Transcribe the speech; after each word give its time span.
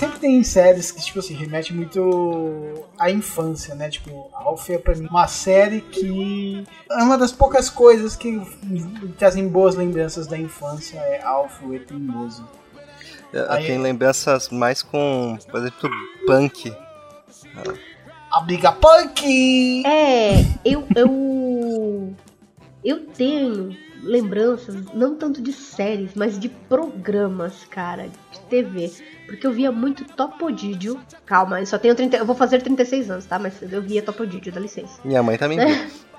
Sempre 0.00 0.18
tem 0.18 0.42
séries 0.42 0.90
que, 0.90 1.04
tipo 1.04 1.18
assim, 1.18 1.34
remete 1.34 1.74
muito 1.74 2.86
à 2.98 3.10
infância, 3.10 3.74
né? 3.74 3.90
Tipo, 3.90 4.30
Alf 4.32 4.70
é 4.70 4.78
pra 4.78 4.94
mim 4.94 5.06
uma 5.10 5.28
série 5.28 5.82
que 5.82 6.64
é 6.90 7.02
uma 7.02 7.18
das 7.18 7.30
poucas 7.32 7.68
coisas 7.68 8.16
que 8.16 8.40
trazem 9.18 9.46
boas 9.46 9.74
lembranças 9.74 10.26
da 10.26 10.38
infância, 10.38 10.96
é 11.00 11.22
Alf, 11.22 11.62
o 11.62 11.74
Eternoso. 11.74 12.48
Aí 13.50 13.66
tem 13.66 13.76
lembranças 13.76 14.48
mais 14.48 14.82
com, 14.82 15.36
por 15.50 15.60
exemplo, 15.60 15.90
punk. 16.26 16.74
A 18.32 18.40
briga 18.40 18.72
punk! 18.72 19.84
É, 19.84 20.40
eu, 20.64 20.86
eu. 20.96 22.14
Eu 22.82 23.04
tenho 23.08 23.76
lembranças, 24.02 24.74
não 24.94 25.14
tanto 25.14 25.40
de 25.40 25.52
séries, 25.52 26.10
mas 26.14 26.38
de 26.38 26.48
programas, 26.48 27.64
cara, 27.70 28.04
de 28.04 28.40
TV. 28.48 28.90
Porque 29.26 29.46
eu 29.46 29.52
via 29.52 29.70
muito 29.70 30.04
Topodídio. 30.04 31.00
Calma, 31.24 31.60
eu 31.60 31.66
só 31.66 31.78
tenho 31.78 31.94
30. 31.94 32.16
Eu 32.16 32.26
vou 32.26 32.34
fazer 32.34 32.60
36 32.62 33.10
anos, 33.10 33.26
tá? 33.26 33.38
Mas 33.38 33.54
eu 33.62 33.82
via 33.82 34.02
Topodídio, 34.02 34.52
dá 34.52 34.60
licença. 34.60 35.00
Minha 35.04 35.22
mãe 35.22 35.36
também 35.36 35.58
via. 35.58 35.86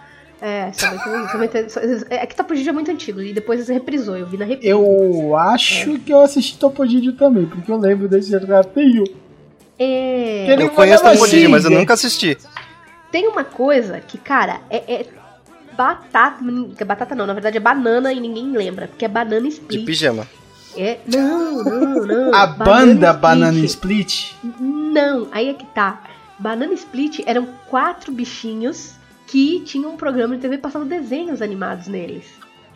É, 0.44 0.72
somente, 0.74 1.32
somente, 1.72 2.06
é 2.10 2.26
que 2.26 2.36
Topodídio 2.36 2.72
é 2.72 2.74
muito 2.74 2.90
antigo 2.90 3.22
e 3.22 3.32
depois 3.32 3.68
reprisou, 3.68 4.18
eu 4.18 4.26
vi 4.26 4.38
na 4.38 4.46
reprise. 4.46 4.72
Eu 4.72 5.38
acho 5.38 5.94
é. 5.94 6.00
que 6.00 6.12
eu 6.12 6.20
assisti 6.20 6.58
Topodídio 6.58 7.14
também, 7.14 7.46
porque 7.46 7.72
eu 7.72 7.78
lembro 7.78 8.08
desse 8.08 8.36
ratinho. 8.36 9.04
É. 9.78 10.52
Eu 10.60 10.72
conheço 10.72 11.04
Topodídio, 11.04 11.48
mas 11.48 11.64
eu 11.64 11.70
nunca 11.70 11.94
assisti. 11.94 12.36
Tem 13.12 13.28
uma 13.28 13.44
coisa 13.44 14.00
que, 14.00 14.18
cara, 14.18 14.62
é, 14.68 14.78
é 14.92 15.06
batata. 15.76 16.44
Batata 16.86 17.16
não, 17.16 17.26
na 17.26 17.34
verdade 17.34 17.58
é 17.58 17.60
banana 17.60 18.12
e 18.12 18.20
ninguém 18.20 18.52
lembra, 18.52 18.88
porque 18.88 19.06
é 19.06 19.08
banana 19.08 19.48
split. 19.48 19.80
De 19.80 19.86
pijama. 19.86 20.28
É, 20.76 21.00
não, 21.06 21.64
não, 21.64 22.06
não. 22.08 22.34
A 22.36 22.48
banda 22.48 23.08
Split. 23.08 23.22
Banana 23.22 23.66
Split? 23.66 24.34
Não, 24.60 25.28
aí 25.32 25.50
é 25.50 25.54
que 25.54 25.66
tá. 25.66 26.02
Banana 26.40 26.74
Split 26.74 27.20
eram 27.26 27.46
quatro 27.68 28.12
bichinhos 28.12 28.96
que 29.28 29.60
tinham 29.62 29.92
um 29.92 29.98
programa 29.98 30.36
de 30.36 30.42
TV 30.42 30.58
passando 30.58 30.86
desenhos 30.86 31.42
animados 31.42 31.88
neles. 31.88 32.26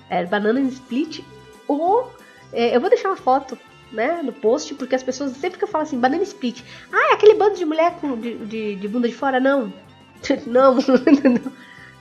Era 0.10 0.28
Banana 0.28 0.60
Split 0.62 1.22
ou. 1.68 2.14
É, 2.54 2.76
eu 2.76 2.80
vou 2.80 2.90
deixar 2.90 3.10
uma 3.10 3.18
foto 3.18 3.58
né, 3.92 4.22
no 4.24 4.32
post, 4.32 4.74
porque 4.76 4.96
as 4.96 5.04
pessoas 5.04 5.32
sempre 5.32 5.58
que 5.58 5.64
eu 5.64 5.68
falo 5.68 5.84
assim, 5.84 6.00
Banana 6.00 6.24
Split. 6.24 6.62
Ah, 6.92 7.12
é 7.12 7.14
aquele 7.14 7.34
bando 7.34 7.56
de 7.56 7.66
mulher 7.66 7.98
com, 8.00 8.18
de, 8.20 8.36
de, 8.46 8.76
de 8.76 8.88
bunda 8.88 9.08
de 9.08 9.16
fora? 9.16 9.40
Não. 9.40 9.74
não, 10.48 10.76
não. 10.76 11.52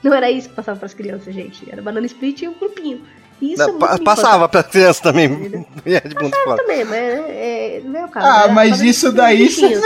Não 0.05 0.13
era 0.13 0.29
isso 0.29 0.49
que 0.49 0.53
passava 0.53 0.77
para 0.77 0.85
as 0.85 0.93
crianças, 0.93 1.33
gente. 1.33 1.67
Era 1.67 1.81
Banana 1.81 2.05
Split 2.05 2.43
e 2.43 2.47
um 2.47 2.53
grupinho. 2.53 3.01
Isso 3.41 3.57
não, 3.57 3.87
é 3.87 3.97
passava 3.97 4.47
para 4.47 4.61
criança 4.61 5.01
também. 5.01 5.27
passava 5.83 6.57
também, 6.57 6.85
mas 6.85 6.93
é, 6.93 7.81
não 7.83 7.99
é 8.01 8.05
o 8.05 8.07
caso. 8.07 8.27
Ah, 8.27 8.47
mas 8.47 8.81
isso 8.81 9.11
daí 9.11 9.49
você, 9.49 9.81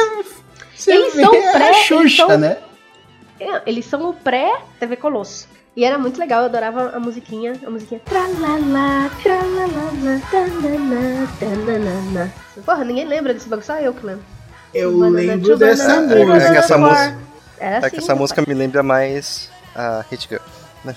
você 0.75 0.91
eles 0.91 1.13
são 1.13 1.31
pré, 1.31 1.73
Xuxa, 1.73 1.93
eles 2.01 2.15
são, 2.17 2.37
né? 2.37 2.57
É, 3.39 3.61
eles 3.65 3.85
são 3.85 4.09
o 4.09 4.13
pré-TV 4.13 4.97
Colosso. 4.97 5.47
E 5.73 5.85
era 5.85 5.97
muito 5.97 6.19
legal, 6.19 6.41
eu 6.41 6.47
adorava 6.47 6.89
a 6.89 6.99
musiquinha, 6.99 7.53
a 7.65 7.69
musiquinha. 7.69 8.01
Tralala, 8.03 9.09
tralala, 9.23 10.21
tanana, 10.29 11.29
tanana. 11.39 12.33
Porra, 12.65 12.83
ninguém 12.83 13.05
lembra 13.05 13.33
desse 13.33 13.47
bagulho, 13.47 13.65
só 13.65 13.79
eu 13.79 13.93
que 13.93 14.05
lembro. 14.05 14.25
Eu 14.73 14.99
lembro 14.99 15.57
dessa 15.57 16.01
música. 16.01 16.35
É 16.35 16.51
que 16.51 16.57
essa 16.57 16.77
música, 16.77 17.17
é 17.57 17.77
assim, 17.77 17.87
é 17.87 17.89
que 17.89 17.97
essa 17.99 18.15
música 18.15 18.43
me 18.45 18.53
lembra 18.53 18.83
mais 18.83 19.49
a 19.79 20.05
Hit 20.09 20.27
Girl. 20.27 20.41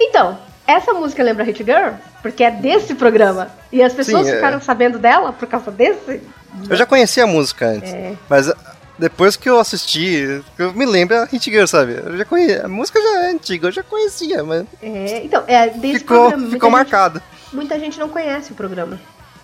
então, 0.00 0.38
essa 0.66 0.92
música 0.92 1.22
lembra 1.22 1.44
Hit 1.44 1.62
Girl 1.62 1.94
porque 2.22 2.42
é 2.42 2.50
desse 2.50 2.94
programa. 2.94 3.50
E 3.70 3.82
as 3.82 3.92
pessoas 3.92 4.26
Sim, 4.26 4.32
é. 4.32 4.36
ficaram 4.36 4.56
é... 4.56 4.60
sabendo 4.60 4.98
dela 4.98 5.32
por 5.32 5.46
causa 5.46 5.70
desse. 5.70 6.22
Eu 6.68 6.76
já 6.76 6.86
conhecia 6.86 7.24
a 7.24 7.26
música 7.26 7.66
antes. 7.66 7.92
É. 7.92 8.14
Mas 8.28 8.50
depois 8.98 9.36
que 9.36 9.50
eu 9.50 9.58
assisti, 9.58 10.42
eu 10.58 10.72
me 10.72 10.86
lembro 10.86 11.16
a 11.16 11.24
Hit 11.24 11.50
Girl, 11.50 11.66
sabe? 11.66 12.00
Eu 12.02 12.16
já 12.16 12.24
conhecia. 12.24 12.64
A 12.64 12.68
música 12.68 13.00
já 13.00 13.24
é 13.24 13.30
antiga, 13.30 13.68
eu 13.68 13.72
já 13.72 13.82
conhecia, 13.82 14.42
mas. 14.42 14.64
É, 14.82 15.22
então, 15.24 15.44
é 15.46 15.68
desse 15.68 15.98
ficou, 15.98 16.30
programa. 16.30 16.50
Ficou 16.50 16.70
marcado. 16.70 17.18
Gente, 17.20 17.56
muita 17.56 17.78
gente 17.78 17.98
não 17.98 18.08
conhece 18.08 18.52
o 18.52 18.54
programa. 18.54 18.98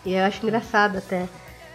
E 0.05 0.15
eu 0.15 0.25
acho 0.25 0.45
engraçado 0.45 0.99
até. 0.99 1.27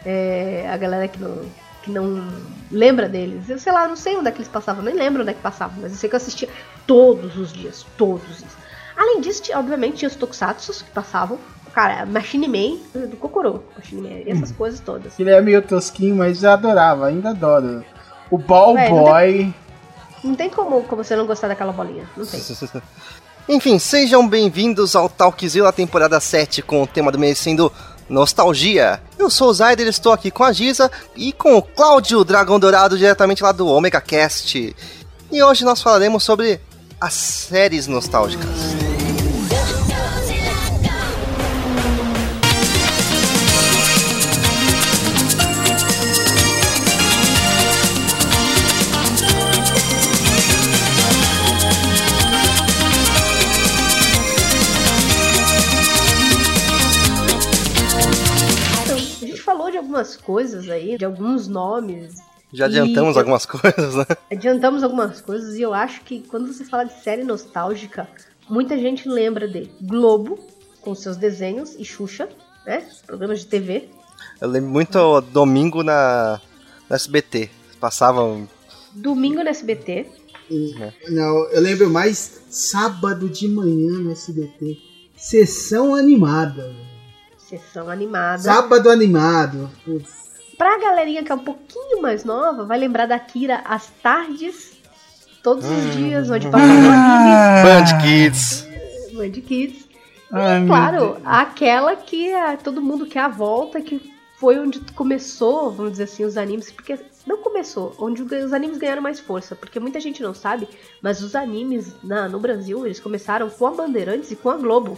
É, 0.07 0.67
a 0.71 0.77
galera 0.77 1.07
que 1.07 1.19
não, 1.19 1.45
que 1.85 1.91
não 1.91 2.27
lembra 2.71 3.07
deles. 3.07 3.47
Eu 3.47 3.59
sei 3.59 3.71
lá, 3.71 3.87
não 3.87 3.95
sei 3.95 4.17
onde 4.17 4.27
é 4.27 4.31
que 4.31 4.39
eles 4.39 4.47
passavam, 4.47 4.83
nem 4.83 4.95
lembro 4.95 5.21
onde 5.21 5.31
é 5.31 5.33
que 5.33 5.41
passavam, 5.41 5.77
mas 5.81 5.91
eu 5.91 5.97
sei 5.97 6.09
que 6.09 6.15
eu 6.15 6.17
assistia 6.17 6.49
todos 6.87 7.37
os 7.37 7.53
dias, 7.53 7.85
todos 7.95 8.27
os 8.29 8.37
dias. 8.39 8.51
Além 8.97 9.21
disso, 9.21 9.43
tinha, 9.43 9.59
obviamente, 9.59 9.97
tinha 9.97 10.09
os 10.09 10.15
tokusatsu 10.15 10.83
que 10.83 10.91
passavam. 10.91 11.37
Cara, 11.73 12.05
Machine 12.05 12.47
Man 12.47 13.07
do 13.07 13.17
Kokoro, 13.17 13.63
Machine 13.77 14.01
Man, 14.01 14.15
e 14.25 14.31
essas 14.31 14.51
hum. 14.51 14.55
coisas 14.55 14.79
todas. 14.79 15.19
Ele 15.19 15.29
é 15.29 15.41
meio 15.41 15.61
tosquinho, 15.61 16.15
mas 16.15 16.41
eu 16.41 16.51
adorava, 16.51 17.07
ainda 17.07 17.29
adoro. 17.29 17.85
O 18.31 18.37
Ball 18.37 18.73
Boy. 18.73 18.83
Não 18.93 19.11
tem, 19.13 19.55
não 20.23 20.35
tem 20.35 20.49
como, 20.49 20.81
como 20.83 21.03
você 21.03 21.15
não 21.15 21.27
gostar 21.27 21.49
daquela 21.49 21.71
bolinha, 21.71 22.09
não 22.17 22.25
tem. 22.25 22.41
Enfim, 23.47 23.77
sejam 23.77 24.27
bem-vindos 24.27 24.95
ao 24.95 25.07
Talkzilla 25.07 25.71
temporada 25.71 26.19
7 26.19 26.63
com 26.63 26.81
o 26.81 26.87
tema 26.87 27.11
do 27.11 27.19
mês 27.19 27.37
sendo 27.37 27.71
nostalgia. 28.09 29.01
Eu 29.17 29.29
sou 29.29 29.49
o 29.49 29.53
Zayder, 29.53 29.87
estou 29.87 30.11
aqui 30.11 30.29
com 30.29 30.43
a 30.43 30.51
Giza 30.51 30.91
e 31.15 31.31
com 31.31 31.55
o 31.55 31.61
Cláudio 31.61 32.23
Dragão 32.23 32.59
Dourado, 32.59 32.97
diretamente 32.97 33.43
lá 33.43 33.51
do 33.51 33.67
Omega 33.67 34.01
Cast. 34.01 34.75
E 35.31 35.43
hoje 35.43 35.65
nós 35.65 35.81
falaremos 35.81 36.23
sobre 36.23 36.59
as 36.99 37.13
séries 37.13 37.87
nostálgicas. 37.87 38.84
Algumas 59.95 60.17
coisas 60.17 60.69
aí, 60.69 60.97
de 60.97 61.05
alguns 61.05 61.47
nomes. 61.47 62.15
Já 62.51 62.65
adiantamos 62.65 63.15
e... 63.15 63.19
algumas 63.19 63.45
coisas, 63.47 63.95
né? 63.95 64.05
Adiantamos 64.29 64.83
algumas 64.83 65.21
coisas 65.21 65.55
e 65.55 65.61
eu 65.61 65.73
acho 65.73 66.01
que 66.01 66.21
quando 66.21 66.51
você 66.51 66.65
fala 66.65 66.83
de 66.83 67.01
série 67.01 67.23
nostálgica, 67.23 68.07
muita 68.49 68.77
gente 68.77 69.07
lembra 69.07 69.47
de 69.47 69.69
Globo, 69.81 70.37
com 70.81 70.93
seus 70.93 71.15
desenhos, 71.15 71.75
e 71.79 71.85
Xuxa, 71.85 72.27
né? 72.65 72.85
Programas 73.07 73.39
de 73.39 73.47
TV. 73.47 73.89
Eu 74.41 74.49
lembro 74.49 74.69
muito 74.69 75.21
domingo 75.21 75.81
na, 75.81 76.41
na 76.89 76.95
SBT. 76.95 77.49
Passavam. 77.79 78.47
Domingo 78.93 79.43
na 79.43 79.49
SBT. 79.49 80.07
É. 80.51 81.09
Não, 81.09 81.49
eu 81.49 81.61
lembro 81.61 81.89
mais 81.89 82.41
sábado 82.49 83.29
de 83.29 83.47
manhã 83.47 83.93
no 83.93 84.11
SBT. 84.11 84.77
Sessão 85.15 85.95
animada. 85.95 86.75
Sessão 87.47 87.89
animada. 87.89 88.39
Sábado 88.39 88.89
animado. 88.89 89.69
Putz. 89.83 90.25
Pra 90.57 90.79
galerinha 90.79 91.23
que 91.23 91.31
é 91.31 91.35
um 91.35 91.43
pouquinho 91.43 92.01
mais 92.01 92.23
nova, 92.23 92.65
vai 92.65 92.79
lembrar 92.79 93.05
da 93.05 93.19
Kira 93.19 93.61
às 93.65 93.87
tardes, 94.01 94.73
todos 95.43 95.65
os 95.65 95.95
dias, 95.95 96.29
onde 96.29 96.47
passava 96.49 96.71
ah. 96.73 97.63
Band 97.63 98.01
Kids. 98.01 98.67
Band 99.13 99.31
Kids. 99.31 99.85
Ai, 100.31 100.63
e, 100.63 100.65
claro, 100.67 101.17
aquela 101.23 101.95
que 101.95 102.29
é, 102.29 102.57
todo 102.57 102.81
mundo 102.81 103.05
quer 103.05 103.19
a 103.19 103.27
volta, 103.27 103.79
que 103.79 104.13
foi 104.39 104.57
onde 104.57 104.79
começou, 104.93 105.71
vamos 105.71 105.93
dizer 105.93 106.05
assim, 106.05 106.25
os 106.25 106.37
animes, 106.37 106.71
porque 106.71 106.97
não 107.27 107.37
começou, 107.37 107.95
onde 107.99 108.23
os 108.23 108.53
animes 108.53 108.77
ganharam 108.77 109.01
mais 109.01 109.19
força, 109.19 109.55
porque 109.55 109.79
muita 109.79 109.99
gente 109.99 110.23
não 110.23 110.33
sabe, 110.33 110.67
mas 111.01 111.21
os 111.21 111.35
animes 111.35 111.93
na, 112.03 112.27
no 112.27 112.39
Brasil, 112.39 112.85
eles 112.85 112.99
começaram 112.99 113.49
com 113.49 113.67
a 113.67 113.71
Bandeirantes 113.71 114.31
e 114.31 114.35
com 114.35 114.49
a 114.49 114.57
Globo. 114.57 114.97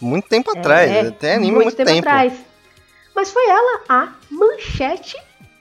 Muito 0.00 0.28
tempo 0.28 0.50
é, 0.54 0.58
atrás, 0.58 0.90
é, 0.90 1.00
até 1.08 1.34
anime 1.34 1.52
muito, 1.52 1.64
muito 1.64 1.76
tempo, 1.76 1.90
tempo. 1.90 2.08
atrás. 2.08 2.32
Mas 3.14 3.30
foi 3.30 3.46
ela, 3.46 3.80
a 3.88 4.12
Manchete, 4.30 5.16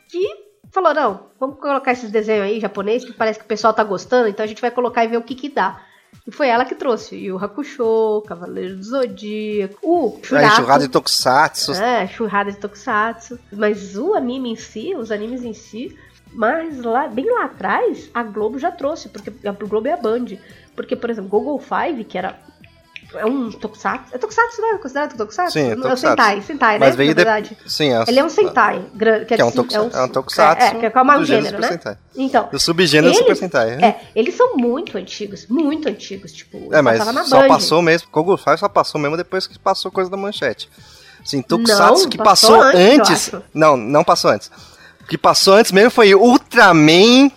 que 0.09 0.27
falou: 0.71 0.93
não, 0.93 1.27
vamos 1.39 1.59
colocar 1.59 1.91
esses 1.91 2.11
desenhos 2.11 2.45
aí 2.45 2.59
japonês 2.59 3.05
que 3.05 3.13
parece 3.13 3.39
que 3.39 3.45
o 3.45 3.47
pessoal 3.47 3.73
tá 3.73 3.83
gostando, 3.83 4.27
então 4.27 4.43
a 4.43 4.47
gente 4.47 4.61
vai 4.61 4.71
colocar 4.71 5.05
e 5.05 5.07
ver 5.07 5.17
o 5.17 5.23
que 5.23 5.35
que 5.35 5.49
dá. 5.49 5.79
E 6.25 6.31
foi 6.31 6.47
ela 6.47 6.63
que 6.63 6.75
trouxe. 6.75 7.15
E 7.15 7.31
o 7.31 7.37
Hakusho, 7.37 8.23
Cavaleiro 8.27 8.77
do 8.77 8.83
Zodíaco, 8.83 9.77
o 9.81 10.19
Shurato. 10.23 10.53
É, 10.53 10.55
churrada 10.55 10.83
de 10.83 10.89
Tokusatsu. 10.89 11.73
É, 11.73 12.07
churrada 12.07 12.51
de 12.51 12.57
Tokusatsu. 12.57 13.39
Mas 13.51 13.97
o 13.97 14.13
anime 14.13 14.51
em 14.51 14.55
si, 14.55 14.95
os 14.95 15.11
animes 15.11 15.43
em 15.43 15.53
si, 15.53 15.97
mas 16.31 16.81
lá, 16.81 17.07
bem 17.07 17.29
lá 17.29 17.45
atrás, 17.45 18.09
a 18.13 18.23
Globo 18.23 18.57
já 18.57 18.71
trouxe, 18.71 19.09
porque 19.09 19.33
a 19.45 19.51
Globo 19.51 19.87
é 19.87 19.93
a 19.93 19.97
Band. 19.97 20.37
Porque, 20.75 20.95
por 20.95 21.09
exemplo, 21.09 21.29
Google 21.29 21.59
Five, 21.59 22.03
que 22.05 22.17
era 22.17 22.39
é 23.15 23.25
um 23.25 23.51
tokusatsu. 23.51 24.15
É 24.15 24.17
tokusatsu, 24.17 24.61
né? 24.61 24.67
É 24.69 24.77
considerado 24.77 25.17
tokusatsu? 25.17 25.53
Sim, 25.53 25.71
é, 25.71 25.75
tokusatsu. 25.75 25.87
é 25.87 25.93
o 25.93 25.97
Sentai, 26.11 26.41
Sentai, 26.41 26.79
né? 26.79 26.85
Mas 26.85 26.95
veio 26.95 27.09
na 27.09 27.15
verdade. 27.15 27.57
De... 27.63 27.71
Sim, 27.71 27.93
é... 27.93 28.03
Ele 28.07 28.19
é 28.19 28.23
um 28.23 28.29
Sentai. 28.29 28.85
Que, 28.97 29.05
é, 29.05 29.25
que 29.25 29.33
é, 29.33 29.45
um 29.45 29.51
tokusatsu, 29.51 29.95
é, 29.95 29.99
um, 29.99 30.03
é 30.03 30.05
um 30.05 30.09
tokusatsu. 30.09 30.65
É, 30.65 30.89
que 30.89 30.97
é 30.97 31.01
um 31.01 31.25
gênero, 31.25 31.59
né? 31.59 31.67
Sentai. 31.67 31.97
Então. 32.15 32.49
O 32.51 32.59
subgênero 32.59 33.07
eles, 33.07 33.17
Super 33.17 33.35
Sentai. 33.35 33.71
É, 33.83 34.01
eles 34.15 34.35
são 34.35 34.55
muito 34.55 34.97
antigos, 34.97 35.47
muito 35.47 35.87
antigos. 35.89 36.31
Tipo, 36.31 36.73
é, 36.73 36.81
mas 36.81 37.03
só 37.27 37.41
Band. 37.41 37.47
passou 37.47 37.81
mesmo. 37.81 38.07
Kogu 38.09 38.37
Five 38.37 38.57
só 38.57 38.69
passou 38.69 38.99
mesmo 38.99 39.17
depois 39.17 39.47
que 39.47 39.57
passou 39.57 39.91
coisa 39.91 40.09
da 40.09 40.17
manchete. 40.17 40.69
Sim, 41.23 41.41
Tokusatsu 41.41 42.03
Não, 42.03 42.09
que 42.09 42.17
passou 42.17 42.57
passou, 42.57 42.77
antes, 42.77 43.33
antes. 43.33 43.45
Não, 43.53 43.77
não 43.77 44.03
passou 44.03 44.31
antes. 44.31 44.51
O 45.01 45.05
que 45.05 45.17
passou 45.17 45.55
antes 45.55 45.71
mesmo 45.71 45.89
foi 45.89 46.13
Ultraman. 46.13 47.31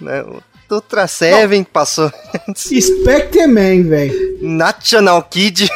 né, 0.00 0.24
Ultra 0.70 1.06
Seven 1.06 1.64
que 1.64 1.70
passou 1.70 2.12
antes. 2.48 2.84
Spectreman, 2.84 3.84
velho. 3.84 4.27
National 4.40 5.22
Kid. 5.24 5.68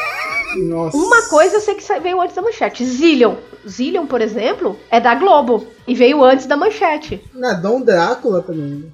Nossa. 0.57 0.95
Uma 0.95 1.27
coisa 1.29 1.55
eu 1.55 1.61
sei 1.61 1.75
que 1.75 1.99
veio 1.99 2.21
antes 2.21 2.35
da 2.35 2.41
manchete. 2.41 2.85
Zillion. 2.85 3.35
Zillion, 3.67 4.05
por 4.05 4.21
exemplo, 4.21 4.79
é 4.89 4.99
da 4.99 5.15
Globo. 5.15 5.67
E 5.87 5.95
veio 5.95 6.23
antes 6.23 6.45
da 6.45 6.55
manchete. 6.55 7.21
Na 7.33 7.53
Dom 7.53 7.81
Drácula 7.81 8.41
também. 8.41 8.75
né? 8.75 8.89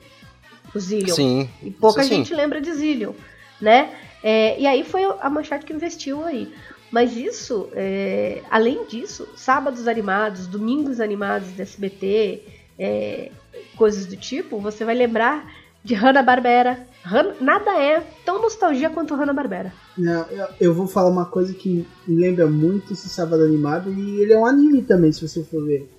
O 0.73 0.79
Zillion. 0.79 1.15
Sim. 1.15 1.49
E 1.63 1.71
pouca 1.71 2.03
sim. 2.03 2.09
gente 2.09 2.33
lembra 2.33 2.61
de 2.61 2.73
Zillion, 2.73 3.13
né? 3.59 3.89
É, 4.23 4.59
e 4.59 4.67
aí 4.67 4.83
foi 4.83 5.03
a 5.19 5.29
Manchete 5.29 5.65
que 5.65 5.73
investiu 5.73 6.23
aí. 6.23 6.53
Mas 6.91 7.15
isso, 7.15 7.69
é, 7.73 8.41
além 8.49 8.85
disso, 8.85 9.27
sábados 9.35 9.87
animados, 9.87 10.47
domingos 10.47 10.99
animados 10.99 11.49
da 11.51 11.63
SBT, 11.63 12.43
é, 12.77 13.31
coisas 13.75 14.05
do 14.05 14.17
tipo, 14.17 14.59
você 14.59 14.83
vai 14.83 14.95
lembrar 14.95 15.45
de 15.83 15.93
Hanna-Barbera. 15.95 16.87
Han- 17.05 17.33
nada 17.39 17.71
é 17.81 18.01
tão 18.25 18.41
nostalgia 18.41 18.89
quanto 18.89 19.15
Hanna-Barbera. 19.15 19.71
Não, 19.97 20.25
eu, 20.29 20.47
eu 20.59 20.73
vou 20.73 20.87
falar 20.87 21.09
uma 21.09 21.25
coisa 21.25 21.53
que 21.53 21.87
me 22.07 22.15
lembra 22.21 22.47
muito 22.47 22.93
esse 22.93 23.07
sábado 23.09 23.43
animado 23.43 23.91
e 23.93 24.21
ele 24.21 24.33
é 24.33 24.37
um 24.37 24.45
anime 24.45 24.81
também, 24.81 25.11
se 25.11 25.27
você 25.27 25.43
for 25.43 25.65
ver. 25.65 25.89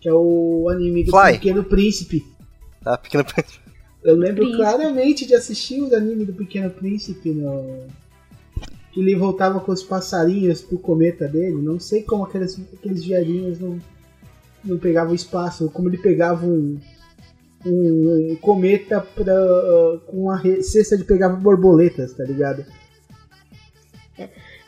Que 0.00 0.08
é 0.08 0.12
o 0.12 0.68
anime 0.70 1.04
do 1.04 1.10
Fly. 1.10 1.32
Pequeno 1.32 1.64
Príncipe. 1.64 2.24
Tá, 2.82 2.98
pequeno 2.98 3.24
Príncipe. 3.24 3.64
Eu 4.02 4.16
lembro 4.16 4.42
Príncipe. 4.42 4.58
claramente 4.58 5.26
de 5.26 5.34
assistir 5.34 5.80
o 5.80 5.94
anime 5.96 6.26
do 6.26 6.34
Pequeno 6.34 6.68
Príncipe 6.70 7.30
no. 7.30 7.86
Que 8.92 9.00
ele 9.00 9.16
voltava 9.16 9.58
com 9.58 9.72
os 9.72 9.82
passarinhos 9.82 10.60
pro 10.62 10.78
cometa 10.78 11.26
dele. 11.26 11.56
Não 11.60 11.80
sei 11.80 12.02
como 12.02 12.22
aqueles, 12.22 12.60
aqueles 12.74 13.02
viadinhos 13.02 13.58
não, 13.58 13.78
não 14.62 14.78
pegavam 14.78 15.14
espaço, 15.14 15.64
ou 15.64 15.70
como 15.70 15.88
ele 15.88 15.98
pegava 15.98 16.46
um, 16.46 16.78
um, 17.66 18.36
cometa 18.40 19.00
pra, 19.00 19.34
com 20.06 20.24
uma 20.24 20.40
cesta 20.62 20.96
de 20.96 21.04
pegava 21.04 21.36
borboletas, 21.36 22.12
tá 22.12 22.24
ligado? 22.24 22.64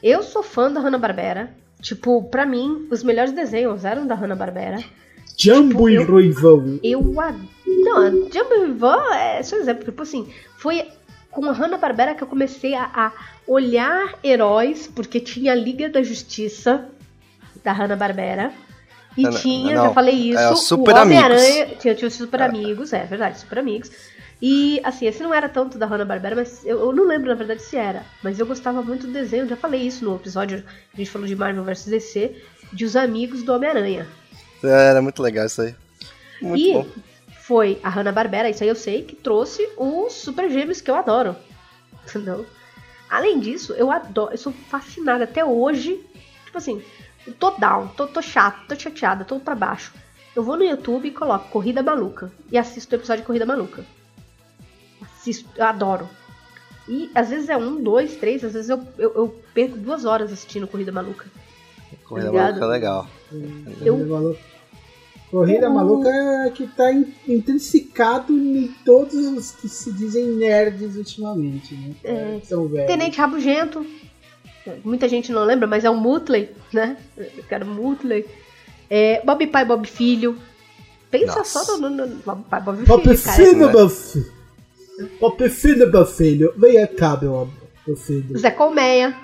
Eu 0.03 0.23
sou 0.23 0.43
fã 0.43 0.71
da 0.71 0.81
Hanna-Barbera. 0.81 1.51
Tipo, 1.81 2.25
pra 2.25 2.47
mim, 2.47 2.89
os 2.91 3.03
melhores 3.03 3.33
desenhos 3.33 3.85
eram 3.85 4.07
da 4.07 4.15
Hanna-Barbera. 4.15 4.79
Jumbo 5.37 5.89
e 5.89 5.97
eu- 5.97 6.07
Ruivão. 6.07 6.79
Eu 6.83 7.21
ad... 7.21 7.39
Não, 7.67 8.11
Jumbo 8.31 8.75
Van 8.79 9.15
é 9.15 9.43
só 9.43 9.57
um 9.57 9.61
exemplo. 9.61 9.85
Tipo 9.85 10.03
assim, 10.03 10.27
foi 10.57 10.89
com 11.31 11.45
a 11.47 11.53
Hanna-Barbera 11.53 12.15
que 12.15 12.23
eu 12.23 12.27
comecei 12.29 12.75
a, 12.75 12.85
a 12.95 13.13
olhar 13.47 14.19
heróis, 14.25 14.87
porque 14.87 15.21
tinha 15.21 15.53
a 15.53 15.55
Liga 15.55 15.89
da 15.89 16.03
Justiça 16.03 16.89
da 17.63 17.73
Hanna-Barbera. 17.73 18.53
E 19.17 19.23
Não, 19.23 19.31
tinha, 19.33 19.75
não, 19.75 19.85
já 19.85 19.95
falei 19.95 20.15
isso, 20.15 20.39
é, 20.39 20.51
o 20.51 20.53
os 20.53 20.67
Super 20.67 20.95
Homem-Aranha. 20.97 21.67
Tinha, 21.79 21.95
tinha 21.95 22.09
os 22.09 22.15
Super 22.15 22.43
Amigos, 22.43 22.93
é 22.93 23.05
verdade, 23.05 23.39
Super 23.39 23.61
Amigos. 23.61 23.91
E 24.41 24.81
assim, 24.85 25.07
esse 25.07 25.23
não 25.23 25.33
era 25.33 25.49
tanto 25.49 25.79
da 25.79 25.87
Hanna-Barbera, 25.87 26.37
mas 26.37 26.65
eu, 26.67 26.79
eu 26.81 26.93
não 26.93 27.07
lembro 27.07 27.29
na 27.29 27.35
verdade 27.35 27.63
se 27.63 27.77
era. 27.77 28.05
Mas 28.23 28.39
eu 28.39 28.47
gostava 28.47 28.83
muito 28.83 29.07
do 29.07 29.13
desenho, 29.13 29.49
já 29.49 29.57
falei 29.57 29.81
isso 29.81 30.05
no 30.05 30.17
episódio, 30.17 30.63
a 30.93 30.97
gente 30.97 31.11
falou 31.11 31.27
de 31.27 31.35
Marvel 31.35 31.65
vs 31.65 31.87
DC, 31.87 32.43
de 32.73 32.85
os 32.85 32.95
amigos 32.95 33.43
do 33.43 33.53
Homem-Aranha. 33.55 34.07
É, 34.63 34.91
Era 34.91 35.01
muito 35.01 35.23
legal 35.23 35.47
isso 35.47 35.63
aí. 35.63 35.75
Muito 36.43 36.63
e 36.63 36.73
bom. 36.75 36.87
foi 37.41 37.81
a 37.83 37.89
Hanna-Barbera, 37.89 38.51
isso 38.51 38.63
aí 38.63 38.69
eu 38.69 38.77
sei, 38.77 39.03
que 39.03 39.17
trouxe 39.17 39.67
os 39.77 40.13
Super 40.13 40.51
Gêmeos 40.51 40.83
que 40.83 40.91
eu 40.91 40.97
adoro. 40.97 41.35
Não. 42.15 42.45
Além 43.09 43.41
disso, 43.41 43.73
eu 43.75 43.91
adoro, 43.91 44.33
eu 44.33 44.39
sou 44.39 44.53
fascinada 44.69 45.25
até 45.25 45.45
hoje. 45.45 45.99
Tipo 46.45 46.59
assim, 46.59 46.83
eu 47.27 47.35
tô 47.35 47.51
down, 47.53 47.89
tô, 47.89 48.07
tô 48.07 48.23
chato, 48.23 48.67
tô 48.69 48.79
chateada, 48.79 49.25
tô 49.25 49.39
pra 49.41 49.55
baixo. 49.55 49.93
Eu 50.35 50.43
vou 50.43 50.57
no 50.57 50.65
YouTube 50.65 51.09
e 51.09 51.11
coloco 51.11 51.49
Corrida 51.49 51.83
Maluca 51.83 52.31
e 52.53 52.59
assisto 52.59 52.95
o 52.95 52.99
episódio 52.99 53.23
de 53.23 53.27
Corrida 53.27 53.47
Maluca. 53.47 53.85
Assisto, 55.03 55.49
eu 55.57 55.65
adoro. 55.65 56.09
E 56.89 57.11
às 57.15 57.31
vezes 57.31 57.49
é 57.49 57.57
um, 57.57 57.83
dois, 57.83 58.17
três, 58.17 58.45
às 58.45 58.53
vezes 58.53 58.69
eu, 58.71 58.81
eu, 58.99 59.13
eu 59.15 59.43
perco 59.53 59.77
duas 59.77 60.05
horas 60.05 60.33
assistindo 60.33 60.69
Corrida 60.69 60.93
Maluca. 60.93 61.27
Corrida 62.05 62.29
ligado? 62.31 62.47
Maluca 62.61 62.65
é 62.65 62.69
legal. 62.69 63.09
Eu- 63.83 63.95
Corrida 63.97 64.07
Maluca. 64.07 64.41
Corrida 65.31 65.67
Eu- 65.67 65.71
Maluca 65.71 66.09
é 66.09 66.51
que 66.51 66.67
tá 66.69 66.93
in- 66.93 67.13
intrinsecado 67.27 68.33
em 68.33 68.69
todos 68.85 69.15
os 69.15 69.51
que 69.51 69.69
se 69.69 69.93
dizem 69.93 70.27
nerds 70.37 70.97
ultimamente, 70.97 71.75
né? 71.75 71.95
É. 72.05 72.41
São 72.45 72.69
velhos. 72.69 72.87
Tenente 72.87 73.19
Rabugento. 73.19 73.85
Muita 74.85 75.09
gente 75.09 75.33
não 75.33 75.45
lembra, 75.45 75.67
mas 75.67 75.85
é 75.85 75.91
o 75.91 75.97
Mutley, 75.97 76.51
né? 76.73 76.97
Eu 77.17 77.45
quero 77.49 77.67
Mutley. 77.67 78.27
É, 78.89 79.23
Bob 79.25 79.47
Pai, 79.47 79.65
Bob 79.65 79.87
Filho. 79.87 80.39
Pensa 81.11 81.39
Nossa. 81.39 81.65
só 81.65 81.79
no, 81.79 81.91
no, 81.91 82.07
no 82.07 82.17
Bob 82.17 82.45
Pai, 82.49 82.61
Bob 82.61 82.85
Pop 82.85 83.03
Filho, 83.03 83.23
cara. 83.23 83.37
filho, 83.37 83.73
meu 83.73 83.89
filho. 83.89 84.33
Pop 85.21 85.49
filho, 85.49 85.93
meu 85.93 86.07
filho. 86.07 86.55
Vem 86.57 86.87
cá, 86.87 87.19
meu, 87.21 87.49
meu 87.87 87.97
filho. 87.97 88.39
Zé 88.39 88.51
Colmeia. 88.51 89.17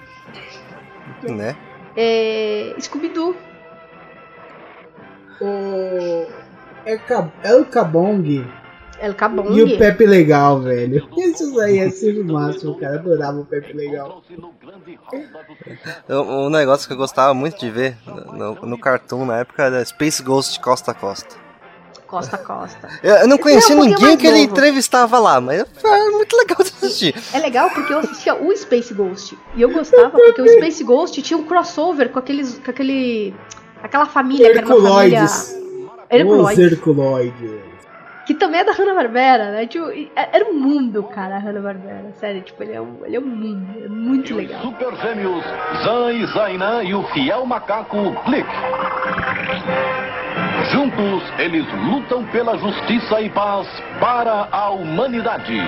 Né? 1.23 1.57
É, 1.97 2.75
Scooby-Doo. 2.81 3.37
O 5.41 6.27
El, 6.87 7.01
El 7.45 7.65
Cabong 7.67 8.45
El 9.03 9.17
Cabong. 9.17 9.53
e 9.53 9.63
o 9.65 9.79
Pepe 9.79 10.07
Legal, 10.07 10.61
velho. 10.61 11.09
Isso 11.17 11.59
aí 11.59 11.81
é 11.81 11.91
sempre 11.91 12.21
o 12.21 12.33
máximo, 12.33 12.79
cara. 12.79 12.95
Adorava 13.01 13.41
o 13.41 13.45
Pepe 13.45 13.73
Legal. 13.73 14.23
Um 16.09 16.49
negócio 16.49 16.87
que 16.87 16.95
eu 16.95 16.97
gostava 16.97 17.35
muito 17.35 17.59
de 17.59 17.69
ver 17.69 17.97
no, 18.07 18.55
no 18.55 18.79
Cartoon 18.79 19.27
na 19.27 19.39
época 19.39 19.65
era 19.65 19.85
Space 19.85 20.23
Ghost 20.23 20.61
Costa 20.61 20.93
a 20.93 20.95
Costa. 20.95 21.35
Costa 22.07 22.37
a 22.37 22.39
Costa. 22.39 22.89
Eu, 23.03 23.17
eu 23.17 23.27
não 23.27 23.39
conhecia 23.39 23.75
é 23.75 23.81
ninguém 23.81 24.17
que 24.17 24.25
ele 24.25 24.39
entrevistava 24.39 25.19
lá, 25.19 25.41
mas 25.41 25.65
era 25.85 26.11
muito 26.13 26.37
legal 26.37 26.59
de 26.63 26.71
assistir. 26.71 27.13
É 27.35 27.41
legal 27.41 27.71
porque 27.71 27.93
eu 27.93 27.99
assistia 27.99 28.37
o 28.37 28.57
Space 28.57 28.95
Ghost. 28.95 29.37
E 29.57 29.63
eu 29.63 29.73
gostava 29.73 30.11
porque 30.11 30.43
o 30.43 30.49
Space 30.49 30.85
Ghost 30.85 31.21
tinha 31.23 31.37
um 31.37 31.43
crossover 31.43 32.11
com 32.11 32.21
aqueles. 32.21 32.61
com 32.65 32.71
aquele. 32.71 33.35
aquela 33.83 34.07
família 34.07 34.53
que 34.53 34.59
era 34.59 34.67
uma 34.67 34.77
família. 34.77 35.19
Herculoides. 36.09 36.53
Os 36.53 36.59
Herculoides. 36.59 37.72
Que 38.27 38.35
também 38.35 38.61
é 38.61 38.65
da 38.65 38.73
Hanna-Barbera, 38.73 39.51
né? 39.51 39.67
Tipo, 39.67 39.91
e- 39.91 40.11
era 40.15 40.45
um 40.49 40.55
mundo, 40.55 41.03
cara, 41.03 41.37
a 41.37 41.39
Hanna-Barbera. 41.39 42.13
Sério, 42.21 42.41
tipo, 42.43 42.63
ele 42.63 42.73
é 42.73 42.81
um, 42.81 42.99
ele 43.05 43.17
é 43.17 43.21
um 43.21 43.27
mundo. 43.27 43.67
É 43.85 43.89
muito 43.89 44.35
legal. 44.37 44.61
Super 44.63 44.95
Gêmeos, 44.97 45.45
Zan 45.85 46.13
e 46.13 46.27
Zainan 46.27 46.83
e 46.85 46.95
o 46.95 47.03
fiel 47.09 47.45
macaco 47.45 47.97
Blick. 48.27 48.47
Juntos, 50.73 51.23
eles 51.39 51.67
lutam 51.91 52.25
pela 52.27 52.57
justiça 52.57 53.21
e 53.21 53.29
paz 53.31 53.67
para 53.99 54.47
a 54.53 54.71
humanidade. 54.71 55.61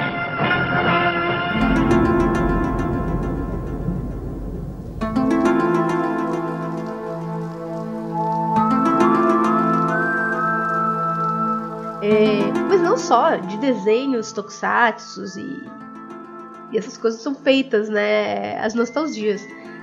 É, 12.05 12.53
mas 12.69 12.81
não 12.83 12.99
só 12.99 13.37
de 13.37 13.57
desenhos, 13.59 14.31
tokusatsus 14.33 15.37
e, 15.37 15.63
e 16.73 16.77
essas 16.79 16.99
coisas 16.99 17.23
são 17.23 17.35
feitas, 17.35 17.89
né? 17.89 18.59
As 18.61 18.75
nostalgias. 18.75 19.41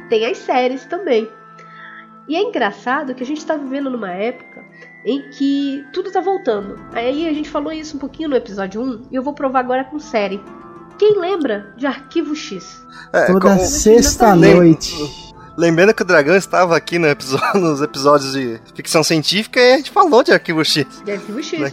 Tem 0.07 0.25
as 0.25 0.37
séries 0.37 0.85
também. 0.85 1.27
E 2.27 2.35
é 2.35 2.41
engraçado 2.41 3.15
que 3.15 3.23
a 3.23 3.25
gente 3.25 3.43
tá 3.45 3.55
vivendo 3.55 3.89
numa 3.89 4.11
época 4.11 4.63
em 5.03 5.29
que 5.31 5.83
tudo 5.91 6.11
tá 6.11 6.21
voltando. 6.21 6.79
Aí 6.93 7.27
a 7.27 7.33
gente 7.33 7.49
falou 7.49 7.71
isso 7.73 7.97
um 7.97 7.99
pouquinho 7.99 8.29
no 8.29 8.35
episódio 8.35 8.81
1 8.81 9.07
e 9.11 9.15
eu 9.15 9.23
vou 9.23 9.33
provar 9.33 9.59
agora 9.61 9.83
com 9.85 9.97
série. 9.99 10.39
Quem 10.99 11.19
lembra 11.19 11.73
de 11.75 11.87
Arquivo 11.87 12.35
X? 12.35 12.79
É, 13.11 13.25
Toda 13.25 13.57
sexta-noite. 13.57 14.93
lembrando 15.57 15.93
que 15.95 16.03
o 16.03 16.05
Dragão 16.05 16.35
estava 16.35 16.77
aqui 16.77 16.99
no 16.99 17.07
episódio- 17.07 17.47
nos 17.59 17.81
episódios 17.81 18.33
de 18.33 18.61
ficção 18.75 19.03
científica 19.03 19.59
e 19.59 19.73
a 19.73 19.77
gente 19.77 19.89
falou 19.89 20.21
de 20.23 20.31
Arquivo 20.31 20.63
X. 20.63 20.85
De 21.03 21.11
Arquivo 21.11 21.41
X. 21.41 21.59
Né? 21.59 21.71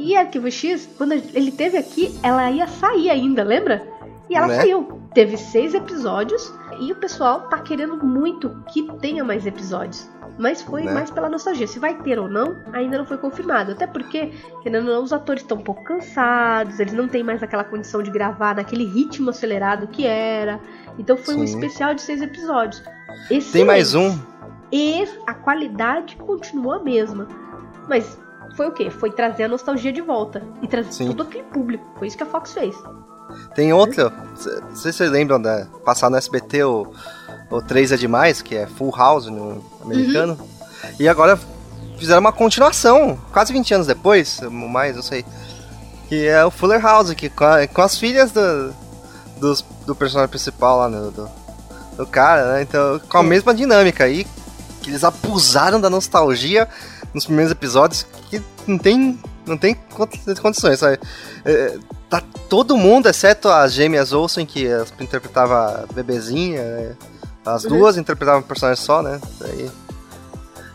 E 0.00 0.16
Arquivo 0.16 0.50
X, 0.50 0.88
quando 0.96 1.12
ele 1.12 1.52
teve 1.52 1.76
aqui, 1.76 2.18
ela 2.22 2.50
ia 2.50 2.66
sair 2.66 3.10
ainda, 3.10 3.42
lembra? 3.42 3.86
E 4.28 4.34
ela 4.34 4.46
Né? 4.46 4.56
saiu. 4.56 5.00
Teve 5.12 5.36
seis 5.36 5.74
episódios 5.74 6.52
e 6.80 6.90
o 6.92 6.94
pessoal 6.96 7.42
tá 7.48 7.58
querendo 7.58 7.96
muito 8.04 8.62
que 8.72 8.90
tenha 9.00 9.22
mais 9.24 9.44
episódios. 9.46 10.08
Mas 10.38 10.62
foi 10.62 10.84
Né? 10.84 10.92
mais 10.94 11.10
pela 11.10 11.28
nostalgia. 11.28 11.66
Se 11.66 11.78
vai 11.78 11.98
ter 11.98 12.18
ou 12.18 12.28
não, 12.28 12.56
ainda 12.72 12.96
não 12.96 13.04
foi 13.04 13.18
confirmado. 13.18 13.72
Até 13.72 13.86
porque, 13.86 14.30
querendo 14.62 14.88
ou 14.88 14.94
não, 14.94 15.02
os 15.02 15.12
atores 15.12 15.42
estão 15.42 15.58
um 15.58 15.62
pouco 15.62 15.82
cansados, 15.84 16.80
eles 16.80 16.94
não 16.94 17.06
têm 17.08 17.22
mais 17.22 17.42
aquela 17.42 17.64
condição 17.64 18.02
de 18.02 18.10
gravar 18.10 18.54
naquele 18.54 18.84
ritmo 18.84 19.28
acelerado 19.30 19.86
que 19.88 20.06
era. 20.06 20.58
Então 20.98 21.16
foi 21.16 21.34
um 21.34 21.46
Sim. 21.46 21.54
especial 21.56 21.92
de 21.92 22.00
seis 22.00 22.22
episódios. 22.22 22.82
Tem 23.52 23.64
mais 23.64 23.94
um. 23.94 24.16
E 24.72 25.04
a 25.26 25.34
qualidade 25.34 26.16
continua 26.16 26.76
a 26.76 26.82
mesma. 26.82 27.26
Mas 27.88 28.16
foi 28.56 28.68
o 28.68 28.72
quê? 28.72 28.90
Foi 28.90 29.10
trazer 29.10 29.44
a 29.44 29.48
nostalgia 29.48 29.92
de 29.92 30.00
volta. 30.00 30.42
E 30.62 30.68
trazer 30.68 30.92
Sim. 30.92 31.08
todo 31.08 31.22
aquele 31.22 31.44
público. 31.44 31.84
Foi 31.98 32.06
isso 32.08 32.16
que 32.16 32.22
a 32.22 32.26
Fox 32.26 32.52
fez. 32.52 32.76
Tem 33.54 33.72
outro. 33.72 34.10
Não 34.10 34.76
sei 34.76 34.92
se 34.92 34.98
vocês 34.98 35.10
lembram 35.10 35.40
da 35.40 35.66
passar 35.84 36.10
no 36.10 36.16
SBT 36.16 36.64
o, 36.64 36.92
o 37.50 37.62
3 37.62 37.92
é 37.92 37.96
demais, 37.96 38.42
que 38.42 38.56
é 38.56 38.66
Full 38.66 38.94
House 38.96 39.26
no 39.26 39.64
americano. 39.82 40.36
Uhum. 40.40 40.90
E 40.98 41.08
agora 41.08 41.38
fizeram 41.98 42.20
uma 42.20 42.32
continuação, 42.32 43.18
quase 43.32 43.52
20 43.52 43.74
anos 43.74 43.86
depois, 43.86 44.40
mais, 44.50 44.96
não 44.96 45.02
sei. 45.02 45.24
Que 46.08 46.26
é 46.26 46.44
o 46.44 46.50
Fuller 46.50 46.80
House, 46.80 47.12
que 47.14 47.28
com, 47.28 47.44
a, 47.44 47.66
com 47.66 47.82
as 47.82 47.96
filhas 47.96 48.32
do, 48.32 48.74
do, 49.38 49.54
do 49.86 49.94
personagem 49.94 50.30
principal 50.30 50.78
lá, 50.78 50.88
no, 50.88 51.10
do, 51.10 51.30
do 51.96 52.06
cara, 52.06 52.54
né? 52.54 52.62
Então, 52.62 53.00
com 53.08 53.18
a 53.18 53.22
mesma 53.22 53.54
dinâmica 53.54 54.04
aí, 54.04 54.26
que 54.82 54.90
eles 54.90 55.04
abusaram 55.04 55.80
da 55.80 55.90
nostalgia 55.90 56.66
nos 57.14 57.26
primeiros 57.26 57.52
episódios, 57.52 58.06
que 58.28 58.42
não 58.66 58.78
tem, 58.78 59.18
não 59.46 59.56
tem 59.56 59.76
condições, 60.40 60.78
sabe? 60.78 60.98
É, 61.44 61.78
tá 62.08 62.22
todo 62.48 62.76
mundo, 62.76 63.08
exceto 63.08 63.48
as 63.48 63.72
gêmeas 63.72 64.12
Olsen, 64.12 64.44
que 64.46 64.66
interpretava 65.00 65.84
a 65.84 65.92
bebezinha, 65.92 66.62
né? 66.62 66.96
as 67.44 67.64
uhum. 67.64 67.78
duas 67.78 67.96
interpretavam 67.96 68.40
um 68.40 68.44
personagem 68.44 68.82
só, 68.82 69.02
né? 69.02 69.20
Aí, 69.42 69.70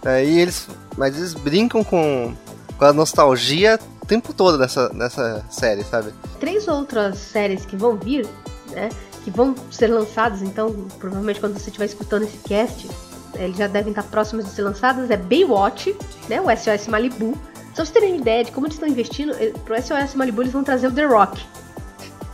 aí 0.06 0.40
eles, 0.40 0.68
mas 0.98 1.16
eles 1.18 1.34
brincam 1.34 1.84
com, 1.84 2.34
com 2.78 2.86
a 2.86 2.94
nostalgia 2.94 3.80
o 4.02 4.06
tempo 4.06 4.34
todo 4.34 4.58
nessa, 4.58 4.90
nessa 4.90 5.44
série, 5.50 5.84
sabe? 5.84 6.14
Três 6.40 6.68
outras 6.68 7.18
séries 7.18 7.66
que 7.66 7.76
vão 7.76 7.98
vir, 7.98 8.28
né? 8.72 8.90
Que 9.24 9.32
vão 9.32 9.56
ser 9.72 9.88
lançadas, 9.88 10.42
então, 10.42 10.88
provavelmente 11.00 11.40
quando 11.40 11.54
você 11.54 11.70
estiver 11.70 11.86
escutando 11.86 12.24
esse 12.24 12.38
cast, 12.38 12.88
eles 13.36 13.58
já 13.58 13.68
devem 13.68 13.92
estar 13.92 14.04
próximos 14.04 14.46
de 14.46 14.52
ser 14.52 14.64
lançadas, 14.64 15.10
é 15.10 15.18
Baywatch, 15.18 15.96
né? 16.28 16.42
O 16.42 16.46
SOS 16.56 16.88
Malibu. 16.88 17.34
Só 17.74 17.84
pra 17.84 17.86
vocês 17.86 17.92
terem 17.92 18.18
ideia 18.18 18.44
de 18.44 18.52
como 18.52 18.68
eles 18.68 18.76
estão 18.76 18.88
investindo, 18.88 19.34
eh, 19.34 19.54
pro 19.66 19.76
SOS 19.76 20.16
Malibu 20.16 20.44
eles 20.44 20.54
vão 20.54 20.64
trazer 20.64 20.88
o 20.88 20.92
The 20.92 21.06
Rock. 21.06 21.46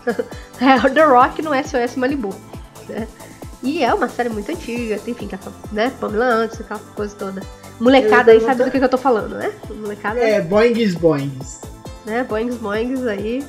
é 0.61 0.87
o 0.87 0.93
The 0.93 1.03
Rock 1.03 1.41
no 1.41 1.51
SOS 1.51 1.95
Malibu. 1.95 2.33
Né? 2.87 3.07
E 3.63 3.83
é 3.83 3.93
uma 3.93 4.09
série 4.09 4.29
muito 4.29 4.51
antiga, 4.51 4.99
enfim, 5.07 5.27
que 5.27 5.35
é, 5.35 5.39
né? 5.71 5.91
Pamela 5.99 6.25
antes, 6.25 6.59
aquela 6.59 6.79
coisa 6.95 7.15
toda. 7.15 7.41
Molecada 7.79 8.31
aí 8.31 8.41
sabe 8.41 8.63
do 8.63 8.71
que, 8.71 8.77
que, 8.77 8.85
eu 8.85 8.89
tô 8.89 8.97
falando, 8.97 9.35
né? 9.35 9.51
Molecada. 9.69 10.19
É, 10.19 10.41
boings 10.41 10.95
boings. 10.95 11.61
Né? 12.05 12.23
Boings 12.23 12.55
boings 12.57 13.05
aí. 13.05 13.45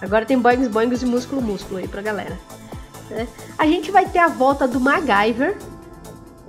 Agora 0.00 0.24
tem 0.24 0.38
boings 0.38 0.68
boings 0.68 1.00
de 1.00 1.06
músculo 1.06 1.42
músculo 1.42 1.78
aí 1.78 1.88
pra 1.88 2.00
galera. 2.00 2.38
Né? 3.10 3.26
A 3.58 3.66
gente 3.66 3.90
vai 3.90 4.06
ter 4.06 4.18
a 4.18 4.28
volta 4.28 4.66
do 4.66 4.80
MacGyver. 4.80 5.56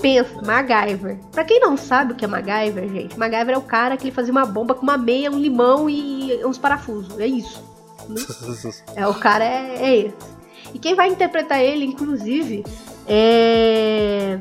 Pensa, 0.01 0.41
MacGyver. 0.41 1.20
Pra 1.31 1.43
quem 1.43 1.60
não 1.60 1.77
sabe 1.77 2.13
o 2.13 2.15
que 2.15 2.25
é 2.25 2.27
MacGyver, 2.27 2.89
gente, 2.89 3.20
MacGyver 3.20 3.55
é 3.55 3.58
o 3.58 3.62
cara 3.62 3.96
que 3.96 4.03
ele 4.03 4.12
fazia 4.12 4.31
uma 4.31 4.46
bomba 4.46 4.74
com 4.74 4.81
uma 4.81 4.98
meia, 4.98 5.31
um 5.31 5.39
limão 5.39 5.89
e 5.89 6.43
uns 6.43 6.58
parafusos. 6.58 7.20
É 7.20 7.27
isso. 7.27 7.63
Né? 8.10 8.22
é, 8.96 9.08
o 9.08 9.13
cara 9.13 9.43
é, 9.43 9.75
é 9.77 9.98
esse. 9.98 10.41
E 10.74 10.79
quem 10.79 10.96
vai 10.96 11.10
interpretar 11.10 11.62
ele, 11.62 11.86
inclusive, 11.86 12.63
é 13.08 14.39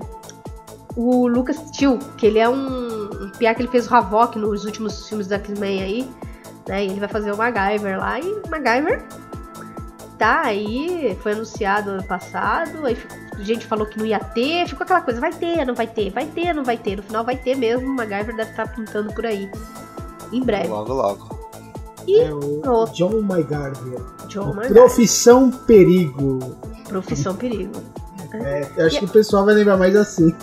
o 0.96 1.26
Lucas 1.26 1.58
Till, 1.72 1.98
que 2.16 2.26
ele 2.26 2.38
é 2.38 2.48
um, 2.48 3.04
um 3.24 3.30
piá 3.38 3.54
que 3.54 3.62
ele 3.62 3.68
fez 3.68 3.90
o 3.90 3.94
Havok 3.94 4.38
nos 4.38 4.64
últimos 4.64 5.08
filmes 5.08 5.26
da 5.26 5.36
X-Men 5.36 5.82
aí, 5.82 6.10
né? 6.68 6.84
E 6.84 6.88
ele 6.88 7.00
vai 7.00 7.08
fazer 7.08 7.32
o 7.32 7.36
MacGyver 7.36 7.98
lá 7.98 8.18
e 8.18 8.24
o 8.24 8.42
MacGyver 8.48 9.02
tá 10.18 10.42
aí, 10.42 11.16
foi 11.22 11.32
anunciado 11.32 11.90
ano 11.90 12.04
passado, 12.04 12.84
aí 12.86 12.96
a 13.29 13.29
gente 13.44 13.66
falou 13.66 13.86
que 13.86 13.98
não 13.98 14.06
ia 14.06 14.18
ter, 14.18 14.68
ficou 14.68 14.84
aquela 14.84 15.00
coisa, 15.00 15.20
vai 15.20 15.32
ter, 15.32 15.64
não 15.64 15.74
vai 15.74 15.86
ter, 15.86 16.10
vai 16.10 16.26
ter, 16.26 16.54
não 16.54 16.64
vai 16.64 16.76
ter, 16.76 16.96
no 16.96 17.02
final 17.02 17.24
vai 17.24 17.36
ter 17.36 17.56
mesmo, 17.56 17.86
o 17.86 17.94
MacGyver 17.94 18.36
deve 18.36 18.50
estar 18.50 18.66
tá 18.66 18.72
pintando 18.74 19.12
por 19.12 19.26
aí, 19.26 19.50
em 20.32 20.42
breve. 20.42 20.68
Logo, 20.68 20.92
logo. 20.92 21.40
E 22.06 22.20
é 22.20 22.32
o 22.32 22.86
John 22.86 23.20
MacGyver. 23.22 24.00
John 24.28 24.54
MacGyver. 24.54 24.72
Profissão 24.72 25.50
Perigo. 25.50 26.56
Profissão 26.88 27.34
Perigo. 27.36 27.80
É, 28.34 28.66
eu 28.76 28.86
acho 28.86 28.96
e... 28.96 28.98
que 29.00 29.04
o 29.04 29.08
pessoal 29.08 29.44
vai 29.44 29.54
lembrar 29.54 29.76
mais 29.76 29.94
assim. 29.96 30.34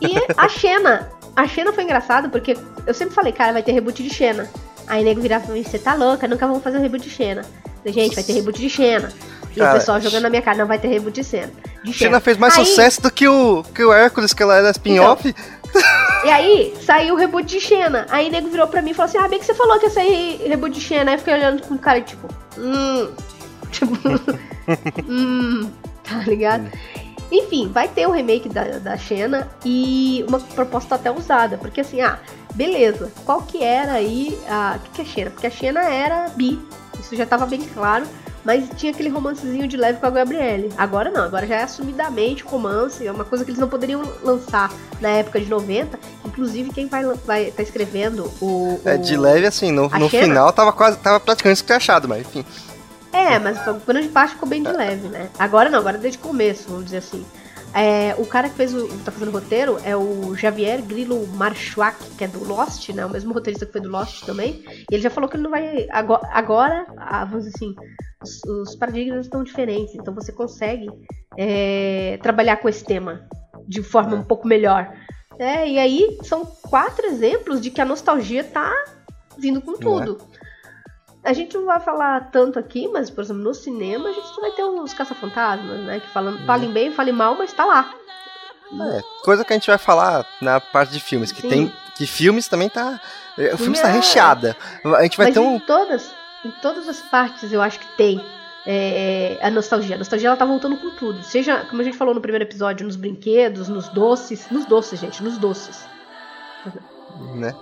E 0.00 0.16
a 0.36 0.48
Xena. 0.48 1.08
A 1.34 1.46
Xena 1.46 1.72
foi 1.72 1.84
engraçado 1.84 2.28
porque 2.30 2.56
eu 2.86 2.94
sempre 2.94 3.14
falei, 3.14 3.32
cara, 3.32 3.52
vai 3.52 3.62
ter 3.62 3.72
reboot 3.72 4.02
de 4.02 4.10
Xena. 4.10 4.48
Aí 4.86 5.02
o 5.02 5.04
nego 5.04 5.20
virava 5.20 5.44
pra 5.44 5.54
mim, 5.54 5.62
você 5.62 5.78
tá 5.78 5.94
louca, 5.94 6.26
nunca 6.26 6.46
vamos 6.46 6.62
fazer 6.62 6.78
um 6.78 6.82
reboot 6.82 7.04
de 7.04 7.10
Xena. 7.10 7.42
Gente, 7.86 8.14
vai 8.14 8.24
ter 8.24 8.32
reboot 8.34 8.60
de 8.60 8.68
Xena. 8.68 9.12
E 9.52 9.58
cara, 9.58 9.70
o 9.70 9.74
pessoal 9.74 10.00
jogando 10.00 10.22
na 10.22 10.30
minha 10.30 10.42
cara, 10.42 10.58
não 10.58 10.66
vai 10.66 10.78
ter 10.78 10.88
reboot 10.88 11.14
de 11.20 11.26
Xena. 11.26 11.52
De 11.84 11.92
Xena 11.92 12.20
fez 12.20 12.36
mais 12.36 12.56
aí, 12.56 12.64
sucesso 12.64 13.02
do 13.02 13.10
que 13.10 13.26
o, 13.26 13.62
que 13.74 13.84
o 13.84 13.92
Hércules, 13.92 14.32
que 14.32 14.42
ela 14.42 14.56
era 14.56 14.70
spin-off. 14.70 15.28
Então, 15.28 15.60
e 16.24 16.30
aí, 16.30 16.74
saiu 16.84 17.14
o 17.14 17.16
reboot 17.16 17.46
de 17.46 17.60
Xena. 17.60 18.06
Aí 18.10 18.28
o 18.28 18.30
nego 18.30 18.48
virou 18.48 18.66
pra 18.66 18.82
mim 18.82 18.90
e 18.90 18.94
falou 18.94 19.08
assim: 19.08 19.18
Ah, 19.18 19.28
bem 19.28 19.38
que 19.38 19.46
você 19.46 19.54
falou 19.54 19.78
que 19.78 19.86
ia 19.86 19.90
sair 19.90 20.48
reboot 20.48 20.74
de 20.74 20.80
Xena. 20.80 21.10
Aí 21.10 21.14
eu 21.14 21.18
fiquei 21.18 21.34
olhando 21.34 21.62
com 21.62 21.74
o 21.74 21.78
cara, 21.78 22.00
tipo, 22.00 22.28
hum. 22.58 23.10
Tipo, 23.70 23.94
hum. 25.08 25.70
Tá 26.02 26.18
ligado? 26.26 26.70
Enfim, 27.30 27.70
vai 27.72 27.86
ter 27.86 28.06
o 28.08 28.10
remake 28.10 28.48
da, 28.48 28.64
da 28.78 28.96
Xena 28.96 29.48
e 29.64 30.24
uma 30.28 30.40
proposta 30.40 30.96
até 30.96 31.10
usada. 31.10 31.56
Porque 31.56 31.80
assim, 31.80 32.00
ah, 32.00 32.18
beleza. 32.54 33.12
Qual 33.24 33.42
que 33.42 33.62
era 33.62 33.92
aí 33.92 34.36
a. 34.48 34.76
O 34.76 34.80
que, 34.80 34.90
que 34.90 35.02
é 35.02 35.04
Xena? 35.04 35.30
Porque 35.30 35.46
a 35.46 35.50
Xena 35.50 35.80
era 35.88 36.28
bi. 36.30 36.60
Isso 36.98 37.14
já 37.14 37.24
tava 37.24 37.46
bem 37.46 37.62
claro. 37.62 38.04
Mas 38.44 38.68
tinha 38.76 38.92
aquele 38.92 39.08
romancezinho 39.08 39.68
de 39.68 39.76
leve 39.76 40.00
com 40.00 40.06
a 40.06 40.10
Gabriele. 40.10 40.72
Agora 40.76 41.10
não, 41.10 41.22
agora 41.22 41.46
já 41.46 41.56
é 41.56 41.62
assumidamente 41.62 42.42
romance. 42.42 43.06
É 43.06 43.12
uma 43.12 43.24
coisa 43.24 43.44
que 43.44 43.50
eles 43.50 43.60
não 43.60 43.68
poderiam 43.68 44.02
lançar 44.22 44.72
na 45.00 45.10
época 45.10 45.40
de 45.40 45.46
90. 45.46 45.98
Inclusive, 46.24 46.70
quem 46.70 46.86
vai 46.86 47.04
vai 47.26 47.50
tá 47.50 47.62
escrevendo 47.62 48.32
o, 48.40 48.46
o. 48.46 48.80
É, 48.84 48.96
de 48.96 49.16
leve, 49.16 49.46
assim, 49.46 49.70
no, 49.70 49.88
no 49.88 50.08
final 50.08 50.52
tava 50.52 50.72
quase. 50.72 50.96
tava 50.98 51.20
praticamente 51.20 51.58
escrachado, 51.58 52.08
mas 52.08 52.20
enfim. 52.22 52.44
É, 53.12 53.38
mas 53.38 53.58
grande 53.86 54.08
parte 54.08 54.34
ficou 54.34 54.48
bem 54.48 54.62
de 54.62 54.70
leve, 54.70 55.08
né? 55.08 55.28
Agora 55.38 55.68
não, 55.68 55.80
agora 55.80 55.98
desde 55.98 56.18
o 56.18 56.22
começo, 56.22 56.64
vamos 56.68 56.84
dizer 56.84 56.98
assim. 56.98 57.24
É, 57.74 58.14
o 58.18 58.26
cara 58.26 58.48
que 58.48 58.56
fez 58.56 58.74
o, 58.74 58.88
tá 59.04 59.12
fazendo 59.12 59.28
o 59.28 59.32
roteiro 59.32 59.78
é 59.84 59.96
o 59.96 60.34
Javier 60.34 60.82
Grillo 60.82 61.26
Marchuac, 61.28 61.96
que 62.16 62.24
é 62.24 62.28
do 62.28 62.44
Lost, 62.44 62.88
né? 62.90 63.06
O 63.06 63.10
mesmo 63.10 63.32
roteirista 63.32 63.64
que 63.64 63.72
foi 63.72 63.80
do 63.80 63.88
Lost 63.88 64.24
também. 64.24 64.64
E 64.90 64.94
ele 64.94 65.02
já 65.02 65.10
falou 65.10 65.28
que 65.28 65.36
ele 65.36 65.44
não 65.44 65.50
vai. 65.50 65.86
Agora, 65.90 66.28
agora 66.32 66.86
vamos 67.28 67.44
dizer 67.44 67.56
assim, 67.56 67.74
os, 68.22 68.42
os, 68.44 68.76
paradigmas 68.76 69.26
estão 69.26 69.44
diferentes, 69.44 69.94
então 69.94 70.14
você 70.14 70.32
consegue 70.32 70.88
é, 71.38 72.18
trabalhar 72.22 72.56
com 72.56 72.68
esse 72.68 72.84
tema 72.84 73.28
de 73.66 73.82
forma 73.82 74.16
um 74.16 74.24
pouco 74.24 74.48
melhor. 74.48 74.92
É, 75.38 75.68
e 75.68 75.78
aí 75.78 76.18
são 76.22 76.44
quatro 76.44 77.06
exemplos 77.06 77.60
de 77.60 77.70
que 77.70 77.80
a 77.80 77.84
nostalgia 77.84 78.42
tá 78.42 78.72
vindo 79.38 79.62
com 79.62 79.74
tudo. 79.74 80.18
É. 80.20 80.39
A 81.22 81.32
gente 81.32 81.56
não 81.56 81.66
vai 81.66 81.80
falar 81.80 82.30
tanto 82.30 82.58
aqui, 82.58 82.88
mas, 82.88 83.10
por 83.10 83.22
exemplo, 83.22 83.42
no 83.42 83.52
cinema 83.52 84.08
a 84.08 84.12
gente 84.12 84.40
vai 84.40 84.50
ter 84.52 84.62
os 84.62 84.94
caça-fantasmas, 84.94 85.80
né? 85.80 86.00
Que 86.00 86.08
falam, 86.08 86.32
uhum. 86.32 86.46
falem 86.46 86.72
bem, 86.72 86.92
falem 86.92 87.12
mal, 87.12 87.34
mas 87.36 87.52
tá 87.52 87.64
lá. 87.64 87.94
É, 88.72 89.02
coisa 89.22 89.44
que 89.44 89.52
a 89.52 89.56
gente 89.56 89.66
vai 89.66 89.78
falar 89.78 90.24
na 90.40 90.60
parte 90.60 90.92
de 90.92 91.00
filmes, 91.00 91.32
que 91.32 91.42
Sim. 91.42 91.48
tem. 91.48 91.72
Que 91.96 92.06
filmes 92.06 92.48
também 92.48 92.68
tá. 92.68 93.00
O 93.52 93.58
filme 93.58 93.76
está 93.76 93.88
é... 93.88 93.92
recheada. 93.92 94.56
A 94.84 95.02
gente 95.02 95.16
vai 95.16 95.26
mas 95.26 95.34
ter 95.34 95.40
um. 95.40 95.56
Em 95.56 95.60
todas, 95.60 96.10
em 96.44 96.50
todas 96.62 96.88
as 96.88 97.00
partes 97.00 97.52
eu 97.52 97.60
acho 97.60 97.78
que 97.78 97.96
tem 97.96 98.24
é, 98.66 99.38
a 99.42 99.50
nostalgia. 99.50 99.96
A 99.96 99.98
nostalgia 99.98 100.28
ela 100.28 100.36
tá 100.36 100.44
voltando 100.44 100.76
com 100.76 100.90
tudo. 100.90 101.22
Seja, 101.22 101.64
como 101.68 101.82
a 101.82 101.84
gente 101.84 101.96
falou 101.96 102.14
no 102.14 102.20
primeiro 102.20 102.44
episódio, 102.44 102.86
nos 102.86 102.96
brinquedos, 102.96 103.68
nos 103.68 103.88
doces. 103.88 104.46
Nos 104.50 104.64
doces, 104.66 105.00
gente, 105.00 105.22
nos 105.22 105.36
doces. 105.36 105.84
Né? 107.34 107.54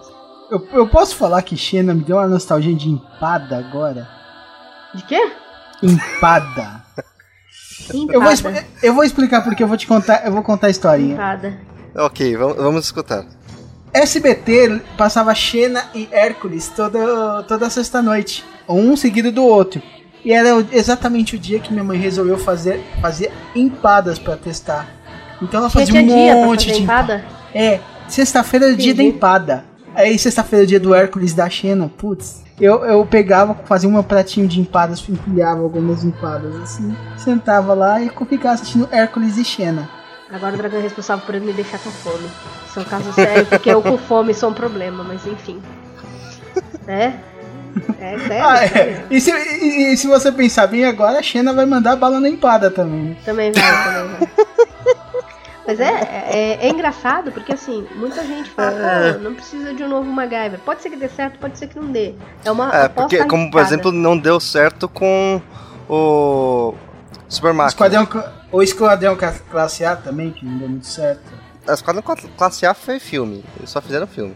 Eu, 0.50 0.66
eu 0.72 0.88
posso 0.88 1.14
falar 1.14 1.42
que 1.42 1.56
Xena 1.56 1.92
me 1.92 2.02
deu 2.02 2.16
uma 2.16 2.26
nostalgia 2.26 2.74
de 2.74 2.88
empada 2.88 3.58
agora? 3.58 4.08
De 4.94 5.02
quê? 5.04 5.30
Empada. 5.82 6.82
eu, 7.92 8.20
vou, 8.20 8.32
eu 8.82 8.94
vou 8.94 9.04
explicar 9.04 9.42
porque 9.42 9.62
eu 9.62 9.68
vou 9.68 9.76
te 9.76 9.86
contar, 9.86 10.24
eu 10.24 10.32
vou 10.32 10.42
contar 10.42 10.68
a 10.68 10.70
historinha. 10.70 11.14
Empada. 11.14 11.60
Ok, 11.94 12.36
vamos, 12.36 12.56
vamos 12.56 12.84
escutar. 12.86 13.26
SBT 13.92 14.80
passava 14.96 15.34
Xena 15.34 15.84
e 15.94 16.08
Hércules 16.10 16.68
toda, 16.68 17.42
toda 17.42 17.68
sexta-noite, 17.68 18.44
um 18.68 18.96
seguido 18.96 19.30
do 19.30 19.44
outro. 19.44 19.82
E 20.24 20.32
era 20.32 20.64
exatamente 20.72 21.36
o 21.36 21.38
dia 21.38 21.58
que 21.60 21.72
minha 21.72 21.84
mãe 21.84 21.98
resolveu 21.98 22.38
fazer, 22.38 22.82
fazer 23.00 23.32
empadas 23.54 24.18
para 24.18 24.36
testar. 24.36 24.88
Então 25.40 25.60
ela 25.60 25.70
fazia 25.70 26.00
um 26.00 26.46
monte 26.46 26.72
de 26.72 26.82
empada. 26.82 27.24
É, 27.54 27.80
sexta-feira 28.08 28.68
o 28.68 28.76
dia 28.76 28.94
da 28.94 29.02
empada. 29.02 29.67
Aí 29.94 30.18
sexta-feira, 30.18 30.66
dia 30.66 30.80
do 30.80 30.94
Hércules 30.94 31.34
da 31.34 31.48
Xena, 31.48 31.90
putz. 31.96 32.42
Eu, 32.60 32.84
eu 32.84 33.06
pegava, 33.06 33.54
fazia 33.64 33.88
um 33.88 34.02
pratinho 34.02 34.48
de 34.48 34.60
empadas, 34.60 35.06
empilhava 35.08 35.62
algumas 35.62 36.02
empadas 36.02 36.56
assim, 36.56 36.96
sentava 37.16 37.72
lá 37.72 38.00
e 38.02 38.10
ficava 38.28 38.54
assistindo 38.54 38.88
Hércules 38.90 39.36
e 39.36 39.44
Xena. 39.44 39.88
Agora 40.30 40.54
o 40.54 40.58
dragão 40.58 40.80
é 40.80 40.82
responsável 40.82 41.24
por 41.24 41.40
me 41.40 41.52
deixar 41.52 41.78
com 41.78 41.90
fome. 41.90 42.28
Isso 42.68 42.78
é 42.78 42.82
um 42.82 42.84
caso 42.84 43.12
sério, 43.12 43.46
porque 43.46 43.70
eu 43.70 43.80
com 43.80 43.96
fome 43.96 44.34
sou 44.34 44.50
um 44.50 44.54
problema, 44.54 45.04
mas 45.04 45.24
enfim. 45.26 45.62
É? 46.86 47.12
É 48.00 48.18
sério? 48.18 48.44
Ah, 48.44 48.64
é. 48.64 49.04
E, 49.10 49.20
se, 49.20 49.30
e, 49.30 49.92
e, 49.92 49.96
se 49.96 50.06
você 50.06 50.32
pensar 50.32 50.66
bem 50.66 50.84
agora, 50.84 51.18
a 51.18 51.22
Xena 51.22 51.52
vai 51.52 51.64
mandar 51.64 51.96
bala 51.96 52.20
na 52.20 52.28
empada 52.28 52.70
também. 52.70 53.16
Também 53.24 53.52
vai, 53.52 53.84
também 53.84 54.16
vai. 54.16 54.28
Mas 55.68 55.80
é, 55.80 55.84
é, 55.86 56.58
é, 56.62 56.68
engraçado 56.70 57.30
porque 57.30 57.52
assim, 57.52 57.86
muita 57.94 58.24
gente 58.24 58.48
fala, 58.48 58.70
é. 58.70 59.18
não 59.18 59.34
precisa 59.34 59.74
de 59.74 59.84
um 59.84 59.88
novo 59.88 60.10
MacGyver. 60.10 60.58
Pode 60.60 60.80
ser 60.80 60.88
que 60.88 60.96
dê 60.96 61.10
certo, 61.10 61.38
pode 61.38 61.58
ser 61.58 61.66
que 61.66 61.78
não 61.78 61.92
dê. 61.92 62.14
É 62.42 62.50
uma 62.50 62.74
É, 62.74 62.88
porque 62.88 63.22
como 63.26 63.50
por 63.50 63.60
exemplo 63.60 63.92
não 63.92 64.16
deu 64.16 64.40
certo 64.40 64.88
com 64.88 65.42
o 65.86 66.72
Super 67.28 67.52
Mario. 67.52 67.68
Esquadrão, 67.68 68.08
O 68.50 68.62
Esquadrão 68.62 69.14
Classe 69.50 69.84
A 69.84 69.94
também, 69.94 70.30
que 70.30 70.42
não 70.42 70.56
deu 70.56 70.70
muito 70.70 70.86
certo. 70.86 71.30
A 71.66 71.74
Esquadrão 71.74 72.02
Classe 72.34 72.64
A 72.64 72.72
foi 72.72 72.98
filme, 72.98 73.44
eles 73.58 73.68
só 73.68 73.82
fizeram 73.82 74.06
filme. 74.06 74.34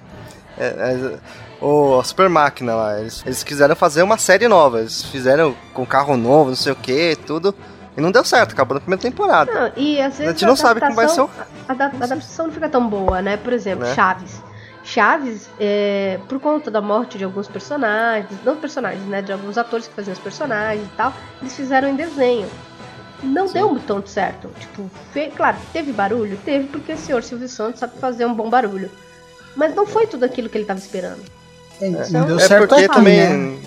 É, 0.59 0.67
é, 0.67 1.19
o 1.65 2.03
Super 2.05 2.29
Máquina 2.29 2.75
lá, 2.75 3.01
eles, 3.01 3.23
eles 3.25 3.43
quiseram 3.43 3.75
fazer 3.75 4.03
uma 4.03 4.19
série 4.19 4.47
nova, 4.49 4.81
eles 4.81 5.03
fizeram 5.05 5.57
com 5.73 5.87
carro 5.87 6.15
novo, 6.15 6.51
não 6.51 6.57
sei 6.57 6.73
o 6.73 6.77
que, 6.77 7.17
tudo. 7.27 7.55
E 7.97 8.01
não 8.01 8.11
deu 8.11 8.25
certo, 8.25 8.53
acabou 8.53 8.75
na 8.75 8.81
primeira 8.81 9.03
temporada. 9.03 9.53
Não, 9.53 9.73
e 9.77 10.01
às 10.01 10.17
vezes 10.17 10.29
a 10.29 10.33
gente 10.33 10.47
não 10.47 10.57
sabe 10.57 10.81
como 10.81 10.95
vai 10.95 11.09
ser 11.09 11.21
o. 11.21 11.31
A 11.69 11.73
adaptação 11.73 12.47
não 12.47 12.53
fica 12.53 12.69
tão 12.69 12.89
boa, 12.89 13.21
né? 13.21 13.37
Por 13.37 13.53
exemplo, 13.53 13.87
né? 13.87 13.95
Chaves. 13.95 14.41
Chaves, 14.83 15.49
é, 15.61 16.19
por 16.29 16.41
conta 16.41 16.71
da 16.71 16.81
morte 16.81 17.17
de 17.17 17.25
alguns 17.25 17.47
personagens, 17.47 18.31
não 18.45 18.57
personagens, 18.57 19.05
né? 19.07 19.23
De 19.23 19.31
alguns 19.31 19.59
atores 19.59 19.87
que 19.87 19.95
faziam 19.95 20.13
os 20.13 20.19
personagens 20.19 20.87
e 20.87 20.97
tal, 20.97 21.13
eles 21.41 21.55
fizeram 21.55 21.89
em 21.89 21.95
desenho. 21.95 22.49
Não 23.23 23.47
Sim. 23.47 23.55
deu 23.55 23.81
tão 23.87 24.05
certo. 24.05 24.49
Tipo, 24.59 24.91
fe... 25.13 25.31
claro, 25.37 25.57
teve 25.73 25.93
barulho? 25.93 26.37
Teve, 26.45 26.67
porque 26.67 26.95
o 26.95 26.99
senhor 26.99 27.23
Silvio 27.23 27.49
Santos 27.49 27.79
sabe 27.79 27.99
fazer 28.01 28.25
um 28.25 28.35
bom 28.35 28.51
barulho. 28.51 28.91
Mas 29.55 29.75
não 29.75 29.87
foi 29.87 30.07
tudo 30.07 30.25
aquilo 30.25 30.49
que 30.49 30.57
ele 30.57 30.65
estava 30.65 30.81
esperando. 30.81 31.23
É, 31.81 31.87
então, 31.87 32.07
não 32.11 32.27
deu 32.27 32.41
certo 32.41 32.65
é 32.65 32.67
porque 32.67 32.89
também. 32.89 33.29
Né? 33.29 33.59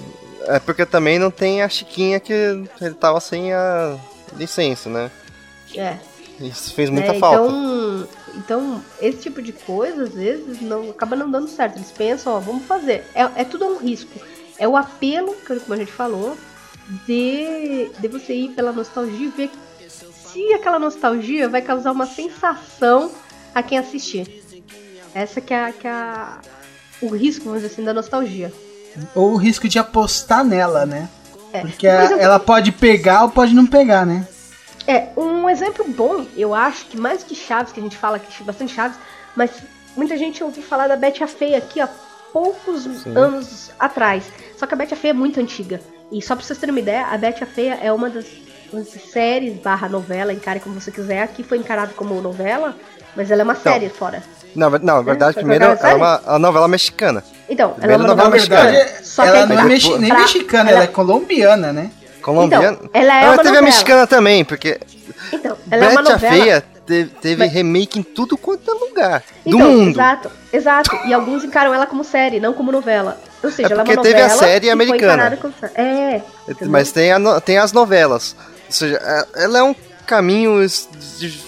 É 0.47 0.59
porque 0.59 0.85
também 0.85 1.17
não 1.17 1.31
tem 1.31 1.63
a 1.63 1.69
Chiquinha 1.69 2.19
que 2.19 2.33
ele 2.81 2.93
tava 2.93 3.19
sem 3.19 3.53
a 3.53 3.97
licença, 4.37 4.89
né? 4.89 5.11
É. 5.75 5.97
Isso 6.39 6.73
fez 6.73 6.89
muita 6.89 7.13
é, 7.13 7.19
falta. 7.19 7.47
Então, 7.47 8.07
então, 8.35 8.83
esse 9.01 9.19
tipo 9.19 9.41
de 9.41 9.53
coisa, 9.53 10.03
às 10.03 10.13
vezes, 10.13 10.61
não, 10.61 10.89
acaba 10.89 11.15
não 11.15 11.29
dando 11.29 11.47
certo. 11.47 11.77
Eles 11.77 11.91
pensam, 11.91 12.33
ó, 12.33 12.39
vamos 12.39 12.65
fazer. 12.65 13.05
É, 13.15 13.21
é 13.41 13.43
tudo 13.43 13.65
um 13.65 13.77
risco. 13.77 14.19
É 14.57 14.67
o 14.67 14.75
apelo, 14.75 15.35
como 15.45 15.73
a 15.73 15.77
gente 15.77 15.91
falou, 15.91 16.37
de, 17.05 17.89
de 17.99 18.07
você 18.07 18.33
ir 18.33 18.49
pela 18.49 18.71
nostalgia 18.71 19.27
e 19.27 19.31
ver 19.31 19.51
se 19.89 20.53
aquela 20.53 20.79
nostalgia 20.79 21.47
vai 21.47 21.61
causar 21.61 21.91
uma 21.91 22.05
sensação 22.05 23.11
a 23.53 23.63
quem 23.63 23.77
assistir. 23.77 24.43
Essa 25.13 25.39
que 25.39 25.53
é, 25.53 25.71
que 25.71 25.87
é 25.87 25.93
o 27.01 27.07
risco, 27.07 27.45
vamos 27.45 27.61
dizer 27.61 27.73
assim, 27.73 27.83
da 27.83 27.93
nostalgia. 27.93 28.51
Ou 29.13 29.33
o 29.33 29.37
risco 29.37 29.67
de 29.67 29.79
apostar 29.79 30.43
nela, 30.43 30.85
né? 30.85 31.09
É. 31.55 31.61
Porque 31.61 31.87
ela 31.87 32.39
pode 32.39 32.71
pegar 32.71 33.23
ou 33.23 33.29
pode 33.29 33.53
não 33.53 33.65
pegar, 33.65 34.05
né? 34.05 34.27
É, 34.87 35.07
um 35.17 35.49
exemplo 35.49 35.85
bom, 35.87 36.25
eu 36.35 36.53
acho 36.53 36.85
que 36.85 36.97
mais 36.97 37.23
que 37.23 37.33
Chaves, 37.33 37.71
que 37.71 37.79
a 37.79 37.83
gente 37.83 37.97
fala 37.97 38.19
que 38.19 38.43
bastante 38.43 38.73
Chaves, 38.73 38.97
mas 39.35 39.51
muita 39.95 40.17
gente 40.17 40.43
ouviu 40.43 40.61
falar 40.61 40.87
da 40.87 40.95
Betty 40.95 41.23
a 41.23 41.27
Feia 41.27 41.57
aqui 41.57 41.79
há 41.79 41.89
poucos 42.31 42.83
Sim. 42.83 43.17
anos 43.17 43.71
atrás. 43.79 44.25
Só 44.57 44.67
que 44.67 44.73
a 44.73 44.77
Betty 44.77 44.93
a 44.93 44.97
Feia 44.97 45.11
é 45.11 45.13
muito 45.13 45.39
antiga. 45.39 45.79
E 46.11 46.21
só 46.21 46.35
pra 46.35 46.45
vocês 46.45 46.59
terem 46.59 46.73
uma 46.73 46.79
ideia, 46.81 47.07
a 47.07 47.17
Betty 47.17 47.43
a 47.43 47.47
Feia 47.47 47.79
é 47.81 47.91
uma 47.91 48.09
das, 48.09 48.25
das 48.71 48.89
séries 48.89 49.57
barra 49.59 49.89
novela, 49.89 50.31
encare 50.31 50.59
como 50.59 50.79
você 50.79 50.91
quiser. 50.91 51.23
Aqui 51.23 51.43
foi 51.43 51.57
encarado 51.57 51.93
como 51.95 52.21
novela, 52.21 52.75
mas 53.15 53.31
ela 53.31 53.41
é 53.41 53.43
uma 53.43 53.53
então, 53.53 53.73
série 53.73 53.89
fora. 53.89 54.21
Não, 54.55 54.69
não 54.69 54.79
na 54.79 55.01
verdade, 55.01 55.37
é, 55.37 55.41
primeiro 55.41 55.65
ela 55.65 55.89
é 55.89 55.95
uma, 55.95 56.19
uma 56.19 56.39
novela 56.39 56.67
mexicana. 56.67 57.23
Então, 57.49 57.75
ela 57.81 57.93
é 57.93 57.97
uma 57.97 58.07
novela, 58.07 58.29
mexicana. 58.29 58.71
Verdade, 58.71 59.03
ela 59.17 59.45
não 59.45 59.59
é 59.59 59.63
mexi 59.63 59.97
nem 59.97 60.13
mexicana, 60.13 60.71
ela 60.71 60.83
é 60.83 60.87
colombiana, 60.87 61.71
né? 61.71 61.91
Colombiana. 62.21 62.77
Então, 62.81 62.89
ela 62.93 63.21
é 63.21 63.25
uma 63.25 63.37
teve 63.37 63.49
novela. 63.49 63.59
a 63.59 63.61
mexicana 63.61 64.07
também, 64.07 64.43
porque. 64.43 64.79
Então, 65.31 65.57
ela 65.69 65.85
é 65.85 65.89
uma 65.89 66.01
novela. 66.01 66.15
a 66.15 66.37
Feia 66.37 66.63
teve, 66.85 67.09
teve 67.21 67.43
Mas... 67.43 67.51
remake 67.51 67.99
em 67.99 68.03
tudo 68.03 68.37
quanto 68.37 68.69
é 68.69 68.73
lugar 68.73 69.23
então, 69.45 69.59
do 69.59 69.65
mundo. 69.65 69.89
Exato, 69.89 70.31
exato. 70.53 70.95
E 71.05 71.13
alguns 71.13 71.43
encaram 71.43 71.73
ela 71.73 71.85
como 71.85 72.03
série, 72.03 72.39
não 72.39 72.53
como 72.53 72.71
novela. 72.71 73.19
Ou 73.43 73.51
seja, 73.51 73.69
é 73.69 73.71
ela 73.71 73.81
é 73.81 73.85
uma 73.85 73.95
novela. 73.95 74.15
teve 74.15 74.21
a 74.21 74.29
série 74.29 74.69
americana. 74.69 75.37
Como... 75.37 75.53
É. 75.75 76.21
Mas 76.61 76.91
tem, 76.91 77.11
a, 77.11 77.41
tem 77.41 77.57
as 77.57 77.71
novelas. 77.71 78.35
Ou 78.65 78.71
seja, 78.71 78.99
é, 79.03 79.43
ela 79.43 79.59
é 79.59 79.63
um 79.63 79.75
caminho. 80.05 80.65
De, 81.17 81.39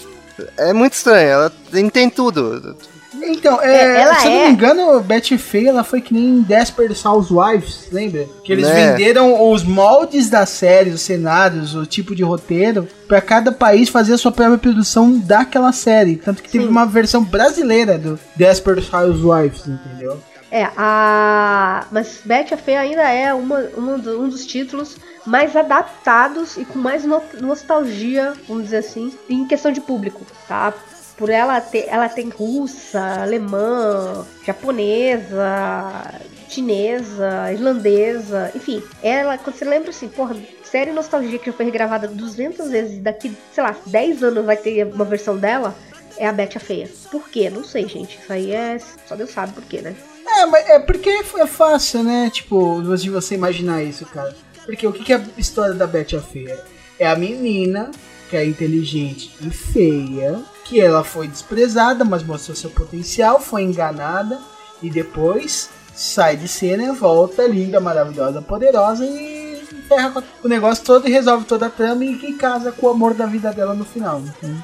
é 0.56 0.72
muito 0.72 0.92
estranho. 0.92 1.28
Ela 1.28 1.52
tem, 1.70 1.88
tem 1.88 2.10
tudo. 2.10 2.76
Então, 3.22 3.60
é, 3.60 4.02
é, 4.02 4.14
se 4.14 4.26
eu 4.26 4.32
não 4.32 4.40
é... 4.40 4.46
me 4.46 4.52
engano, 4.52 5.00
Betty 5.00 5.38
Feia 5.38 5.70
ela 5.70 5.84
foi 5.84 6.00
que 6.00 6.14
nem 6.14 6.42
Desperate 6.42 7.06
Housewives, 7.06 7.88
lembra? 7.92 8.26
Que 8.44 8.52
eles 8.52 8.66
né? 8.66 8.92
venderam 8.92 9.50
os 9.50 9.62
moldes 9.62 10.30
da 10.30 10.46
série, 10.46 10.90
os 10.90 11.00
cenários, 11.00 11.74
o 11.74 11.86
tipo 11.86 12.14
de 12.14 12.22
roteiro, 12.22 12.88
para 13.06 13.20
cada 13.20 13.52
país 13.52 13.88
fazer 13.88 14.14
a 14.14 14.18
sua 14.18 14.32
própria 14.32 14.58
produção 14.58 15.18
daquela 15.18 15.72
série. 15.72 16.16
Tanto 16.16 16.42
que 16.42 16.48
teve 16.48 16.64
Sim. 16.64 16.70
uma 16.70 16.86
versão 16.86 17.22
brasileira 17.22 17.98
do 17.98 18.18
Desperate 18.36 18.88
Housewives, 18.94 19.66
entendeu? 19.66 20.18
É, 20.50 20.68
a. 20.76 21.86
Mas 21.90 22.20
Betty 22.24 22.54
a 22.54 22.56
Feia 22.56 22.80
ainda 22.80 23.02
é 23.02 23.34
uma, 23.34 23.60
uma, 23.76 23.94
um 23.96 24.28
dos 24.28 24.46
títulos 24.46 24.96
mais 25.26 25.54
adaptados 25.54 26.56
e 26.56 26.64
com 26.64 26.78
mais 26.78 27.04
no 27.04 27.20
nostalgia, 27.40 28.32
vamos 28.48 28.64
dizer 28.64 28.78
assim, 28.78 29.12
em 29.28 29.46
questão 29.46 29.70
de 29.70 29.80
público, 29.80 30.24
tá? 30.46 30.72
Por 31.18 31.28
ela 31.28 31.60
ter, 31.60 31.86
ela 31.88 32.08
tem 32.08 32.28
russa, 32.28 33.22
alemã, 33.22 34.24
japonesa, 34.46 36.14
chinesa, 36.48 37.52
irlandesa, 37.52 38.52
enfim. 38.54 38.82
Ela, 39.02 39.36
quando 39.36 39.56
você 39.56 39.64
lembra 39.64 39.90
assim, 39.90 40.08
porra, 40.08 40.36
série 40.62 40.92
Nostalgia 40.92 41.38
que 41.38 41.46
já 41.46 41.52
foi 41.52 41.64
regravada 41.64 42.06
200 42.06 42.70
vezes, 42.70 42.98
daqui, 42.98 43.36
sei 43.52 43.64
lá, 43.64 43.76
10 43.84 44.22
anos 44.22 44.44
vai 44.44 44.56
ter 44.56 44.86
uma 44.86 45.04
versão 45.04 45.36
dela, 45.36 45.74
é 46.16 46.26
a 46.26 46.32
Betty 46.32 46.56
a 46.56 46.60
Feia. 46.60 46.88
Por 47.10 47.28
quê? 47.28 47.50
Não 47.50 47.64
sei, 47.64 47.88
gente. 47.88 48.18
Isso 48.18 48.32
aí 48.32 48.52
é. 48.52 48.78
Só 49.06 49.16
Deus 49.16 49.30
sabe 49.30 49.52
por 49.52 49.64
quê, 49.64 49.80
né? 49.80 49.94
É, 50.26 50.46
mas 50.46 50.68
é 50.68 50.78
porque 50.78 51.08
é 51.10 51.46
fácil, 51.46 52.02
né? 52.02 52.30
Tipo, 52.32 52.80
de 52.96 53.10
você 53.10 53.34
imaginar 53.34 53.82
isso, 53.82 54.06
cara. 54.06 54.34
Porque 54.64 54.86
o 54.86 54.92
que 54.92 55.12
é 55.12 55.16
a 55.16 55.40
história 55.40 55.74
da 55.74 55.86
Betty 55.86 56.16
a 56.16 56.20
Feia? 56.20 56.58
É 56.98 57.06
a 57.06 57.16
menina 57.16 57.90
que 58.28 58.36
é 58.36 58.44
inteligente 58.44 59.34
e 59.40 59.50
feia, 59.50 60.40
que 60.64 60.80
ela 60.80 61.02
foi 61.02 61.26
desprezada, 61.26 62.04
mas 62.04 62.22
mostrou 62.22 62.56
seu 62.56 62.70
potencial, 62.70 63.40
foi 63.40 63.62
enganada 63.62 64.38
e 64.82 64.90
depois 64.90 65.70
sai 65.94 66.36
de 66.36 66.46
cena, 66.46 66.92
volta 66.92 67.46
linda, 67.46 67.80
maravilhosa, 67.80 68.40
poderosa 68.40 69.04
e 69.04 69.60
ferra 69.88 70.22
o 70.44 70.48
negócio 70.48 70.84
todo 70.84 71.08
e 71.08 71.10
resolve 71.10 71.44
toda 71.44 71.66
a 71.66 71.70
trama 71.70 72.04
e, 72.04 72.12
e 72.12 72.34
casa 72.34 72.70
com 72.70 72.86
o 72.86 72.90
amor 72.90 73.14
da 73.14 73.26
vida 73.26 73.52
dela 73.52 73.74
no 73.74 73.84
final. 73.84 74.22
Então, 74.22 74.62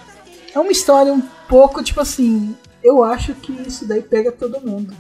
é 0.55 0.61
uma 0.61 0.71
história 0.71 1.13
um 1.13 1.23
pouco 1.49 1.83
tipo 1.83 2.01
assim. 2.01 2.55
Eu 2.83 3.03
acho 3.03 3.35
que 3.35 3.53
isso 3.67 3.89
daí 3.89 4.03
pega 4.03 4.31
todo 4.31 4.61
mundo. 4.61 4.95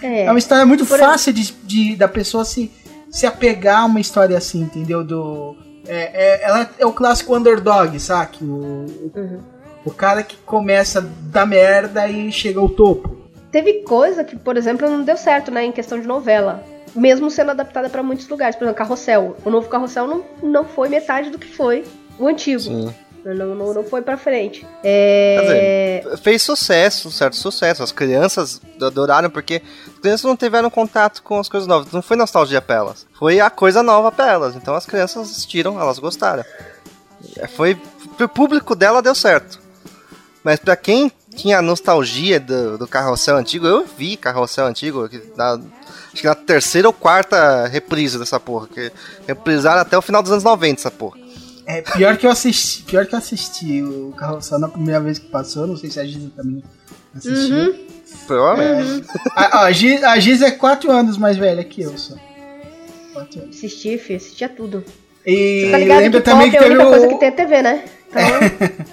É, 0.00 0.24
é 0.24 0.30
uma 0.30 0.38
história 0.38 0.64
muito 0.64 0.86
fácil 0.86 1.32
de, 1.32 1.52
de, 1.64 1.96
da 1.96 2.06
pessoa 2.06 2.44
se, 2.44 2.70
se 3.10 3.26
apegar 3.26 3.82
a 3.82 3.86
uma 3.86 4.00
história 4.00 4.38
assim, 4.38 4.60
entendeu? 4.60 5.02
Do, 5.02 5.56
é, 5.88 6.10
é, 6.12 6.44
ela 6.44 6.70
é 6.78 6.86
o 6.86 6.92
clássico 6.92 7.34
underdog, 7.34 7.98
sabe? 7.98 8.36
O, 8.42 8.86
uhum. 9.14 9.40
o 9.84 9.90
cara 9.90 10.22
que 10.22 10.36
começa 10.36 11.00
da 11.00 11.46
merda 11.46 12.06
e 12.06 12.30
chega 12.30 12.60
ao 12.60 12.68
topo. 12.68 13.16
Teve 13.50 13.82
coisa 13.82 14.22
que, 14.22 14.36
por 14.36 14.56
exemplo, 14.56 14.88
não 14.88 15.02
deu 15.02 15.16
certo, 15.16 15.50
né, 15.50 15.64
em 15.64 15.72
questão 15.72 15.98
de 15.98 16.06
novela. 16.06 16.62
Mesmo 16.94 17.30
sendo 17.30 17.50
adaptada 17.50 17.88
para 17.88 18.02
muitos 18.02 18.28
lugares. 18.28 18.56
Por 18.56 18.64
exemplo, 18.64 18.78
Carrossel. 18.78 19.36
O 19.44 19.50
novo 19.50 19.68
Carrossel 19.68 20.06
não, 20.06 20.24
não 20.42 20.64
foi 20.64 20.88
metade 20.88 21.30
do 21.30 21.38
que 21.38 21.46
foi 21.46 21.84
o 22.18 22.26
antigo. 22.26 22.60
Sim. 22.60 22.94
Não, 23.34 23.54
não, 23.54 23.74
não 23.74 23.84
foi 23.84 24.00
pra 24.00 24.16
frente. 24.16 24.66
É... 24.82 26.00
Dizer, 26.02 26.18
fez 26.18 26.42
sucesso, 26.42 27.10
certo 27.10 27.36
sucesso. 27.36 27.82
As 27.82 27.92
crianças 27.92 28.60
adoraram 28.80 29.28
porque 29.28 29.62
as 29.86 29.98
crianças 30.00 30.24
não 30.24 30.36
tiveram 30.36 30.70
contato 30.70 31.22
com 31.22 31.38
as 31.38 31.48
coisas 31.48 31.66
novas. 31.66 31.92
Não 31.92 32.00
foi 32.00 32.16
nostalgia 32.16 32.62
pra 32.62 32.76
elas. 32.76 33.06
Foi 33.18 33.40
a 33.40 33.50
coisa 33.50 33.82
nova 33.82 34.10
pra 34.10 34.30
elas. 34.30 34.56
Então 34.56 34.74
as 34.74 34.86
crianças 34.86 35.30
assistiram, 35.30 35.80
elas 35.80 35.98
gostaram. 35.98 36.44
É, 37.36 37.46
foi. 37.46 37.76
Pro 38.16 38.28
público 38.28 38.74
dela 38.74 39.02
deu 39.02 39.14
certo. 39.14 39.60
Mas 40.42 40.58
pra 40.58 40.76
quem 40.76 41.12
tinha 41.34 41.60
nostalgia 41.60 42.40
do, 42.40 42.78
do 42.78 42.88
carrossel 42.88 43.36
antigo, 43.36 43.66
eu 43.66 43.86
vi 43.86 44.16
carrossel 44.16 44.66
antigo. 44.66 45.08
Na, 45.36 45.52
acho 46.12 46.22
que 46.22 46.26
na 46.26 46.34
terceira 46.34 46.88
ou 46.88 46.92
quarta 46.92 47.66
reprise 47.66 48.18
dessa 48.18 48.40
porra. 48.40 48.68
Que 48.68 48.90
reprisaram 49.26 49.82
até 49.82 49.98
o 49.98 50.02
final 50.02 50.22
dos 50.22 50.32
anos 50.32 50.44
90 50.44 50.80
essa 50.80 50.90
porra. 50.90 51.27
É, 51.68 51.82
pior 51.82 52.16
que 52.16 52.26
eu 52.26 52.30
assisti, 52.30 52.82
pior 52.84 53.06
que 53.06 53.14
eu 53.14 53.18
assisti 53.18 53.82
o 53.82 54.14
Carrossel 54.16 54.58
na 54.58 54.68
primeira 54.68 54.98
vez 55.00 55.18
que 55.18 55.26
passou, 55.26 55.66
não 55.66 55.76
sei 55.76 55.90
se 55.90 56.00
a 56.00 56.04
Giza 56.04 56.32
também 56.34 56.64
assistiu. 57.14 57.56
Uhum. 57.56 57.86
Provavelmente. 58.26 59.06
Uhum. 59.06 59.32
A, 59.36 59.64
a, 59.64 59.72
Giza, 59.72 60.08
a 60.08 60.18
Giza 60.18 60.46
é 60.46 60.50
4 60.50 60.90
anos 60.90 61.18
mais 61.18 61.36
velha 61.36 61.62
que 61.62 61.82
eu 61.82 61.96
só. 61.98 62.14
Assisti, 63.50 63.98
filho, 63.98 64.16
assistia 64.16 64.48
tudo. 64.48 64.82
E 65.26 65.66
Você 65.66 65.70
tá 65.70 65.78
ligado 65.78 66.00
lembra 66.00 66.20
que 66.20 66.24
também 66.24 66.50
que 66.50 66.56
é 66.56 66.60
a 66.60 66.66
única 66.66 66.86
o... 66.86 66.88
coisa 66.88 67.08
que 67.08 67.18
tem 67.18 67.28
a 67.28 67.32
TV, 67.32 67.62
né? 67.62 67.84
Então... 68.08 68.88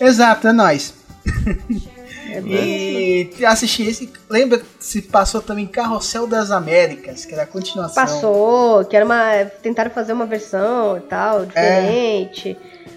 Exato, 0.08 0.48
é 0.48 0.52
nóis. 0.52 0.94
É 2.38 3.38
e 3.38 3.44
assisti 3.44 3.82
esse. 3.84 4.12
Lembra 4.28 4.62
se 4.78 5.02
passou 5.02 5.40
também 5.40 5.66
Carrossel 5.66 6.26
das 6.26 6.50
Américas, 6.50 7.24
que 7.24 7.32
era 7.32 7.42
a 7.42 7.46
continuação. 7.46 7.94
Passou, 7.94 8.84
que 8.84 8.96
era 8.96 9.04
uma. 9.04 9.44
Tentaram 9.62 9.90
fazer 9.90 10.12
uma 10.12 10.26
versão 10.26 10.96
e 10.98 11.00
tal, 11.00 11.46
diferente. 11.46 12.56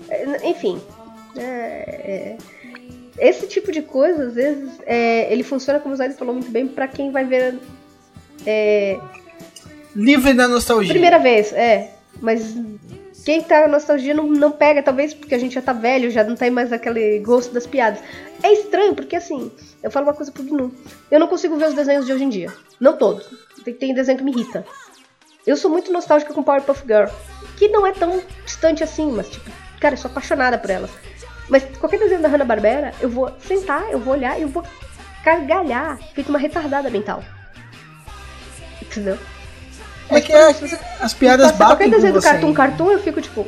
É. 0.10 0.50
Enfim. 0.50 0.82
É, 1.38 1.44
é, 1.46 2.38
esse 3.20 3.48
tipo 3.48 3.72
de 3.72 3.82
coisa, 3.82 4.28
às 4.28 4.34
vezes, 4.34 4.70
é, 4.86 5.32
ele 5.32 5.44
funciona, 5.44 5.80
como 5.80 5.94
o 5.94 5.98
Zé 5.98 6.10
falou 6.12 6.34
muito 6.34 6.50
bem, 6.50 6.68
para 6.68 6.88
quem 6.88 7.12
vai 7.12 7.26
ver. 7.26 7.60
É, 8.46 8.98
Livre 9.96 10.34
da 10.34 10.48
nostalgia. 10.48 10.92
Primeira 10.92 11.20
vez, 11.20 11.52
é. 11.52 11.92
Mas 12.22 12.56
quem 13.26 13.42
tá 13.42 13.62
na 13.62 13.68
nostalgia 13.68 14.14
não, 14.14 14.28
não 14.28 14.52
pega, 14.52 14.84
talvez 14.84 15.14
porque 15.14 15.36
a 15.36 15.40
gente 15.40 15.54
já 15.54 15.62
tá 15.62 15.74
velho, 15.74 16.12
já 16.12 16.24
não 16.24 16.36
tem 16.36 16.50
mais 16.50 16.72
aquele 16.72 17.20
gosto 17.20 17.54
das 17.54 17.66
piadas. 17.68 18.00
É 18.42 18.54
estranho, 18.54 18.96
porque 18.96 19.16
assim, 19.16 19.52
eu 19.84 19.92
falo 19.92 20.08
uma 20.08 20.14
coisa 20.14 20.32
pro 20.32 20.44
Gnu. 20.44 20.72
Eu 21.10 21.20
não 21.20 21.28
consigo 21.28 21.58
ver 21.58 21.68
os 21.68 21.74
desenhos 21.74 22.06
de 22.06 22.14
hoje 22.14 22.24
em 22.24 22.30
dia. 22.30 22.54
Não 22.80 22.98
todos. 22.98 23.30
Tem, 23.64 23.74
tem 23.74 23.94
desenho 23.94 24.18
que 24.18 24.24
me 24.24 24.32
irrita. 24.32 24.66
Eu 25.46 25.58
sou 25.58 25.70
muito 25.70 25.92
nostálgica 25.92 26.34
com 26.34 26.44
Powerpuff 26.44 26.82
Girl. 26.86 27.08
Que 27.58 27.68
não 27.68 27.86
é 27.86 27.92
tão 27.92 28.22
distante 28.46 28.84
assim, 28.84 29.12
mas 29.12 29.30
tipo, 29.30 29.50
cara, 29.80 29.94
eu 29.94 29.98
sou 29.98 30.10
apaixonada 30.12 30.58
por 30.58 30.70
ela. 30.70 30.90
Mas 31.50 31.64
qualquer 31.78 32.00
desenho 32.00 32.22
da 32.22 32.28
Hanna-Barbera, 32.28 32.94
eu 33.02 33.10
vou 33.10 33.32
sentar, 33.42 33.92
eu 33.92 34.00
vou 34.00 34.14
olhar 34.14 34.40
eu 34.40 34.48
vou 34.48 34.64
gargalhar, 35.24 35.98
feito 36.14 36.30
uma 36.30 36.40
retardada 36.40 36.90
mental. 36.90 37.24
Entendeu? 38.82 39.18
É 40.12 40.22
que 40.22 40.32
é, 40.34 40.50
as 41.02 41.14
piadas 41.14 41.52
Passa 41.52 41.58
qualquer 41.58 41.86
batem 41.88 41.90
desenho 41.92 42.14
do. 42.14 42.22
Cartoon 42.22 42.54
Cartoon, 42.54 42.92
eu 42.92 43.00
fico 43.00 43.22
tipo. 43.22 43.46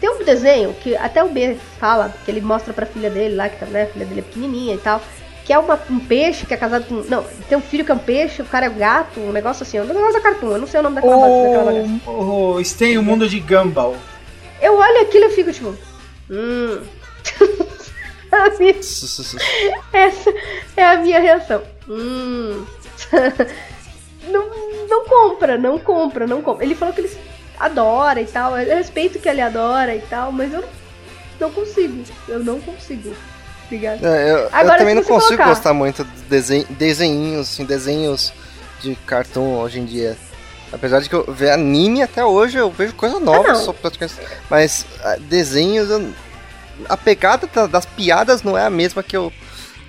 Tem 0.00 0.10
um 0.10 0.24
desenho 0.24 0.74
que 0.74 0.96
até 0.96 1.22
o 1.22 1.28
B 1.28 1.56
fala, 1.78 2.12
que 2.24 2.30
ele 2.30 2.40
mostra 2.40 2.72
pra 2.74 2.84
filha 2.86 3.08
dele 3.08 3.34
lá, 3.36 3.48
que 3.48 3.56
tá, 3.58 3.66
né, 3.66 3.84
a 3.84 3.86
filha 3.86 4.04
dele 4.04 4.20
é 4.20 4.22
pequenininha 4.24 4.74
e 4.74 4.78
tal, 4.78 5.00
que 5.44 5.52
é 5.52 5.58
uma- 5.58 5.78
um 5.88 6.00
peixe 6.00 6.44
que 6.44 6.52
é 6.52 6.56
casado 6.56 6.84
com. 6.86 6.96
Não, 7.08 7.24
tem 7.48 7.56
um 7.56 7.60
filho 7.62 7.84
que 7.84 7.92
é 7.92 7.94
um 7.94 7.98
peixe, 7.98 8.42
o 8.42 8.44
cara 8.44 8.66
é 8.66 8.68
um 8.68 8.74
gato, 8.76 9.20
um 9.20 9.30
negócio 9.32 9.62
assim, 9.62 9.78
um 9.80 9.84
negócio 9.84 10.14
da 10.14 10.20
Cartoon, 10.20 10.52
eu 10.52 10.58
não 10.58 10.66
sei 10.66 10.80
o 10.80 10.82
nome 10.82 10.96
daquela, 10.96 11.16
daquela 11.16 11.72
bagaça. 11.72 12.10
O, 12.10 12.54
o 12.56 12.64
Stay 12.64 12.98
o 12.98 13.02
Mundo 13.02 13.28
de 13.28 13.38
Gumball. 13.40 13.96
Eu 14.60 14.76
olho 14.76 15.00
aquilo 15.02 15.26
e 15.26 15.30
fico 15.30 15.52
tipo. 15.52 15.76
Hum. 16.30 16.80
Essa 19.92 20.32
é 20.76 20.84
a 20.84 20.96
minha 20.96 21.20
reação. 21.20 21.62
Hum. 21.88 22.64
não, 24.28 24.61
não 24.92 25.04
compra, 25.06 25.58
não 25.58 25.78
compra, 25.78 26.26
não 26.26 26.42
compra. 26.42 26.64
Ele 26.64 26.74
falou 26.74 26.94
que 26.94 27.00
ele 27.00 27.10
adora 27.58 28.20
e 28.20 28.26
tal. 28.26 28.58
Eu 28.58 28.76
respeito 28.76 29.18
que 29.18 29.28
ele 29.28 29.40
adora 29.40 29.94
e 29.94 30.00
tal, 30.02 30.30
mas 30.32 30.52
eu 30.52 30.64
não, 31.40 31.50
consigo. 31.50 32.02
Eu 32.28 32.38
não 32.40 32.60
consigo. 32.60 33.14
É, 33.70 33.96
eu, 34.30 34.36
eu 34.36 34.48
Agora, 34.52 34.78
também 34.78 34.94
se 34.94 35.00
não 35.00 35.04
consigo 35.08 35.28
colocar- 35.36 35.48
gostar 35.48 35.72
muito 35.72 36.04
de 36.04 36.22
desen- 36.28 36.66
desenhinhos, 36.68 37.48
assim, 37.50 37.64
desenhos 37.64 38.30
de 38.82 38.94
cartoon 39.06 39.56
hoje 39.60 39.80
em 39.80 39.86
dia. 39.86 40.14
Apesar 40.70 41.00
de 41.00 41.08
que 41.08 41.14
eu 41.14 41.24
ver 41.32 41.50
anime 41.52 42.02
até 42.02 42.22
hoje, 42.22 42.58
eu 42.58 42.70
vejo 42.70 42.94
coisa 42.94 43.18
nova, 43.18 43.52
Ah, 43.52 43.54
sou 43.54 43.72
praticamente. 43.72 44.18
Mas 44.50 44.84
ah, 45.02 45.16
desenhos, 45.20 45.88
eu- 45.88 46.12
a 46.88 46.96
pegada 46.98 47.46
da- 47.46 47.66
das 47.66 47.86
piadas 47.86 48.42
não 48.42 48.58
é 48.58 48.64
a 48.66 48.70
mesma 48.70 49.02
que 49.02 49.16
eu. 49.16 49.32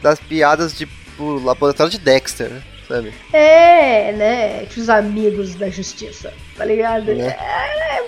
das 0.02 0.20
piadas 0.20 0.74
de 0.78 0.88
o 1.20 1.40
laboratório 1.44 1.90
de 1.92 1.98
Dexter, 1.98 2.52
sabe? 2.88 3.14
É, 3.32 4.12
né? 4.14 4.68
Os 4.76 4.90
amigos 4.90 5.56
da 5.56 5.70
justiça, 5.70 6.34
tá 6.58 6.66
ligado? 6.66 7.14
Né? 7.14 7.28
É, 7.28 8.04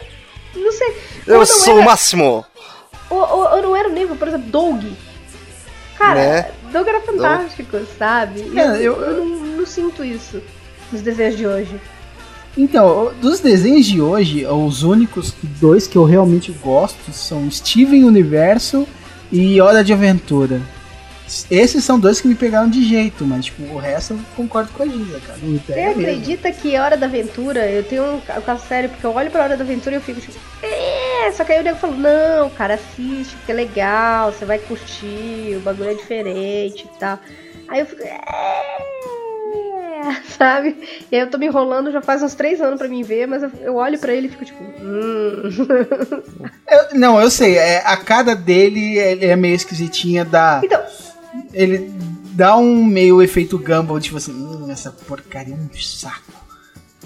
não 0.55 0.71
sei. 0.71 0.95
Eu 1.27 1.37
não 1.39 1.45
sou 1.45 1.73
era- 1.73 1.81
o 1.81 1.85
máximo! 1.85 2.45
Ou, 3.09 3.19
ou, 3.19 3.51
ou 3.55 3.61
não 3.61 3.75
era 3.75 3.89
o 3.89 3.91
nível, 3.93 4.15
por 4.15 4.27
exemplo, 4.27 4.49
Doug. 4.49 4.83
Cara, 5.97 6.15
Né? 6.19 6.51
Doug 6.71 6.87
era 6.87 6.99
fantástico, 7.01 7.77
sabe? 7.97 8.41
E 8.53 8.59
É, 8.59 8.67
eu, 8.77 8.77
eu- 8.79 9.01
eu 9.01 9.17
não, 9.25 9.25
não 9.57 9.65
sinto 9.65 10.03
isso 10.03 10.41
nos 10.91 11.01
desenhos 11.01 11.37
de 11.37 11.47
hoje. 11.47 11.79
Então, 12.57 13.13
dos 13.21 13.39
desenhos 13.41 13.85
de 13.85 14.01
hoje, 14.01 14.45
os 14.45 14.81
únicos 14.83 15.33
dois 15.41 15.87
que 15.87 15.97
eu 15.97 16.03
realmente 16.05 16.51
gosto 16.53 17.11
são 17.11 17.49
Steven 17.51 18.03
Universo 18.05 18.87
e 19.31 19.59
Hora 19.59 19.83
de 19.83 19.91
Aventura. 19.93 20.61
Esses 21.49 21.83
são 21.83 21.99
dois 21.99 22.21
que 22.21 22.27
me 22.27 22.35
pegaram 22.35 22.69
de 22.69 22.83
jeito, 22.87 23.25
mas 23.25 23.45
tipo, 23.45 23.63
o 23.63 23.77
resto 23.77 24.13
eu 24.13 24.19
concordo 24.35 24.71
com 24.71 24.83
a 24.83 24.85
Giza, 24.87 25.19
cara. 25.25 25.39
Não 25.41 25.49
me 25.49 25.57
Você 25.59 25.73
pega 25.73 25.87
mesmo. 25.87 26.01
acredita 26.01 26.51
que 26.51 26.77
Hora 26.77 26.95
da 26.95 27.07
Aventura, 27.07 27.67
eu 27.69 27.83
tenho 27.83 28.15
um 28.15 28.21
ca- 28.21 28.39
caso 28.41 28.63
sério, 28.67 28.89
porque 28.89 29.05
eu 29.05 29.13
olho 29.13 29.31
pra 29.31 29.43
Hora 29.43 29.57
da 29.57 29.63
Aventura 29.63 29.95
e 29.95 29.97
eu 29.97 30.01
fico 30.01 30.21
tipo, 30.21 30.37
é, 30.61 31.31
só 31.31 31.43
que 31.43 31.51
aí 31.51 31.59
o 31.61 31.63
nego 31.63 31.77
falou, 31.79 31.97
não, 31.97 32.49
cara, 32.51 32.75
assiste, 32.75 33.35
porque 33.37 33.51
é 33.51 33.55
legal, 33.55 34.31
você 34.31 34.45
vai 34.45 34.59
curtir, 34.59 35.55
o 35.57 35.61
bagulho 35.61 35.89
é 35.91 35.93
diferente 35.95 36.83
e 36.93 36.99
tal. 36.99 37.19
Aí 37.67 37.79
eu 37.79 37.85
fico, 37.87 38.03
é, 38.03 38.21
sabe? 40.37 40.77
E 41.11 41.15
aí 41.15 41.21
eu 41.21 41.29
tô 41.29 41.37
me 41.39 41.47
enrolando 41.47 41.91
já 41.91 42.01
faz 42.01 42.21
uns 42.21 42.35
três 42.35 42.61
anos 42.61 42.77
pra 42.77 42.87
mim 42.87 43.01
ver, 43.01 43.27
mas 43.27 43.41
eu, 43.41 43.51
eu 43.61 43.75
olho 43.75 43.97
pra 43.97 44.13
ele 44.13 44.27
e 44.27 44.29
fico 44.29 44.45
tipo, 44.45 44.63
hum. 44.63 45.49
Eu- 46.69 46.99
não, 46.99 47.19
eu 47.19 47.29
sei, 47.31 47.57
é, 47.57 47.81
a 47.85 47.97
cara 47.97 48.35
dele 48.35 48.97
ele 48.97 49.25
é 49.25 49.35
meio 49.35 49.55
esquisitinha, 49.55 50.23
dá. 50.25 50.61
Então, 50.63 50.81
Ele 51.53 51.91
dá 52.33 52.57
um 52.57 52.83
meio 52.83 53.21
efeito 53.21 53.57
Gumball, 53.57 53.99
tipo 53.99 54.17
assim, 54.17 54.31
hum, 54.33 54.69
essa 54.69 54.91
porcaria 54.91 55.53
é 55.53 55.57
um 55.57 55.69
saco. 55.79 56.33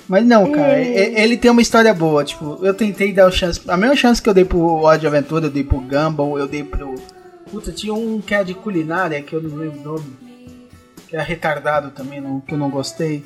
Mas 0.07 0.25
não, 0.25 0.51
cara, 0.51 0.79
É. 0.79 1.21
ele 1.23 1.37
tem 1.37 1.51
uma 1.51 1.61
história 1.61 1.93
boa, 1.93 2.23
tipo, 2.23 2.57
eu 2.65 2.73
tentei 2.73 3.13
dar 3.13 3.27
o 3.27 3.31
chance. 3.31 3.61
A 3.67 3.77
mesma 3.77 3.95
chance 3.95 4.19
que 4.21 4.27
eu 4.27 4.33
dei 4.33 4.43
pro 4.43 4.81
de 4.97 5.05
Aventura, 5.05 5.45
eu 5.45 5.51
dei 5.51 5.63
pro 5.63 5.79
Gumball, 5.79 6.39
eu 6.39 6.47
dei 6.47 6.63
pro. 6.63 6.95
Puta, 7.51 7.71
tinha 7.71 7.93
um 7.93 8.19
que 8.19 8.33
era 8.33 8.43
de 8.43 8.53
culinária, 8.55 9.21
que 9.21 9.35
eu 9.35 9.41
não 9.41 9.55
lembro 9.55 9.79
o 9.79 9.83
nome. 9.83 10.05
Que 11.07 11.15
era 11.15 11.23
retardado 11.23 11.91
também, 11.91 12.19
não, 12.21 12.39
que 12.41 12.53
eu 12.53 12.57
não 12.57 12.69
gostei. 12.71 13.23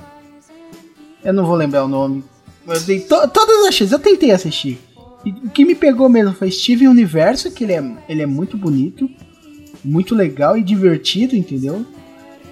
Eu 1.23 1.33
não 1.33 1.45
vou 1.45 1.55
lembrar 1.55 1.85
o 1.85 1.87
nome. 1.87 2.23
Eu 2.67 2.79
dei 2.81 2.99
to- 3.01 3.27
todas 3.29 3.65
as 3.67 3.75
chances, 3.75 3.91
eu 3.93 3.99
tentei 3.99 4.31
assistir. 4.31 4.79
E 5.25 5.29
o 5.29 5.49
que 5.49 5.63
me 5.65 5.75
pegou 5.75 6.09
mesmo 6.09 6.33
foi 6.33 6.51
Steven 6.51 6.87
Universo, 6.89 7.49
que 7.51 7.63
ele 7.63 7.73
é, 7.73 7.83
ele 8.09 8.21
é 8.21 8.25
muito 8.25 8.57
bonito, 8.57 9.09
muito 9.83 10.15
legal 10.15 10.57
e 10.57 10.63
divertido, 10.63 11.35
entendeu? 11.35 11.85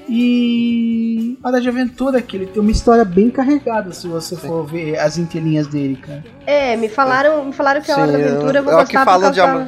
E 0.09 1.37
Hora 1.43 1.61
de 1.61 1.69
Aventura, 1.69 2.21
que 2.21 2.35
ele 2.35 2.45
tem 2.45 2.61
uma 2.61 2.71
história 2.71 3.05
bem 3.05 3.29
carregada, 3.29 3.93
se 3.93 4.07
você 4.07 4.35
for 4.35 4.65
ver 4.65 4.99
as 4.99 5.17
entrelinhas 5.17 5.67
dele, 5.67 5.95
cara. 5.95 6.23
é, 6.45 6.75
me 6.75 6.89
falaram, 6.89 7.45
me 7.45 7.53
falaram 7.53 7.81
que 7.81 7.91
a 7.91 7.97
Hora 7.97 8.11
da 8.11 8.17
Sim, 8.17 8.23
Aventura 8.25 8.59
eu 8.59 8.63
vou 8.63 8.73
é 8.73 8.75
o 8.75 8.79
que 8.79 8.83
gostar 8.93 8.99
por 8.99 9.05
falam 9.05 9.21
causa 9.21 9.33
de 9.33 9.39
amor. 9.41 9.67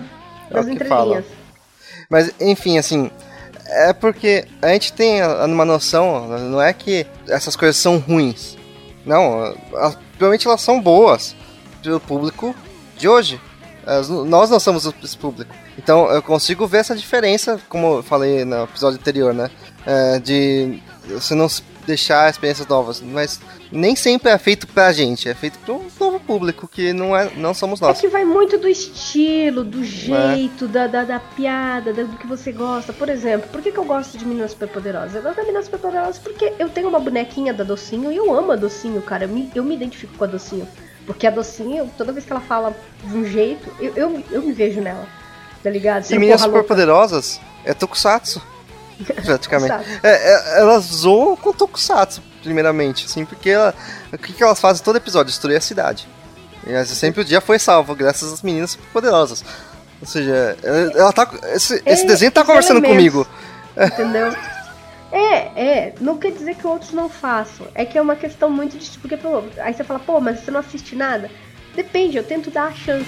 É 0.49 0.53
das 0.53 0.65
o 0.65 0.67
que 0.67 0.73
entrelinhas. 0.75 1.25
Mas, 2.09 2.31
enfim, 2.41 2.77
assim, 2.77 3.09
é 3.67 3.93
porque 3.93 4.45
a 4.61 4.67
gente 4.69 4.91
tem 4.93 5.21
uma 5.23 5.63
noção, 5.65 6.27
não 6.49 6.61
é 6.61 6.73
que 6.73 7.05
essas 7.27 7.55
coisas 7.55 7.77
são 7.77 7.97
ruins. 7.97 8.57
Não, 9.05 9.53
provavelmente 10.17 10.47
elas 10.47 10.61
são 10.61 10.81
boas 10.81 11.35
pro 11.81 11.99
público 11.99 12.53
de 12.97 13.07
hoje. 13.07 13.39
As- 13.85 14.09
nós 14.09 14.49
não 14.49 14.59
somos 14.59 14.85
esse 15.03 15.17
público. 15.17 15.53
Então 15.77 16.09
eu 16.11 16.21
consigo 16.21 16.67
ver 16.67 16.77
essa 16.79 16.95
diferença, 16.95 17.59
como 17.67 17.97
eu 17.97 18.03
falei 18.03 18.45
no 18.45 18.63
episódio 18.63 18.99
anterior, 18.99 19.33
né? 19.33 19.49
É, 19.85 20.19
de 20.19 20.81
você 21.07 21.33
não 21.35 21.47
deixar 21.85 22.29
experiências 22.29 22.67
novas. 22.67 23.01
Mas 23.01 23.41
nem 23.71 23.95
sempre 23.95 24.29
é 24.31 24.37
feito 24.37 24.67
pra 24.67 24.93
gente, 24.93 25.27
é 25.27 25.33
feito 25.33 25.57
pro 25.59 25.81
novo 25.99 26.19
público, 26.19 26.67
que 26.67 26.93
não, 26.93 27.17
é, 27.17 27.29
não 27.35 27.53
somos 27.53 27.81
É 27.81 27.85
nós. 27.85 27.99
que 27.99 28.07
vai 28.07 28.23
muito 28.23 28.57
do 28.57 28.69
estilo, 28.69 29.63
do 29.63 29.83
jeito, 29.83 30.67
da, 30.67 30.85
da, 30.87 31.03
da 31.03 31.19
piada, 31.19 31.91
da- 31.91 32.03
do 32.03 32.17
que 32.17 32.27
você 32.27 32.51
gosta. 32.51 32.93
Por 32.93 33.09
exemplo, 33.09 33.49
por 33.51 33.61
que, 33.61 33.71
que 33.71 33.77
eu 33.77 33.83
gosto 33.83 34.17
de 34.17 34.25
Meninas 34.25 34.51
Superpoderosas? 34.51 35.15
Eu 35.15 35.23
gosto 35.23 35.35
das 35.37 35.45
Meninas 35.45 35.65
Superpoderosas 35.65 36.19
porque 36.19 36.53
eu 36.59 36.69
tenho 36.69 36.87
uma 36.87 36.99
bonequinha 36.99 37.53
da 37.53 37.63
Docinho 37.63 38.11
e 38.11 38.15
eu 38.15 38.33
amo 38.33 38.51
a 38.51 38.55
Docinho, 38.55 39.01
cara. 39.01 39.25
Eu 39.25 39.29
me, 39.29 39.51
eu 39.55 39.63
me 39.63 39.75
identifico 39.75 40.13
com 40.15 40.23
a 40.23 40.27
Docinho. 40.27 40.67
Porque 41.05 41.27
a 41.27 41.31
Docinho, 41.31 41.89
toda 41.97 42.13
vez 42.13 42.23
que 42.25 42.31
ela 42.31 42.39
fala 42.41 42.73
de 43.03 43.17
um 43.17 43.25
jeito, 43.25 43.69
eu, 43.81 43.91
eu, 43.95 44.23
eu 44.31 44.41
me 44.43 44.53
vejo 44.53 44.79
nela. 44.79 45.05
Tá 45.63 45.69
ligado? 45.69 46.05
E 46.09 46.13
Meninas 46.19 46.41
porra 46.41 46.51
louca. 46.53 46.63
Superpoderosas 46.63 47.39
é 47.63 47.73
Tokusatsu. 47.73 48.41
Praticamente. 49.25 49.71
Tokusatsu. 49.73 49.99
É, 50.05 50.09
é, 50.11 50.59
elas 50.59 50.83
zoam 50.85 51.35
com 51.35 51.53
Tokusatsu, 51.53 52.21
primeiramente, 52.43 53.05
assim, 53.05 53.25
porque 53.25 53.49
ela, 53.51 53.73
o 54.11 54.17
que, 54.17 54.33
que 54.33 54.43
elas 54.43 54.59
fazem 54.59 54.83
todo 54.83 54.97
episódio? 54.97 55.27
Destruir 55.31 55.57
a 55.57 55.61
cidade. 55.61 56.07
E 56.65 56.85
sempre 56.85 57.21
o 57.21 57.25
dia 57.25 57.41
foi 57.41 57.59
salvo, 57.59 57.95
graças 57.95 58.31
às 58.31 58.41
meninas 58.41 58.71
superpoderosas. 58.71 59.43
Ou 59.99 60.07
seja, 60.07 60.57
ela, 60.95 61.13
tá. 61.13 61.29
Esse, 61.53 61.81
esse 61.85 62.03
É, 62.03 62.07
desenho 62.07 62.31
tá 62.31 62.43
conversando 62.43 62.77
elementos. 62.83 62.97
comigo. 62.97 63.27
Entendeu? 63.77 64.33
É, 65.11 65.35
é, 65.61 65.93
não 66.01 66.17
quer 66.17 66.31
dizer 66.31 66.55
que 66.55 66.65
outros 66.65 66.91
não 66.91 67.07
façam. 67.07 67.67
É 67.75 67.85
que 67.85 67.97
é 67.97 68.01
uma 68.01 68.15
questão 68.15 68.49
muito 68.49 68.77
de. 68.77 68.97
Porque, 68.99 69.15
pô, 69.15 69.43
aí 69.57 69.73
você 69.73 69.83
fala, 69.83 69.99
pô, 69.99 70.19
mas 70.19 70.39
você 70.39 70.51
não 70.51 70.59
assiste 70.59 70.95
nada. 70.95 71.29
Depende, 71.75 72.17
eu 72.17 72.23
tento 72.23 72.51
dar 72.51 72.65
a 72.67 72.71
chance. 72.73 73.05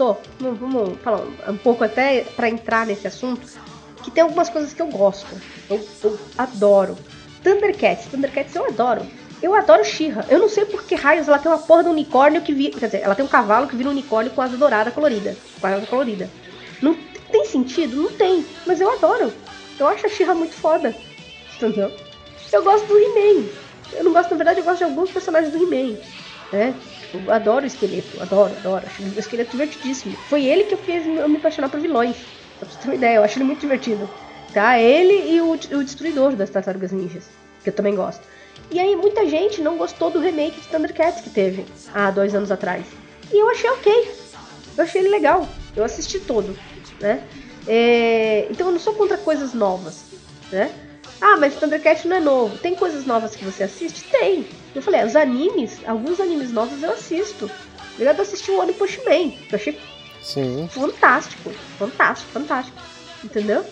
Gostou. 0.00 0.20
Vamos, 0.38 0.98
falar 1.00 1.26
um 1.48 1.56
pouco 1.56 1.84
até 1.84 2.22
pra 2.22 2.48
entrar 2.48 2.86
nesse 2.86 3.06
assunto. 3.06 3.46
Que 4.02 4.10
tem 4.10 4.22
algumas 4.22 4.48
coisas 4.48 4.72
que 4.72 4.80
eu 4.80 4.86
gosto. 4.86 5.26
Eu, 5.68 5.86
eu 6.02 6.18
adoro. 6.38 6.96
Thundercats. 7.44 8.06
Thundercats 8.06 8.54
eu 8.54 8.64
adoro. 8.64 9.06
Eu 9.42 9.54
adoro 9.54 9.84
She-Ra. 9.84 10.24
Eu 10.28 10.38
não 10.38 10.48
sei 10.48 10.64
por 10.64 10.84
que 10.84 10.94
raios 10.94 11.28
ela 11.28 11.38
tem 11.38 11.50
uma 11.50 11.58
porra 11.58 11.84
do 11.84 11.90
unicórnio 11.90 12.40
que 12.40 12.52
vira. 12.52 12.78
Quer 12.78 12.86
dizer, 12.86 13.02
ela 13.02 13.14
tem 13.14 13.24
um 13.24 13.28
cavalo 13.28 13.66
que 13.66 13.76
vira 13.76 13.88
um 13.88 13.92
unicórnio 13.92 14.32
com 14.32 14.40
asa 14.40 14.56
dourada 14.56 14.90
colorida. 14.90 15.36
Com 15.60 15.66
asa 15.66 15.86
colorida. 15.86 16.30
Não, 16.80 16.96
Tem 17.30 17.44
sentido? 17.44 17.96
Não 17.96 18.10
tem, 18.10 18.44
mas 18.66 18.80
eu 18.80 18.90
adoro. 18.90 19.32
Eu 19.78 19.86
acho 19.86 20.06
a 20.06 20.08
She-Ra 20.08 20.34
muito 20.34 20.54
foda. 20.54 20.94
Entendeu? 21.56 21.92
Eu 22.50 22.64
gosto 22.64 22.86
do 22.86 22.98
He-Man. 22.98 23.46
Eu 23.92 24.04
não 24.04 24.12
gosto, 24.12 24.30
na 24.30 24.36
verdade, 24.36 24.60
eu 24.60 24.64
gosto 24.64 24.78
de 24.78 24.84
alguns 24.84 25.10
personagens 25.10 25.52
do 25.52 25.58
He-Man. 25.62 25.98
Né? 26.52 26.74
Eu 27.12 27.32
adoro 27.32 27.64
o 27.64 27.66
esqueleto, 27.66 28.20
adoro, 28.22 28.52
adoro. 28.56 28.86
Acho 28.86 29.02
o 29.02 29.18
esqueleto 29.18 29.50
divertidíssimo. 29.50 30.16
Foi 30.28 30.44
ele 30.44 30.64
que 30.64 30.76
fez 30.76 31.06
eu 31.06 31.28
me 31.28 31.36
apaixonar 31.36 31.68
por 31.68 31.80
vilões. 31.80 32.16
Pra 32.58 32.68
você 32.68 32.78
ter 32.78 32.88
uma 32.88 32.94
ideia, 32.94 33.16
eu 33.16 33.24
acho 33.24 33.38
ele 33.38 33.44
muito 33.44 33.60
divertido. 33.60 34.08
Tá? 34.52 34.78
Ele 34.78 35.32
e 35.32 35.40
o, 35.40 35.52
o 35.52 35.84
Destruidor 35.84 36.34
das 36.34 36.50
Tartarugas 36.50 36.92
Ninjas, 36.92 37.24
que 37.62 37.70
eu 37.70 37.74
também 37.74 37.94
gosto. 37.94 38.22
E 38.70 38.78
aí 38.78 38.94
muita 38.94 39.26
gente 39.26 39.60
não 39.60 39.76
gostou 39.76 40.10
do 40.10 40.20
remake 40.20 40.60
de 40.60 40.68
Thundercats 40.68 41.22
que 41.22 41.30
teve 41.30 41.64
há 41.94 42.10
dois 42.10 42.34
anos 42.34 42.50
atrás. 42.50 42.86
E 43.32 43.38
eu 43.38 43.48
achei 43.50 43.70
ok. 43.70 44.12
Eu 44.76 44.84
achei 44.84 45.00
ele 45.00 45.08
legal. 45.08 45.48
Eu 45.74 45.84
assisti 45.84 46.20
todo, 46.20 46.56
né? 47.00 47.22
É... 47.66 48.46
Então 48.50 48.68
eu 48.68 48.72
não 48.72 48.80
sou 48.80 48.94
contra 48.94 49.16
coisas 49.18 49.54
novas, 49.54 50.04
né? 50.50 50.70
Ah, 51.20 51.36
mas 51.36 51.54
Thundercats 51.56 52.04
não 52.04 52.16
é 52.16 52.20
novo. 52.20 52.58
Tem 52.58 52.74
coisas 52.74 53.04
novas 53.04 53.36
que 53.36 53.44
você 53.44 53.64
assiste? 53.64 54.04
Tem. 54.04 54.46
Eu 54.74 54.82
falei, 54.82 55.04
os 55.04 55.16
animes, 55.16 55.78
alguns 55.86 56.20
animes 56.20 56.52
novos 56.52 56.82
eu 56.82 56.92
assisto. 56.92 57.50
Obrigado 57.94 58.16
eu 58.16 58.22
assisti 58.22 58.50
o 58.50 58.58
One 58.60 58.72
Push 58.72 58.98
Man, 58.98 59.30
que 59.30 59.48
eu 59.52 59.58
achei 59.58 59.80
Sim. 60.22 60.68
fantástico. 60.70 61.50
Fantástico, 61.78 62.30
fantástico. 62.32 62.78
Entendeu? 63.24 63.64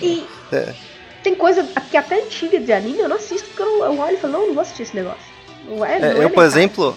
E 0.00 0.26
É. 0.52 0.74
tem 1.22 1.34
coisa 1.34 1.64
que 1.90 1.96
até 1.96 2.22
antiga 2.22 2.60
de 2.60 2.72
anime 2.72 2.98
eu 3.00 3.08
não 3.08 3.16
assisto, 3.16 3.48
porque 3.48 3.62
eu, 3.62 3.84
eu 3.84 3.98
olho 3.98 4.16
e 4.16 4.20
falo, 4.20 4.32
não, 4.34 4.46
não 4.48 4.54
vou 4.54 4.62
assistir 4.62 4.82
esse 4.82 4.94
negócio. 4.94 5.24
Não 5.64 5.84
é, 5.84 5.98
não 5.98 6.06
É, 6.06 6.18
é 6.18 6.24
eu, 6.24 6.30
por 6.30 6.44
exemplo, 6.44 6.96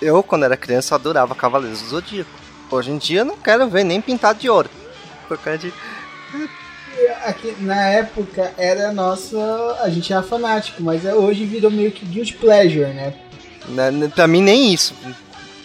eu 0.00 0.22
quando 0.22 0.44
era 0.44 0.56
criança 0.56 0.94
adorava 0.94 1.34
Cavaleiros 1.34 1.82
do 1.82 1.88
Zodíaco. 1.88 2.30
Hoje 2.70 2.90
em 2.90 2.98
dia 2.98 3.20
eu 3.20 3.24
não 3.24 3.36
quero 3.36 3.68
ver 3.68 3.84
nem 3.84 4.00
pintado 4.00 4.38
de 4.38 4.48
ouro. 4.48 4.70
Por 5.28 5.38
causa 5.38 5.58
de. 5.58 5.72
Aqui, 7.24 7.54
na 7.60 7.88
época 7.88 8.52
era 8.56 8.92
nossa. 8.92 9.36
A 9.80 9.88
gente 9.88 10.12
era 10.12 10.22
fanático, 10.22 10.82
mas 10.82 11.04
é- 11.04 11.14
hoje 11.14 11.44
virou 11.46 11.70
meio 11.70 11.90
que 11.92 12.04
guilty 12.04 12.34
pleasure, 12.34 12.92
né? 12.92 13.14
né, 13.68 13.90
né, 13.90 14.08
Pra 14.08 14.26
mim 14.26 14.42
nem 14.42 14.72
isso. 14.72 14.94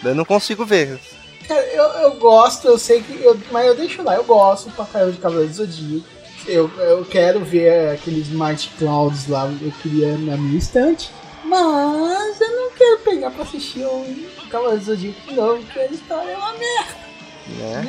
Eu 0.04 0.14
não 0.14 0.24
consigo 0.24 0.64
ver. 0.64 0.98
Cara, 1.46 1.64
eu, 1.72 1.84
eu 2.02 2.10
gosto, 2.16 2.68
eu 2.68 2.78
sei 2.78 3.02
que. 3.02 3.22
Eu, 3.22 3.38
mas 3.50 3.66
eu 3.66 3.74
deixo 3.74 4.02
lá, 4.02 4.14
eu 4.14 4.24
gosto 4.24 4.70
pra 4.70 4.84
caramba 4.84 5.12
de 5.12 5.18
Cavaleiro 5.18 5.50
do 5.50 5.56
Zodíaco. 5.56 6.06
Eu, 6.46 6.70
eu 6.78 7.04
quero 7.04 7.44
ver 7.44 7.90
aqueles 7.90 8.28
Mighty 8.28 8.70
Clouds 8.78 9.26
lá, 9.28 9.50
eu 9.60 9.72
queria 9.82 10.16
na 10.16 10.36
minha 10.36 10.58
estante. 10.58 11.10
Mas 11.44 12.40
eu 12.40 12.50
não 12.50 12.70
quero 12.72 12.98
pegar 13.00 13.30
pra 13.30 13.42
assistir 13.44 13.80
o 13.84 14.04
Cavaleiro 14.50 14.80
do 14.80 14.86
Zodíaco 14.86 15.20
de 15.28 15.34
novo, 15.34 15.62
porque 15.64 15.78
a 15.80 15.86
história 15.86 16.30
é 16.30 16.36
uma 16.36 16.52
merda. 16.52 17.07
Né? 17.48 17.88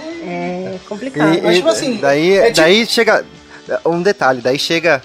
É 0.75 0.79
complicado. 0.87 1.33
E- 1.35 1.41
Mas, 1.41 1.55
tipo 1.57 1.69
assim, 1.69 1.97
daí, 1.97 2.33
é 2.37 2.45
tipo- 2.45 2.57
daí 2.57 2.85
chega. 2.85 3.25
Um 3.85 4.01
detalhe, 4.01 4.41
daí 4.41 4.57
chega 4.57 5.01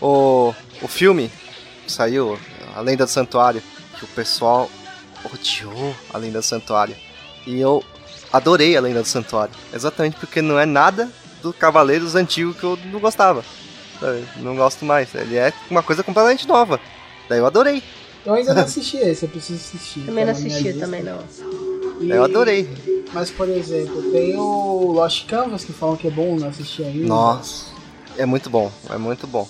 o, 0.00 0.52
o 0.82 0.88
filme 0.88 1.30
que 1.86 1.92
saiu, 1.92 2.38
A 2.74 2.80
Lenda 2.80 3.04
do 3.04 3.10
Santuário, 3.10 3.62
que 3.98 4.04
o 4.04 4.08
pessoal 4.08 4.68
odiou 5.32 5.94
a 6.12 6.18
Lenda 6.18 6.40
do 6.40 6.44
Santuário. 6.44 6.96
E 7.46 7.60
eu 7.60 7.82
adorei 8.32 8.76
a 8.76 8.80
Lenda 8.80 9.02
do 9.02 9.08
Santuário. 9.08 9.54
Exatamente 9.72 10.16
porque 10.16 10.42
não 10.42 10.58
é 10.58 10.66
nada 10.66 11.08
do 11.42 11.52
Cavaleiros 11.52 12.14
antigo 12.16 12.52
que 12.54 12.64
eu 12.64 12.78
não 12.86 12.98
gostava. 12.98 13.44
Não 14.36 14.56
gosto 14.56 14.84
mais. 14.84 15.14
Ele 15.14 15.36
é 15.36 15.52
uma 15.70 15.82
coisa 15.82 16.02
completamente 16.02 16.46
nova. 16.48 16.80
Daí 17.28 17.38
eu 17.38 17.46
adorei. 17.46 17.82
Eu 18.28 18.34
ainda 18.34 18.52
não 18.52 18.62
assisti 18.62 18.98
esse, 18.98 19.24
eu 19.24 19.28
preciso 19.30 19.58
assistir. 19.58 20.00
Também 20.00 20.24
não 20.26 20.32
assisti, 20.32 20.72
também 20.74 21.02
não. 21.02 21.18
E- 22.00 22.10
Eu 22.10 22.24
adorei. 22.24 22.68
Mas, 23.12 23.30
por 23.30 23.48
exemplo, 23.48 24.02
tem 24.12 24.36
o 24.36 24.92
Lost 24.92 25.26
Canvas 25.26 25.64
que 25.64 25.72
falam 25.72 25.96
que 25.96 26.06
é 26.08 26.10
bom 26.10 26.36
não 26.36 26.48
assistir 26.48 26.84
ainda. 26.84 27.06
Nossa. 27.06 27.72
É 28.18 28.26
muito 28.26 28.50
bom. 28.50 28.70
É 28.90 28.98
muito 28.98 29.26
bom. 29.26 29.48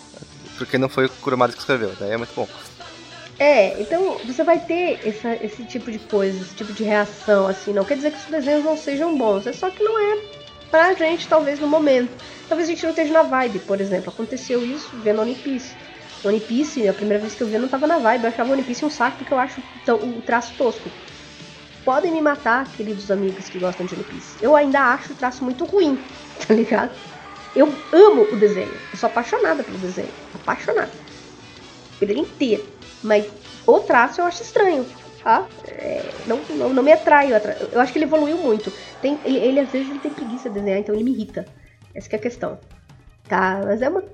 Porque 0.57 0.79
não 0.79 0.89
foi 0.89 1.07
o 1.07 1.09
Kurumada 1.09 1.53
que 1.53 1.59
escreveu. 1.59 1.91
Daí 1.99 2.13
é 2.13 2.17
muito 2.17 2.33
bom. 2.37 2.47
É, 3.37 3.81
então 3.83 4.19
você 4.25 4.45
vai 4.45 4.61
ter 4.61 5.01
essa- 5.05 5.35
esse 5.45 5.65
tipo 5.65 5.91
de 5.91 5.99
coisa, 5.99 6.41
esse 6.41 6.55
tipo 6.55 6.73
de 6.73 6.85
reação, 6.85 7.49
assim. 7.49 7.73
Não 7.73 7.85
quer 7.85 7.97
dizer 7.97 8.13
que 8.13 8.19
os 8.19 8.25
desenhos 8.27 8.65
não 8.65 8.77
sejam 8.77 9.17
bons, 9.19 9.45
é 9.47 9.53
só 9.53 9.71
que 9.71 9.83
não 9.83 9.99
é 9.99 10.19
pra 10.71 10.95
gente, 10.95 11.27
talvez, 11.27 11.59
no 11.59 11.67
momento. 11.67 12.11
Talvez 12.49 12.69
a 12.69 12.73
gente 12.73 12.83
não 12.85 12.91
esteja 12.91 13.13
na 13.13 13.23
vibe, 13.23 13.59
por 13.61 13.81
exemplo. 13.81 14.11
Aconteceu 14.11 14.65
isso 14.65 14.89
vendo 15.03 15.21
One 15.21 15.35
Piece. 15.35 15.75
One 16.25 16.41
Piece, 16.41 16.89
a 16.89 16.93
primeira 16.93 17.21
vez 17.21 17.35
que 17.35 17.43
eu 17.43 17.47
vi, 17.47 17.55
eu 17.55 17.61
não 17.61 17.69
tava 17.69 17.87
na 17.87 17.99
vibe. 17.99 18.25
Eu 18.25 18.29
achava 18.29 18.53
One 18.53 18.63
Piece 18.63 18.85
um 18.85 18.91
saco 18.91 19.19
porque 19.19 19.33
eu 19.33 19.39
acho 19.39 19.61
o 19.89 20.23
traço 20.23 20.55
tosco. 20.57 20.91
Podem 21.85 22.13
me 22.13 22.21
matar, 22.21 22.71
queridos 22.73 23.11
amigos 23.11 23.49
que 23.49 23.59
gostam 23.59 23.87
de 23.87 23.95
One 23.95 24.05
Piece. 24.05 24.37
Eu 24.43 24.55
ainda 24.55 24.81
acho 24.93 25.13
o 25.13 25.17
traço 25.17 25.45
muito 25.45 25.65
ruim, 25.65 25.99
tá 26.47 26.53
ligado? 26.55 26.93
Eu 27.55 27.73
amo 27.93 28.23
o 28.23 28.37
desenho. 28.37 28.75
Eu 28.93 28.99
sou 28.99 29.09
apaixonada 29.09 29.63
pelo 29.63 29.79
desenho. 29.79 30.13
Apaixonada. 30.35 30.93
Ele 32.01 32.19
inteiro. 32.19 32.67
Mas 33.03 33.27
o 33.67 33.81
traço 33.81 34.21
eu 34.21 34.25
acho 34.27 34.43
estranho. 34.43 34.87
Tá? 35.23 35.47
É, 35.67 36.15
não, 36.27 36.41
não, 36.51 36.73
não 36.73 36.83
me 36.83 36.93
atrai. 36.93 37.31
Eu, 37.73 37.81
acho 37.81 37.93
que 37.93 37.99
ele 37.99 38.05
evoluiu 38.05 38.39
muito. 38.39 38.73
Tem, 39.01 39.21
ele, 39.25 39.39
ele, 39.39 39.61
às 39.61 39.73
vezes 39.73 39.91
ele 39.91 39.99
tem 39.99 40.13
preguiça 40.13 40.49
de 40.49 40.55
desenhar, 40.55 40.79
então 40.79 40.95
ele 40.95 41.05
me 41.05 41.13
irrita. 41.13 41.47
Essa 41.95 42.09
é 42.13 42.17
a 42.17 42.21
questão. 42.21 42.59
Tá? 43.29 43.61
Mas 43.65 43.83
é 43.83 43.89
uma 43.89 44.05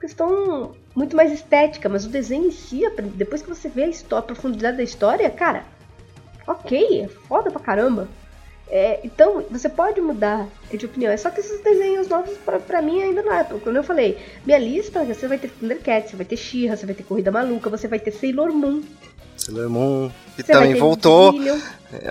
questão 0.00 0.74
muito 0.98 1.14
mais 1.14 1.32
estética. 1.32 1.88
Mas 1.88 2.04
o 2.04 2.08
desenho 2.08 2.48
em 2.48 2.50
si, 2.50 2.82
depois 3.14 3.40
que 3.40 3.48
você 3.48 3.68
vê 3.68 3.84
a, 3.84 3.88
história, 3.88 4.24
a 4.24 4.26
profundidade 4.26 4.76
da 4.76 4.82
história, 4.82 5.30
cara, 5.30 5.62
ok, 6.46 7.02
é 7.02 7.08
foda 7.08 7.50
pra 7.50 7.60
caramba. 7.60 8.08
É, 8.70 9.00
então, 9.02 9.42
você 9.50 9.68
pode 9.68 9.98
mudar 10.00 10.46
de 10.70 10.84
opinião. 10.84 11.10
É 11.10 11.16
só 11.16 11.30
que 11.30 11.40
esses 11.40 11.62
desenhos 11.62 12.08
novos, 12.08 12.36
pra, 12.44 12.58
pra 12.58 12.82
mim, 12.82 13.00
ainda 13.00 13.22
não 13.22 13.32
é. 13.32 13.44
Como 13.44 13.76
eu 13.76 13.82
falei, 13.82 14.18
minha 14.44 14.58
lista, 14.58 15.04
você 15.04 15.26
vai 15.26 15.38
ter 15.38 15.48
Thundercats, 15.48 16.10
você 16.10 16.16
vai 16.16 16.26
ter 16.26 16.36
She-Ra, 16.36 16.76
você 16.76 16.84
vai 16.84 16.94
ter 16.94 17.04
Corrida 17.04 17.30
Maluca, 17.30 17.70
você 17.70 17.88
vai 17.88 17.98
ter 17.98 18.10
Sailor 18.10 18.52
Moon. 18.52 18.82
Sailor 19.38 19.70
Moon, 19.70 20.10
que 20.36 20.42
Você 20.42 20.52
também 20.52 20.74
voltou. 20.74 21.32
Zillion, 21.32 21.58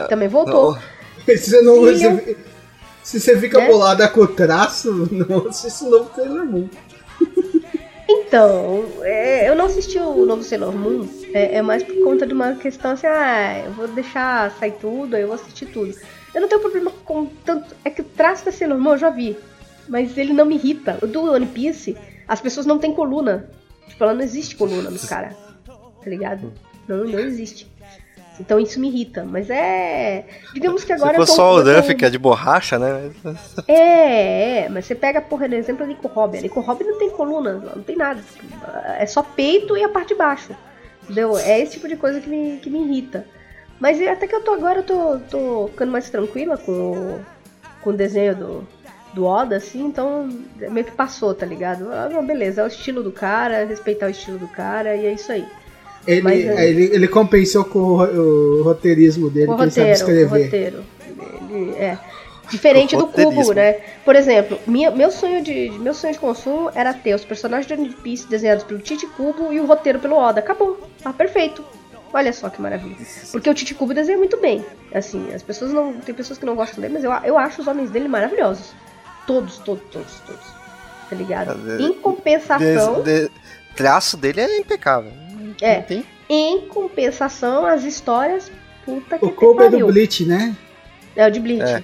também 0.09 0.27
voltou. 0.27 0.77
Você 1.27 1.61
não. 1.61 1.75
Se 3.03 3.19
você 3.19 3.39
fica 3.39 3.59
Né? 3.59 3.67
bolada 3.67 4.07
com 4.07 4.21
o 4.21 4.27
traço, 4.27 5.07
não 5.11 5.47
assiste 5.47 5.83
o 5.83 5.89
novo 5.89 6.09
Sailor 6.15 6.45
Moon. 6.45 6.67
Então, 8.09 8.85
é, 9.03 9.49
eu 9.49 9.55
não 9.55 9.65
assisti 9.65 9.97
o 9.99 10.25
novo 10.25 10.41
Sailor 10.41 10.73
Moon, 10.73 11.07
é, 11.33 11.55
é 11.55 11.61
mais 11.61 11.83
por 11.83 11.95
conta 12.03 12.25
de 12.25 12.33
uma 12.33 12.55
questão 12.55 12.91
assim, 12.91 13.05
ah, 13.07 13.63
eu 13.65 13.71
vou 13.73 13.87
deixar 13.87 14.51
sair 14.51 14.71
tudo, 14.79 15.15
aí 15.15 15.23
eu 15.23 15.27
vou 15.27 15.35
assistir 15.35 15.65
tudo. 15.65 15.93
Eu 16.33 16.41
não 16.41 16.47
tenho 16.47 16.61
problema 16.61 16.91
com 17.03 17.25
tanto. 17.25 17.75
É 17.83 17.89
que 17.89 18.01
o 18.01 18.05
traço 18.05 18.45
da 18.45 18.51
Sailor 18.51 18.79
Moon 18.79 18.93
eu 18.93 18.97
já 18.97 19.09
vi, 19.09 19.37
mas 19.89 20.17
ele 20.17 20.31
não 20.31 20.45
me 20.45 20.55
irrita. 20.55 20.97
O 21.01 21.07
do 21.07 21.31
One 21.31 21.47
Piece, 21.47 21.97
as 22.27 22.39
pessoas 22.39 22.65
não 22.65 22.79
têm 22.79 22.93
coluna. 22.93 23.49
Tipo, 23.87 24.03
ela 24.03 24.13
não 24.13 24.21
existe 24.21 24.55
coluna 24.55 24.89
no 24.89 24.99
cara, 24.99 25.35
tá 25.65 26.09
ligado? 26.09 26.53
Não, 26.87 27.05
não 27.05 27.19
existe. 27.19 27.67
Então 28.39 28.59
isso 28.59 28.79
me 28.79 28.89
irrita, 28.89 29.25
mas 29.25 29.49
é. 29.49 30.25
Digamos 30.53 30.83
que 30.83 30.93
agora 30.93 31.11
Se 31.11 31.17
for 31.17 31.27
só 31.27 31.55
o 31.55 31.63
Duff, 31.63 31.95
que 31.95 32.05
é 32.05 32.09
de 32.09 32.17
borracha, 32.17 32.77
né? 32.77 33.11
é, 33.67 34.65
é, 34.65 34.69
mas 34.69 34.85
você 34.85 34.95
pega, 34.95 35.21
por 35.21 35.41
exemplo, 35.41 35.83
a 35.83 35.87
Nico 35.87 36.07
Robin. 36.07 36.39
A 36.39 36.41
Nico 36.41 36.59
Robin 36.59 36.83
não 36.83 36.99
tem 36.99 37.09
coluna, 37.09 37.53
não 37.75 37.83
tem 37.83 37.95
nada. 37.95 38.21
É 38.97 39.05
só 39.05 39.23
peito 39.23 39.75
e 39.75 39.83
a 39.83 39.89
parte 39.89 40.09
de 40.09 40.15
baixo. 40.15 40.55
Entendeu? 41.03 41.37
É 41.37 41.59
esse 41.59 41.73
tipo 41.73 41.87
de 41.87 41.95
coisa 41.95 42.19
que 42.19 42.29
me, 42.29 42.57
que 42.57 42.69
me 42.69 42.83
irrita. 42.83 43.25
Mas 43.79 43.99
é, 44.01 44.09
até 44.09 44.27
que 44.27 44.35
eu 44.35 44.43
tô 44.43 44.53
agora, 44.53 44.79
eu 44.79 44.83
tô, 44.83 45.19
tô 45.29 45.67
ficando 45.69 45.91
mais 45.91 46.09
tranquila 46.09 46.57
com 46.57 46.71
o, 46.71 47.25
com 47.81 47.91
o 47.91 47.93
desenho 47.93 48.35
do, 48.35 48.67
do 49.13 49.25
Oda, 49.25 49.57
assim, 49.57 49.85
então 49.85 50.29
meio 50.57 50.85
que 50.85 50.91
passou, 50.91 51.33
tá 51.33 51.45
ligado? 51.45 51.91
Ah, 51.91 52.09
não, 52.11 52.25
beleza, 52.25 52.61
é 52.61 52.63
o 52.63 52.67
estilo 52.67 53.03
do 53.03 53.11
cara, 53.11 53.65
respeitar 53.65 54.07
o 54.07 54.09
estilo 54.09 54.37
do 54.37 54.47
cara, 54.47 54.95
e 54.95 55.05
é 55.05 55.13
isso 55.13 55.31
aí. 55.31 55.47
Ele, 56.07 56.21
Mas, 56.21 56.45
é. 56.45 56.69
ele, 56.69 56.83
ele 56.93 57.07
compensou 57.07 57.65
com 57.65 57.79
o, 57.79 58.59
o 58.59 58.63
roteirismo 58.63 59.29
dele, 59.29 59.51
O 59.51 59.55
que 59.57 59.61
ele 59.63 59.71
sabe 59.71 59.91
roteiro, 59.91 59.91
o 59.91 60.13
escrever. 60.23 60.43
roteiro. 60.45 60.83
Ele- 61.51 61.71
é. 61.77 61.97
Diferente 62.49 62.95
O 62.95 62.99
do 62.99 63.07
cubo, 63.07 63.51
né? 63.53 63.73
Por 64.05 64.15
exemplo, 64.15 64.57
minha- 64.65 64.89
meu, 64.89 65.11
sonho 65.11 65.43
de, 65.43 65.69
meu 65.81 65.93
sonho 65.93 66.13
de 66.13 66.19
consumo 66.19 66.71
era 66.73 66.93
ter 66.93 67.13
os 67.13 67.25
personagens 67.25 67.67
de 67.67 67.73
One 67.73 67.89
Piece 68.01 68.25
desenhados 68.25 68.63
pelo 68.63 68.79
Tite 68.79 69.05
Cubo 69.05 69.51
e 69.51 69.59
o 69.59 69.65
roteiro 69.65 69.99
pelo 69.99 70.15
Oda. 70.15 70.39
Acabou. 70.39 70.79
Tá 71.03 71.11
perfeito. 71.11 71.61
Olha 72.13 72.31
só 72.31 72.49
que 72.49 72.61
maravilha. 72.61 72.95
Porque 73.33 73.49
o 73.49 73.53
Tite 73.53 73.75
Cubo 73.75 73.93
desenha 73.93 74.17
muito 74.17 74.37
bem. 74.39 74.65
Assim, 74.93 75.27
as 75.33 75.43
pessoas 75.43 75.73
não. 75.73 75.91
Tem 75.95 76.15
pessoas 76.15 76.39
que 76.39 76.45
não 76.45 76.55
gostam 76.55 76.79
dele, 76.79 76.93
mas 76.93 77.03
eu, 77.03 77.11
eu 77.25 77.37
acho 77.37 77.59
os 77.61 77.67
homens 77.67 77.91
dele 77.91 78.07
maravilhosos. 78.07 78.71
Todos, 79.27 79.57
todos, 79.57 79.83
todos, 79.91 80.13
todos. 80.25 80.45
Tá 81.09 81.15
ligado? 81.17 81.81
Em 81.81 81.93
compensação. 81.95 83.01
De- 83.03 83.23
de- 83.25 83.31
traço 83.75 84.15
dele 84.15 84.39
é 84.39 84.57
impecável. 84.57 85.11
É. 85.61 85.81
Tem- 85.81 86.05
Em 86.29 86.67
compensação, 86.67 87.65
as 87.65 87.83
histórias. 87.83 88.51
Puta 88.85 89.17
que 89.17 89.25
O 89.25 89.31
Kobe 89.31 89.63
é 89.63 89.65
do 89.65 89.71
pariu. 89.71 89.87
Bleach, 89.87 90.25
né? 90.25 90.55
É 91.15 91.27
o 91.27 91.31
de 91.31 91.39
Bleach. 91.39 91.63
É. 91.63 91.83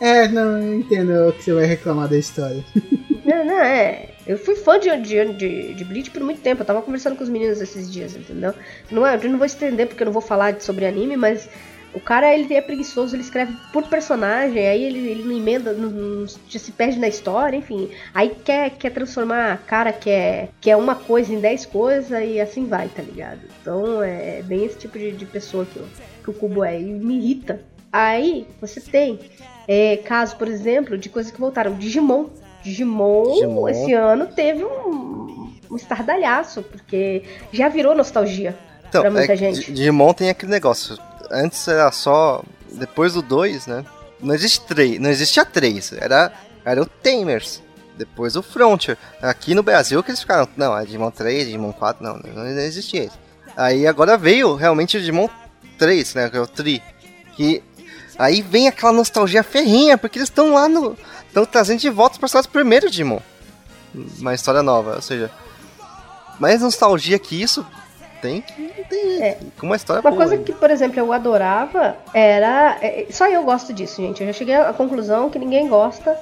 É, 0.00 0.28
não, 0.28 0.58
eu 0.60 0.74
entendo 0.74 1.28
o 1.28 1.32
que 1.32 1.44
você 1.44 1.52
vai 1.52 1.64
reclamar 1.64 2.08
da 2.08 2.16
história. 2.18 2.64
Não, 3.24 3.42
não, 3.42 3.58
é. 3.58 4.10
Eu 4.26 4.36
fui 4.36 4.54
fã 4.54 4.78
de, 4.78 4.94
de, 4.98 5.72
de, 5.72 5.84
Bleach 5.84 6.10
por 6.10 6.22
muito 6.22 6.42
tempo. 6.42 6.60
Eu 6.60 6.66
tava 6.66 6.82
conversando 6.82 7.16
com 7.16 7.24
os 7.24 7.30
meninos 7.30 7.58
esses 7.58 7.90
dias, 7.90 8.14
entendeu? 8.14 8.52
Não 8.90 9.06
é, 9.06 9.16
eu 9.16 9.30
não 9.30 9.38
vou 9.38 9.46
estender 9.46 9.86
porque 9.86 10.02
eu 10.02 10.04
não 10.04 10.12
vou 10.12 10.20
falar 10.20 10.60
sobre 10.60 10.84
anime, 10.84 11.16
mas 11.16 11.48
O 11.94 12.00
cara, 12.00 12.34
ele 12.36 12.52
é 12.52 12.60
preguiçoso, 12.60 13.14
ele 13.14 13.22
escreve 13.22 13.54
por 13.72 13.84
personagem, 13.84 14.66
aí 14.66 14.82
ele, 14.82 14.98
ele 15.08 15.22
não 15.22 15.36
emenda, 15.36 15.72
não, 15.72 15.88
não- 15.90 16.26
já 16.48 16.58
se 16.58 16.72
perde 16.72 16.98
na 16.98 17.06
história, 17.06 17.56
enfim. 17.56 17.88
Aí 18.12 18.30
quer, 18.44 18.70
quer 18.70 18.90
transformar 18.90 19.52
a 19.52 19.56
cara 19.56 19.92
que 19.92 20.10
é, 20.10 20.48
que 20.60 20.68
é 20.70 20.76
uma 20.76 20.96
coisa 20.96 21.32
em 21.32 21.38
dez 21.40 21.64
coisas 21.64 22.10
e 22.26 22.40
assim 22.40 22.66
vai, 22.66 22.88
tá 22.88 23.00
ligado? 23.00 23.40
Então 23.60 24.02
é 24.02 24.42
bem 24.42 24.64
esse 24.64 24.76
tipo 24.78 24.98
de, 24.98 25.12
de 25.12 25.24
pessoa 25.24 25.64
que, 25.64 25.78
o- 25.78 25.86
que 26.24 26.30
o 26.30 26.34
Cubo 26.34 26.64
é, 26.64 26.80
e 26.80 26.84
me 26.84 27.16
irrita. 27.18 27.60
Aí 27.92 28.44
você 28.60 28.80
tem 28.80 29.20
é, 29.68 29.96
casos, 29.98 30.34
por 30.34 30.48
exemplo, 30.48 30.98
de 30.98 31.08
coisas 31.08 31.30
que 31.30 31.38
voltaram. 31.40 31.74
Digimon. 31.76 32.26
Digimon, 32.64 33.34
Digimon. 33.34 33.68
esse 33.68 33.92
ano 33.92 34.26
teve 34.26 34.64
um, 34.64 35.52
um 35.70 35.76
estardalhaço, 35.76 36.62
porque 36.62 37.22
já 37.52 37.68
virou 37.68 37.94
nostalgia 37.94 38.56
Então, 38.88 39.02
pra 39.02 39.10
muita 39.12 39.32
é, 39.34 39.36
gente. 39.36 39.66
Di- 39.66 39.72
Digimon 39.72 40.12
tem 40.12 40.28
aquele 40.30 40.50
negócio. 40.50 40.96
Antes 41.34 41.66
era 41.66 41.90
só. 41.90 42.42
Depois 42.70 43.14
do 43.14 43.22
2, 43.22 43.66
né? 43.66 43.84
Não 44.20 44.34
existe 44.34 44.60
três. 44.62 44.98
Não 45.00 45.10
existia 45.10 45.44
três. 45.44 45.92
Era, 45.92 46.32
era 46.64 46.80
o 46.80 46.86
Tamers. 46.86 47.62
Depois 47.96 48.36
o 48.36 48.42
Frontier. 48.42 48.96
Aqui 49.22 49.54
no 49.54 49.62
Brasil 49.62 50.02
que 50.02 50.10
eles 50.10 50.20
ficaram. 50.20 50.48
Não, 50.56 50.76
é 50.76 50.84
Digimon 50.84 51.10
3, 51.10 51.46
Digimon 51.46 51.72
4, 51.72 52.02
não, 52.02 52.16
não 52.16 52.46
existia 52.46 53.04
isso. 53.04 53.18
Aí 53.56 53.86
agora 53.86 54.18
veio 54.18 54.54
realmente 54.54 54.96
o 54.96 55.00
Digimon 55.00 55.28
3, 55.78 56.14
né? 56.14 56.30
Que 56.30 56.36
é 56.36 56.40
o 56.40 56.46
Tri. 56.46 56.82
Que 57.36 57.62
aí 58.18 58.42
vem 58.42 58.66
aquela 58.66 58.92
nostalgia 58.92 59.42
ferrinha, 59.44 59.96
porque 59.96 60.18
eles 60.18 60.28
estão 60.28 60.54
lá 60.54 60.68
no. 60.68 60.96
Estão 61.26 61.44
trazendo 61.44 61.80
de 61.80 61.90
volta 61.90 62.14
os 62.14 62.18
personagens 62.18 62.52
primeiro 62.52 62.90
Digimon. 62.90 63.20
Uma 64.18 64.34
história 64.34 64.62
nova, 64.62 64.96
ou 64.96 65.02
seja. 65.02 65.30
Mais 66.40 66.62
nostalgia 66.62 67.18
que 67.18 67.40
isso 67.40 67.64
tem 68.24 68.40
que 68.40 68.84
tem. 68.88 69.22
É. 69.22 69.38
Com 69.58 69.66
uma 69.66 69.76
história 69.76 70.00
Uma 70.00 70.10
boa. 70.10 70.16
coisa 70.22 70.34
ainda. 70.34 70.44
que, 70.44 70.52
por 70.52 70.70
exemplo, 70.70 70.98
eu 70.98 71.12
adorava 71.12 71.96
era. 72.14 72.78
é, 72.80 73.06
Só 73.10 73.28
eu 73.28 73.44
gosto 73.44 73.72
disso, 73.74 74.00
gente. 74.00 74.22
Eu 74.22 74.28
já 74.28 74.32
cheguei 74.32 74.54
à 74.54 74.72
conclusão 74.72 75.28
que 75.28 75.38
ninguém 75.38 75.68
gosta. 75.68 76.18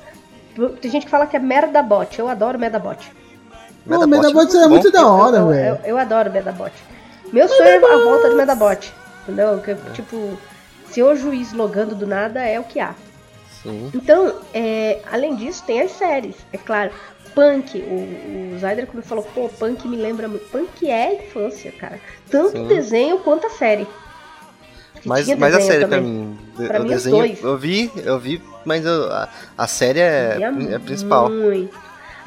Tem 0.80 0.90
gente 0.90 1.04
que 1.04 1.10
fala 1.10 1.26
que 1.26 1.36
é 1.36 1.38
merda 1.38 1.80
bot. 1.82 2.18
Eu 2.18 2.28
adoro 2.28 2.58
merda 2.58 2.78
bot. 2.80 2.98
Pô, 3.86 3.90
Medabot 4.06 4.08
Medabot 4.08 4.56
é 4.56 4.62
é 4.62 4.68
muito 4.68 4.90
da 4.90 5.06
hora, 5.06 5.36
eu, 5.36 5.42
eu, 5.42 5.48
velho. 5.48 5.66
eu, 5.84 5.90
eu 5.90 5.98
adoro 5.98 6.30
Medabot. 6.30 6.72
Meu 7.32 7.48
sonho 7.48 7.68
é 7.68 7.76
a 7.76 7.96
volta 8.04 8.28
de 8.28 8.34
Medabot. 8.34 8.92
Entendeu? 9.22 9.58
Que, 9.60 9.74
tipo, 9.92 10.36
se 10.90 11.02
o 11.02 11.14
juiz 11.14 11.52
logando 11.52 11.94
do 11.94 12.06
nada 12.06 12.40
é 12.42 12.58
o 12.60 12.64
que 12.64 12.80
há. 12.80 12.94
Sim. 13.62 13.90
Então, 13.94 14.34
é, 14.52 15.00
além 15.10 15.36
disso, 15.36 15.62
tem 15.64 15.80
as 15.80 15.92
séries, 15.92 16.34
é 16.52 16.58
claro. 16.58 16.90
Punk, 17.34 17.78
o, 17.78 18.54
o 18.54 18.58
Zyder 18.58 18.86
quando 18.86 19.02
falou, 19.04 19.24
pô, 19.34 19.48
Punk 19.48 19.86
me 19.88 19.96
lembra 19.96 20.28
muito. 20.28 20.44
Punk 20.50 20.88
é 20.88 21.14
infância, 21.26 21.72
cara. 21.72 21.98
Tanto 22.30 22.52
Sim. 22.52 22.64
o 22.64 22.68
desenho 22.68 23.18
quanto 23.20 23.46
a 23.46 23.50
série. 23.50 23.86
Que 25.00 25.08
Mas, 25.08 25.26
mas 25.36 25.54
a 25.54 25.60
série 25.60 25.86
pra 25.86 25.96
também. 25.96 26.10
mim. 26.12 26.38
de- 26.58 26.66
Pra 26.68 26.80
o 26.80 26.82
mim, 26.84 26.88
os 26.90 26.94
desenho. 27.04 27.16
dois. 27.16 27.42
Eu 27.42 27.56
vi, 27.58 27.90
eu 28.04 28.18
vi, 28.18 28.42
mas 28.64 28.84
eu- 28.84 29.10
a, 29.12 29.28
a 29.58 29.66
série 29.66 29.98
é, 30.00 30.38
é 30.70 30.78
principal. 30.78 31.28
Muito. 31.30 31.76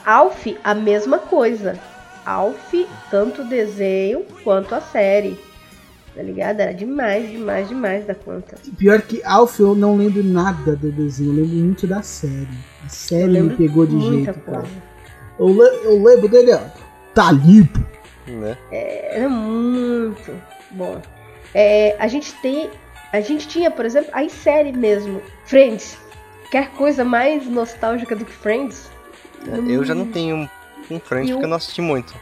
Alf, 0.05 0.47
a 0.63 0.73
mesma 0.75 1.17
coisa. 1.19 1.79
Alf, 2.25 2.73
tanto 3.09 3.43
o 3.43 3.45
desenho 3.45 4.25
quanto 4.43 4.73
a 4.75 4.81
série. 4.81 5.39
Tá 6.15 6.21
ligado? 6.23 6.59
Era 6.61 6.73
demais, 6.73 7.29
demais, 7.29 7.67
demais 7.67 8.05
da 8.05 8.15
conta. 8.15 8.55
Pior 8.77 9.01
que 9.01 9.21
Alf, 9.23 9.59
eu 9.59 9.75
não 9.75 9.97
lembro 9.97 10.23
nada 10.23 10.75
do 10.75 10.91
desenho, 10.91 11.31
eu 11.31 11.35
lembro 11.43 11.55
muito 11.57 11.85
da 11.85 12.01
série. 12.01 12.47
A 12.85 12.89
série 12.89 13.41
me 13.41 13.55
pegou 13.55 13.85
de 13.85 13.93
muita 13.95 14.31
jeito, 14.33 14.39
cara. 14.45 14.63
Eu, 15.39 15.47
le- 15.47 15.79
eu 15.83 16.03
lembro 16.03 16.27
dele, 16.27 16.53
ó. 16.53 16.59
Tá 17.13 17.31
limpo. 17.31 17.79
Né? 18.27 18.57
Era 18.71 19.29
muito 19.29 20.31
bom. 20.71 21.01
É, 21.53 21.95
a 21.99 22.07
gente 22.07 22.33
tem. 22.41 22.69
A 23.13 23.21
gente 23.21 23.47
tinha, 23.47 23.69
por 23.71 23.85
exemplo, 23.85 24.09
a 24.13 24.27
série 24.29 24.71
mesmo, 24.71 25.21
Friends. 25.45 25.97
Quer 26.51 26.69
coisa 26.71 27.03
mais 27.05 27.45
nostálgica 27.47 28.15
do 28.15 28.25
que 28.25 28.31
Friends? 28.31 28.89
Eu 29.69 29.83
já 29.85 29.93
não 29.93 30.07
tenho 30.07 30.49
um 30.89 30.99
frente 30.99 31.29
Eu- 31.29 31.35
porque 31.35 31.45
eu 31.45 31.49
não 31.49 31.57
assisti 31.57 31.81
muito. 31.81 32.13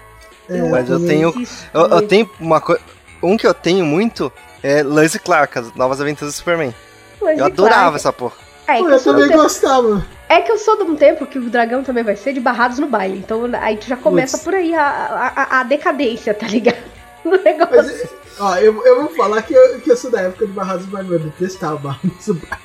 É, 0.49 0.62
Mas 0.69 0.89
eu 0.89 0.99
tenho. 1.06 1.34
Eu, 1.73 1.82
eu 1.88 2.08
tenho 2.08 2.30
uma 2.39 2.60
coisa. 2.60 2.82
Um 3.21 3.38
que 3.38 3.47
eu 3.47 3.54
tenho 3.54 3.86
muito 3.86 4.32
é 4.62 4.84
Lois 4.84 5.15
e 5.15 5.19
Clark, 5.19 5.58
as 5.58 5.73
novas 5.73 6.02
aventuras 6.02 6.34
do 6.34 6.38
Superman. 6.38 6.73
Mas, 7.21 7.39
Eu 7.39 7.45
adorava 7.45 7.80
claro, 7.82 7.95
essa 7.95 8.12
porra. 8.12 8.34
É, 8.67 8.80
eu 8.82 9.02
também 9.02 9.30
gostava. 9.30 10.06
É 10.36 10.41
que 10.41 10.52
eu 10.52 10.58
sou 10.58 10.78
de 10.78 10.84
um 10.84 10.96
tempo 10.96 11.26
que 11.26 11.38
o 11.39 11.50
dragão 11.50 11.84
também 11.84 12.04
vai 12.04 12.15
ser 12.15 12.34
de 12.34 12.39
barrados 12.39 12.80
no 12.80 12.88
baile. 12.88 13.17
Então 13.17 13.50
aí 13.62 13.80
já 13.86 13.96
começa 13.98 14.38
Putz. 14.38 14.43
por 14.43 14.54
aí 14.56 14.74
a, 14.74 15.34
a, 15.36 15.60
a 15.60 15.63
decadência, 15.63 16.34
tá 16.34 16.48
ligado? 16.48 16.78
O 17.26 17.30
negócio. 17.38 17.76
Mas, 17.78 18.10
ó, 18.38 18.58
eu, 18.58 18.86
eu 18.86 19.02
vou 19.04 19.15
falar 19.15 19.41
que 19.43 19.54
eu, 19.54 19.80
que 19.80 19.89
eu 19.89 19.96
sou 19.96 20.12
da 20.12 20.19
época 20.24 20.46
de 20.46 20.52
Barrados 20.52 20.86
do 20.86 20.91
Bairro. 20.91 21.13
Eu 21.13 21.19
detestava 21.19 21.78
Barrados 21.78 22.26
do 22.26 22.34
Bairro. 22.34 22.58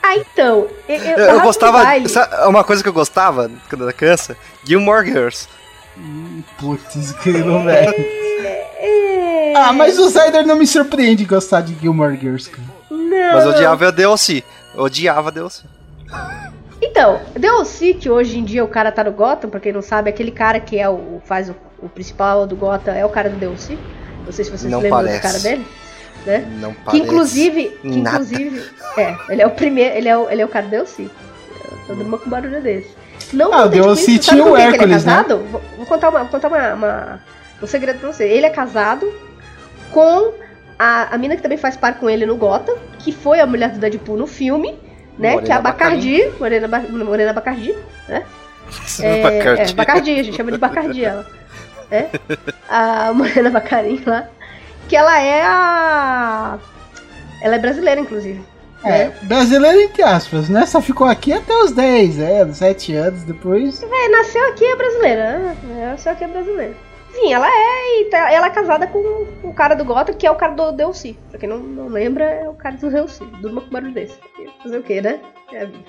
Ah, 0.00 0.16
então. 0.16 0.68
Eu, 0.88 0.96
eu, 0.96 1.18
Eu, 1.18 1.34
no 1.38 1.40
gostava. 1.42 1.82
Baile- 1.82 2.08
sabe 2.08 2.32
uma 2.46 2.62
coisa 2.62 2.80
que 2.80 2.88
eu 2.88 2.92
gostava 2.92 3.50
quando 3.68 3.80
eu 3.80 3.88
era 3.88 3.96
criança? 3.96 4.36
Gilmore 4.62 5.04
Girls. 5.04 5.48
Putz, 6.58 7.10
grilo, 7.24 7.64
velho. 7.64 7.94
É... 8.78 9.52
Ah, 9.56 9.72
mas 9.72 9.98
o 9.98 10.08
Zyder 10.08 10.46
não 10.46 10.56
me 10.56 10.66
surpreende 10.66 11.24
gostar 11.24 11.62
de 11.62 11.74
Gilmore 11.80 12.16
Girls, 12.16 12.48
cara. 12.50 12.68
Não, 12.90 13.32
Mas 13.32 13.46
odiava 13.46 13.88
a 13.88 13.90
DLC. 13.90 14.44
Eu 14.76 14.84
odiava 14.84 15.28
a 15.28 15.32
DLC. 15.32 15.62
Então, 16.94 17.20
DLC, 17.34 17.94
que 17.94 18.08
hoje 18.08 18.38
em 18.38 18.44
dia 18.44 18.62
o 18.62 18.68
cara 18.68 18.92
tá 18.92 19.02
no 19.02 19.10
Gotham, 19.10 19.50
pra 19.50 19.58
quem 19.58 19.72
não 19.72 19.82
sabe, 19.82 20.08
aquele 20.10 20.30
cara 20.30 20.60
que 20.60 20.78
é 20.78 20.88
o 20.88 21.20
faz 21.24 21.50
o, 21.50 21.56
o 21.82 21.88
principal 21.88 22.46
do 22.46 22.54
Gotham 22.54 22.92
é 22.94 23.04
o 23.04 23.08
cara 23.08 23.28
do 23.28 23.34
DLC. 23.36 23.76
Não 24.24 24.32
sei 24.32 24.44
se 24.44 24.50
vocês 24.52 24.70
Não 24.70 24.78
lembram 24.78 24.98
parece. 25.00 25.18
do 25.18 25.22
cara 25.22 25.38
dele, 25.40 25.66
né? 26.24 26.48
Não 26.60 26.72
Que 26.72 26.78
parece. 26.84 27.02
inclusive, 27.02 27.64
que 27.82 27.88
nada. 28.00 28.16
inclusive, 28.18 28.62
é, 28.96 29.16
ele 29.28 29.42
é 29.42 29.46
o 29.46 29.50
primeiro, 29.50 29.96
ele 29.96 30.08
é 30.08 30.16
o, 30.16 30.30
ele 30.30 30.40
é 30.40 30.44
o 30.44 30.48
cara 30.48 30.66
do 30.66 30.70
DLC. 30.70 31.10
Todo 31.88 31.96
mundo 32.04 32.18
com 32.18 32.30
barulho 32.30 32.62
desse. 32.62 32.90
Não 33.32 33.52
Ah, 33.52 33.66
o 33.66 33.96
sabe 33.96 34.18
tinha 34.20 34.42
com 34.44 34.50
o 34.50 34.54
que 34.54 34.60
ele 34.60 34.62
é 34.62 34.66
Hércules, 34.74 35.04
né? 35.04 35.12
casado? 35.16 35.38
Vou, 35.50 35.60
vou 35.76 35.86
contar, 35.86 36.10
uma, 36.10 36.20
vou 36.20 36.28
contar 36.28 36.46
uma, 36.48 36.74
uma- 36.74 37.20
um 37.60 37.66
segredo 37.66 37.98
pra 37.98 38.12
você. 38.12 38.24
Ele 38.24 38.46
é 38.46 38.50
casado 38.50 39.12
com 39.90 40.32
a, 40.78 41.12
a 41.12 41.18
mina 41.18 41.34
que 41.34 41.42
também 41.42 41.58
faz 41.58 41.76
par 41.76 41.98
com 41.98 42.08
ele 42.08 42.24
no 42.24 42.36
Gotham, 42.36 42.76
que 43.00 43.10
foi 43.10 43.40
a 43.40 43.46
mulher 43.46 43.70
do 43.70 43.80
Deadpool 43.80 44.16
no 44.16 44.28
filme, 44.28 44.78
né? 45.18 45.30
Morena 45.32 45.42
que 45.46 45.52
é 45.52 45.54
a 45.54 45.60
Bacardi, 45.60 46.32
Morena, 46.40 46.68
Ba- 46.68 46.84
Morena 46.88 47.32
Bacardi, 47.32 47.74
né? 48.08 48.24
É, 49.00 49.22
Bacardi. 49.22 49.70
é, 49.72 49.74
Bacardi, 49.74 50.10
a 50.20 50.22
gente 50.22 50.36
chama 50.36 50.52
de 50.52 50.58
Bacardi 50.58 51.04
ela. 51.04 51.26
É? 51.90 52.06
A 52.68 53.12
Morena 53.12 53.50
Bacarin 53.50 54.02
lá. 54.06 54.26
Que 54.88 54.96
ela 54.96 55.20
é 55.20 55.42
a. 55.42 56.58
Ela 57.40 57.56
é 57.56 57.58
brasileira, 57.58 58.00
inclusive. 58.00 58.42
É, 58.84 59.10
brasileiro 59.22 59.80
entre 59.80 60.02
aspas, 60.02 60.48
né? 60.50 60.66
Só 60.66 60.80
ficou 60.82 61.06
aqui 61.06 61.32
até 61.32 61.54
os 61.54 61.72
10 61.72 62.18
anos, 62.20 62.58
7 62.58 62.94
anos, 62.94 63.22
depois. 63.22 63.82
É, 63.82 64.08
nasceu 64.08 64.46
aqui 64.50 64.64
é 64.64 64.76
brasileira, 64.76 65.38
né? 65.38 65.56
Nasceu 65.90 66.12
aqui 66.12 66.24
é 66.24 66.28
brasileira. 66.28 66.74
Enfim, 67.16 67.32
ela 67.32 67.46
é 67.48 68.00
e 68.00 68.04
tá- 68.06 68.32
ela 68.32 68.46
é 68.46 68.50
casada 68.50 68.86
com 68.88 68.98
o 69.44 69.54
cara 69.54 69.74
do 69.74 69.84
Gota, 69.84 70.12
que 70.12 70.26
é 70.26 70.30
o 70.30 70.34
cara 70.36 70.52
do 70.54 70.72
DLC. 70.72 71.14
Pra 71.30 71.38
quem 71.38 71.48
não, 71.48 71.58
não 71.58 71.88
lembra, 71.88 72.24
é 72.24 72.48
o 72.48 72.54
cara 72.54 72.76
do 72.76 72.90
DLC. 72.90 73.24
Durma 73.40 73.60
com 73.60 73.70
barulho 73.70 73.92
desse. 73.92 74.18
Fazer 74.62 74.78
o 74.78 74.82
quê, 74.82 75.00
né? 75.00 75.20
É 75.52 75.62
a 75.62 75.64
vida. 75.66 75.84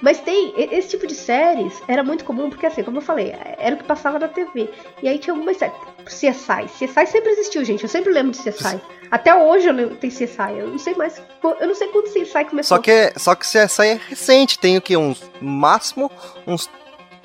Mas 0.00 0.20
tem, 0.20 0.54
esse 0.56 0.90
tipo 0.90 1.06
de 1.08 1.14
séries 1.14 1.82
era 1.88 2.04
muito 2.04 2.24
comum, 2.24 2.48
porque 2.48 2.66
assim, 2.66 2.84
como 2.84 2.98
eu 2.98 3.02
falei, 3.02 3.34
era 3.58 3.74
o 3.74 3.78
que 3.78 3.84
passava 3.84 4.18
na 4.18 4.28
TV. 4.28 4.70
E 5.02 5.08
aí 5.08 5.18
tinha 5.18 5.34
algumas 5.34 5.56
séries. 5.56 5.74
CSI. 6.04 6.66
CSI 6.86 7.06
sempre 7.06 7.30
existiu, 7.32 7.64
gente. 7.64 7.82
Eu 7.82 7.88
sempre 7.88 8.12
lembro 8.12 8.30
de 8.32 8.38
CSI. 8.38 8.80
Até 9.10 9.34
hoje 9.34 9.66
eu 9.66 9.72
lembro, 9.72 9.96
tem 9.96 10.08
CSI. 10.10 10.56
Eu 10.58 10.68
não 10.68 10.78
sei 10.78 10.94
mais. 10.94 11.20
Eu 11.60 11.66
não 11.66 11.74
sei 11.74 11.88
quando 11.88 12.12
CSI 12.12 12.44
começou. 12.44 12.76
Só 12.76 12.78
que, 12.82 13.12
só 13.16 13.34
que 13.34 13.44
aí 13.80 13.88
é 13.90 14.00
recente, 14.08 14.58
tem 14.58 14.76
o 14.76 14.80
que? 14.80 14.96
Uns, 14.96 15.20
máximo 15.40 16.10
uns 16.46 16.70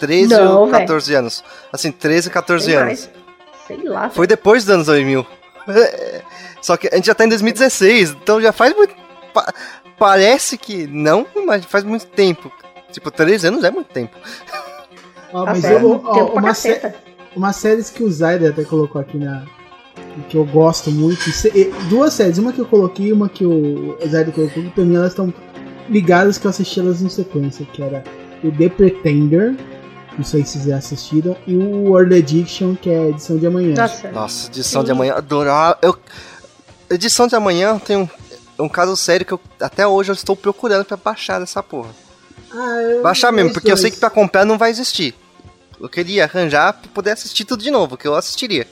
13 0.08 0.30
Não, 0.34 0.60
ou 0.62 0.68
véi. 0.70 0.80
14 0.82 1.14
anos. 1.16 1.44
Assim, 1.72 1.92
13, 1.92 2.30
14 2.30 2.66
Tem 2.66 2.76
anos. 2.76 2.86
mais. 2.88 3.10
Sei 3.68 3.84
lá. 3.88 4.10
Foi 4.10 4.28
depois 4.28 4.66
dos 4.66 4.74
anos 4.74 4.88
2000. 4.88 5.26
Só 6.62 6.76
que 6.78 6.90
a 6.92 6.96
gente 6.96 7.06
já 7.06 7.16
tá 7.16 7.24
em 7.26 7.30
2016, 7.30 8.12
então 8.22 8.42
já 8.42 8.52
faz 8.52 8.76
muito. 8.76 8.94
pa- 9.34 9.54
parece 9.98 10.58
que 10.58 10.86
não, 10.88 11.26
mas 11.46 11.64
faz 11.66 11.84
muito 11.84 12.06
tempo. 12.08 12.52
Tipo, 12.92 13.10
3 13.10 13.46
anos 13.46 13.64
é 13.64 13.72
muito 13.72 13.88
tempo. 13.88 14.16
Tá 15.32 15.46
mas 15.46 15.64
eu, 15.64 16.02
ó, 16.04 16.14
Tempo 16.14 16.38
uma, 16.38 16.54
sé 16.54 16.94
uma 17.36 17.52
séries 17.54 17.90
que 17.90 18.04
o 18.04 18.12
Zyder 18.12 18.52
até 18.52 18.64
colocou 18.64 19.02
aqui 19.02 19.18
na. 19.18 19.44
Que 20.30 20.38
eu 20.38 20.46
gosto 20.46 20.92
muito. 20.92 21.22
Duas 21.90 22.14
séries, 22.14 22.38
uma 22.38 22.54
que 22.54 22.60
eu 22.60 22.66
coloquei 22.66 23.08
e 23.08 23.14
uma 23.14 23.28
que 23.30 23.44
o 23.46 23.98
Zyder 24.06 24.32
colocou, 24.32 24.62
que 24.64 24.70
pra 24.70 24.84
mim 24.84 24.96
elas 24.96 25.14
estão 25.14 25.34
ligadas 25.90 26.38
que 26.38 26.46
eu 26.46 26.50
assisti 26.50 26.80
elas 26.80 27.02
em 27.02 27.10
sequência, 27.10 27.66
que 27.74 27.82
era 27.82 28.04
o 28.44 28.52
The 28.52 28.70
Pretender, 28.70 29.56
não 30.18 30.24
sei 30.24 30.44
se 30.46 30.54
vocês 30.54 30.66
já 30.66 30.78
assistiram, 30.78 31.36
e 31.48 31.56
o 31.56 31.90
World 31.90 32.16
Addiction, 32.16 32.76
que 32.76 32.90
é 32.90 32.98
a 33.00 33.10
edição 33.10 33.38
de 33.38 33.48
amanhã. 33.48 33.74
Nossa. 33.76 34.12
Nossa, 34.12 34.48
edição 34.50 34.82
Sim. 34.82 34.86
de 34.86 34.92
amanhã, 34.92 35.14
adorava. 35.16 35.78
Eu, 35.82 35.98
edição 36.90 37.28
de 37.28 37.36
amanhã 37.36 37.80
tem 37.80 37.98
um, 37.98 38.08
um 38.60 38.70
caso 38.70 38.96
sério 38.96 39.26
que 39.26 39.32
eu, 39.34 39.40
até 39.60 39.88
hoje 39.88 40.12
eu 40.12 40.14
estou 40.14 40.36
procurando 40.36 40.86
pra 40.86 40.98
baixar 40.98 41.42
essa 41.42 41.62
porra. 41.64 41.90
Ah, 42.52 42.82
eu- 42.82 43.02
Baixar 43.02 43.32
mesmo, 43.32 43.52
porque 43.54 43.72
eu 43.72 43.78
sei 43.78 43.86
dois. 43.86 43.94
que 43.96 44.00
pra 44.00 44.10
comprar 44.10 44.46
não 44.46 44.58
vai 44.58 44.70
existir. 44.70 45.16
Eu 45.82 45.90
queria 45.90 46.24
arranjar 46.26 46.74
pra 46.74 46.90
poder 46.94 47.12
assistir 47.12 47.44
tudo 47.46 47.64
de 47.64 47.72
novo, 47.72 47.98
que 47.98 48.08
eu 48.08 48.16
assistiria. 48.16 48.68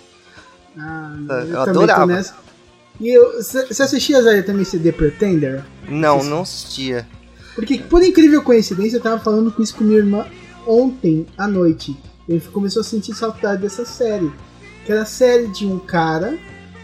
Ah, 0.78 1.14
Eu 1.20 1.28
também 1.28 1.54
tô 1.54 1.60
adorava. 1.62 2.26
E 3.00 3.10
eu, 3.10 3.42
você 3.42 3.84
assistia 3.84 4.22
Zé 4.22 4.42
também 4.44 4.62
esse 4.62 4.78
The 4.80 4.92
Pretender? 4.92 5.64
Não, 5.90 6.24
não 6.24 6.42
assistia. 6.44 7.08
Porque, 7.56 7.80
por 7.80 8.02
incrível 8.04 8.42
coincidência, 8.44 8.98
eu 8.98 9.02
tava 9.02 9.20
falando 9.20 9.52
com 9.52 9.62
isso 9.62 9.76
com 9.76 9.84
minha 9.84 9.98
irmã 9.98 10.26
ontem 10.68 11.26
à 11.38 11.48
noite. 11.48 11.96
Ele 12.28 12.40
começou 12.40 12.82
a 12.82 12.84
sentir 12.84 13.14
saudade 13.14 13.62
dessa 13.62 13.86
série. 13.86 14.32
Que 14.86 14.92
era 14.92 15.04
a 15.04 15.06
série 15.06 15.48
de 15.48 15.66
um 15.66 15.78
cara 15.80 16.38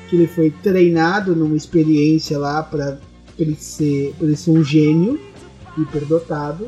que 0.09 0.15
ele 0.15 0.27
foi 0.27 0.51
treinado 0.63 1.35
numa 1.35 1.55
experiência 1.55 2.37
lá 2.37 2.63
pra 2.63 2.97
ele 3.37 3.55
ser, 3.55 4.13
pra 4.17 4.27
ele 4.27 4.37
ser 4.37 4.51
um 4.51 4.63
gênio 4.63 5.19
hiperdotado. 5.77 6.67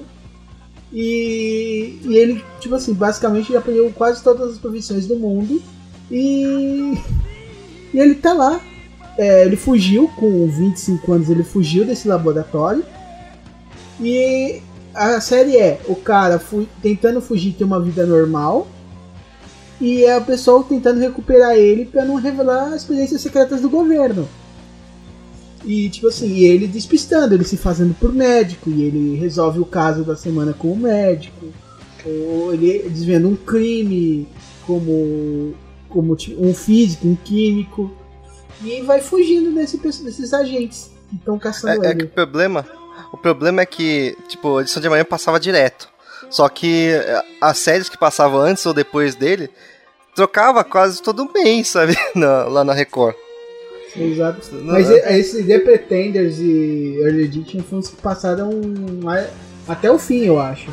E, 0.91 1.99
e 2.03 2.17
ele, 2.17 2.43
tipo 2.59 2.75
assim, 2.75 2.93
basicamente 2.93 3.49
ele 3.49 3.57
aprendeu 3.57 3.91
quase 3.91 4.23
todas 4.23 4.53
as 4.53 4.57
profissões 4.57 5.07
do 5.07 5.15
mundo. 5.15 5.61
E, 6.11 6.97
e 7.93 7.99
ele 7.99 8.15
tá 8.15 8.33
lá. 8.33 8.59
É, 9.17 9.45
ele 9.45 9.57
fugiu, 9.57 10.07
com 10.15 10.47
25 10.47 11.11
anos, 11.11 11.29
ele 11.29 11.43
fugiu 11.43 11.85
desse 11.85 12.07
laboratório. 12.07 12.83
E 14.01 14.61
a 14.93 15.21
série 15.21 15.57
é 15.57 15.79
o 15.87 15.95
cara 15.95 16.39
fu 16.39 16.67
tentando 16.81 17.21
fugir 17.21 17.53
ter 17.53 17.63
uma 17.63 17.81
vida 17.81 18.05
normal. 18.05 18.67
E 19.81 20.05
a 20.05 20.19
pessoa 20.19 20.63
tentando 20.67 20.99
recuperar 20.99 21.55
ele 21.55 21.85
para 21.85 22.03
não 22.03 22.15
revelar 22.15 22.73
as 22.73 22.81
experiências 22.81 23.21
secretas 23.21 23.61
do 23.61 23.69
governo. 23.69 24.27
E 25.63 25.89
tipo 25.89 26.07
assim, 26.07 26.27
e 26.27 26.43
ele 26.43 26.67
despistando, 26.67 27.33
ele 27.33 27.43
se 27.43 27.57
fazendo 27.57 27.93
por 27.93 28.13
médico, 28.13 28.69
e 28.69 28.83
ele 28.83 29.15
resolve 29.15 29.59
o 29.59 29.65
caso 29.65 30.03
da 30.03 30.15
semana 30.15 30.53
com 30.53 30.71
o 30.71 30.77
médico, 30.77 31.47
ou 32.05 32.53
ele 32.53 32.89
desvendo 32.89 33.27
um 33.27 33.35
crime 33.35 34.27
como, 34.65 35.53
como 35.89 36.17
um 36.37 36.53
físico, 36.53 37.07
um 37.07 37.15
químico, 37.15 37.91
e 38.63 38.81
vai 38.81 39.01
fugindo 39.01 39.53
desse, 39.53 39.77
desses 39.77 40.33
agentes 40.33 40.91
que 41.09 41.15
estão 41.15 41.37
caçando 41.37 41.85
é, 41.85 41.91
ele. 41.91 41.93
É 41.93 41.95
que 41.95 42.03
o 42.05 42.09
problema, 42.09 42.65
o 43.11 43.17
problema 43.17 43.61
é 43.61 43.65
que, 43.65 44.17
tipo, 44.27 44.57
a 44.57 44.61
edição 44.61 44.81
de 44.81 44.89
manhã 44.89 45.03
passava 45.03 45.39
direto. 45.39 45.89
Só 46.29 46.47
que 46.47 46.91
eh, 46.91 47.23
as 47.41 47.57
séries 47.57 47.89
que 47.89 47.97
passavam 47.97 48.39
antes 48.39 48.65
ou 48.65 48.73
depois 48.73 49.15
dele 49.15 49.49
trocava 50.15 50.63
quase 50.63 51.01
todo 51.01 51.31
mês, 51.33 51.69
sabe? 51.69 51.97
Na, 52.13 52.43
lá 52.43 52.63
na 52.63 52.73
Record. 52.73 53.15
Exato. 53.95 54.47
Mas 54.63 54.89
é, 54.89 55.17
esses 55.17 55.47
The 55.47 55.59
Pretenders 55.59 56.37
e 56.39 56.99
Early 57.01 57.23
Edition 57.23 57.63
foram 57.63 57.79
os 57.79 57.89
que 57.89 57.95
passaram 57.95 58.51
até 59.67 59.91
o 59.91 59.97
fim, 59.97 60.25
eu 60.25 60.39
acho. 60.39 60.69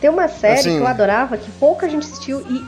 Tem 0.00 0.08
uma 0.08 0.28
série 0.28 0.60
assim, 0.60 0.76
que 0.76 0.82
eu 0.82 0.86
adorava, 0.86 1.36
que 1.36 1.50
pouca 1.52 1.88
gente 1.88 2.06
assistiu 2.06 2.40
e 2.48 2.64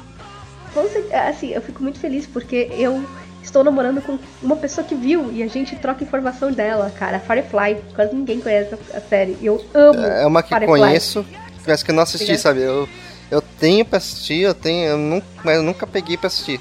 assim, 1.12 1.52
eu 1.52 1.62
fico 1.62 1.82
muito 1.82 1.98
feliz 1.98 2.26
porque 2.26 2.68
eu 2.72 3.04
estou 3.48 3.64
namorando 3.64 4.00
com 4.00 4.18
uma 4.42 4.56
pessoa 4.56 4.86
que 4.86 4.94
viu 4.94 5.32
e 5.32 5.42
a 5.42 5.48
gente 5.48 5.74
troca 5.76 6.04
informação 6.04 6.52
dela, 6.52 6.92
cara. 6.96 7.18
Firefly, 7.18 7.82
quase 7.94 8.14
ninguém 8.14 8.40
conhece 8.40 8.74
a 8.94 9.00
série. 9.00 9.36
Eu 9.42 9.64
amo. 9.74 10.00
É 10.00 10.26
uma 10.26 10.42
que 10.42 10.50
Firefly. 10.50 10.80
conheço, 10.80 11.26
mas 11.66 11.82
que 11.82 11.90
eu 11.90 11.94
não 11.94 12.02
assisti, 12.02 12.38
sabe? 12.38 12.60
Eu, 12.60 12.88
eu 13.30 13.42
tenho 13.42 13.84
pra 13.84 13.98
assistir, 13.98 14.40
eu 14.42 14.54
tenho, 14.54 14.90
eu 14.90 14.98
nunca, 14.98 15.26
mas 15.44 15.56
eu 15.56 15.62
nunca 15.62 15.86
peguei 15.86 16.16
pra 16.16 16.28
assistir. 16.28 16.60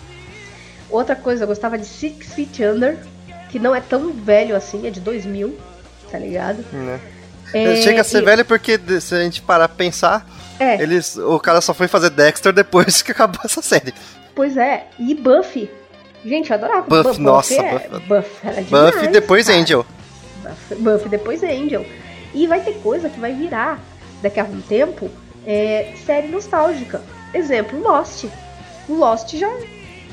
Outra 0.90 1.16
coisa, 1.16 1.44
eu 1.44 1.48
gostava 1.48 1.78
de 1.78 1.86
Six 1.86 2.34
Feet 2.34 2.60
Under, 2.62 2.98
que 3.50 3.60
não 3.60 3.76
é 3.76 3.82
tão 3.82 4.12
velho 4.14 4.56
assim, 4.56 4.88
é 4.88 4.90
de 4.90 5.02
2000, 5.02 5.58
tá 6.10 6.18
ligado? 6.18 6.66
Né? 6.72 7.00
É, 7.54 7.76
Chega 7.82 8.02
a 8.02 8.04
ser 8.04 8.22
e... 8.22 8.26
velho 8.26 8.46
porque, 8.46 8.80
se 9.02 9.14
a 9.14 9.22
gente 9.22 9.42
parar 9.42 9.68
pra 9.68 9.78
pensar, 9.78 10.28
é. 10.60 10.82
eles, 10.82 11.18
o 11.18 11.40
cara 11.40 11.60
só 11.60 11.74
foi 11.74 11.88
fazer 11.88 12.10
Dexter 12.10 12.54
depois 12.54 13.02
que 13.04 13.12
acabou 13.12 13.42
essa 13.44 13.62
série. 13.62 13.94
Pois 14.34 14.56
é, 14.56 14.88
e 14.98 15.14
Buffy. 15.14 15.70
Gente, 16.26 16.50
eu 16.50 16.56
adorava. 16.56 16.82
Buffy, 16.82 17.04
Buffy 17.04 17.22
nossa, 17.22 17.54
é... 17.54 17.90
Buffy. 17.90 18.08
Buffy 18.08 18.48
era 18.48 18.64
demais, 18.64 18.96
Buffy 18.96 19.08
depois 19.08 19.48
cara. 19.48 19.60
Angel. 19.60 19.86
Buffy, 20.42 20.76
Buffy 20.76 21.10
depois 21.10 21.44
Angel. 21.44 21.86
E 22.34 22.48
vai 22.48 22.62
ter 22.62 22.74
coisa 22.82 23.10
que 23.10 23.20
vai 23.20 23.34
virar, 23.34 23.80
daqui 24.22 24.40
a 24.40 24.44
um 24.44 24.62
tempo, 24.62 25.10
é, 25.46 25.94
série 26.06 26.28
nostálgica. 26.28 27.02
Exemplo, 27.34 27.80
Lost. 27.80 28.26
Lost 28.90 29.36
já 29.36 29.50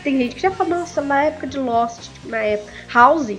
tem 0.02 0.18
gente 0.18 0.34
que 0.34 0.42
já 0.42 0.50
fala, 0.50 0.78
nossa, 0.80 1.00
na 1.00 1.24
época 1.24 1.46
de 1.46 1.58
Lost, 1.58 2.10
na 2.24 2.38
época. 2.38 2.70
House, 2.92 3.36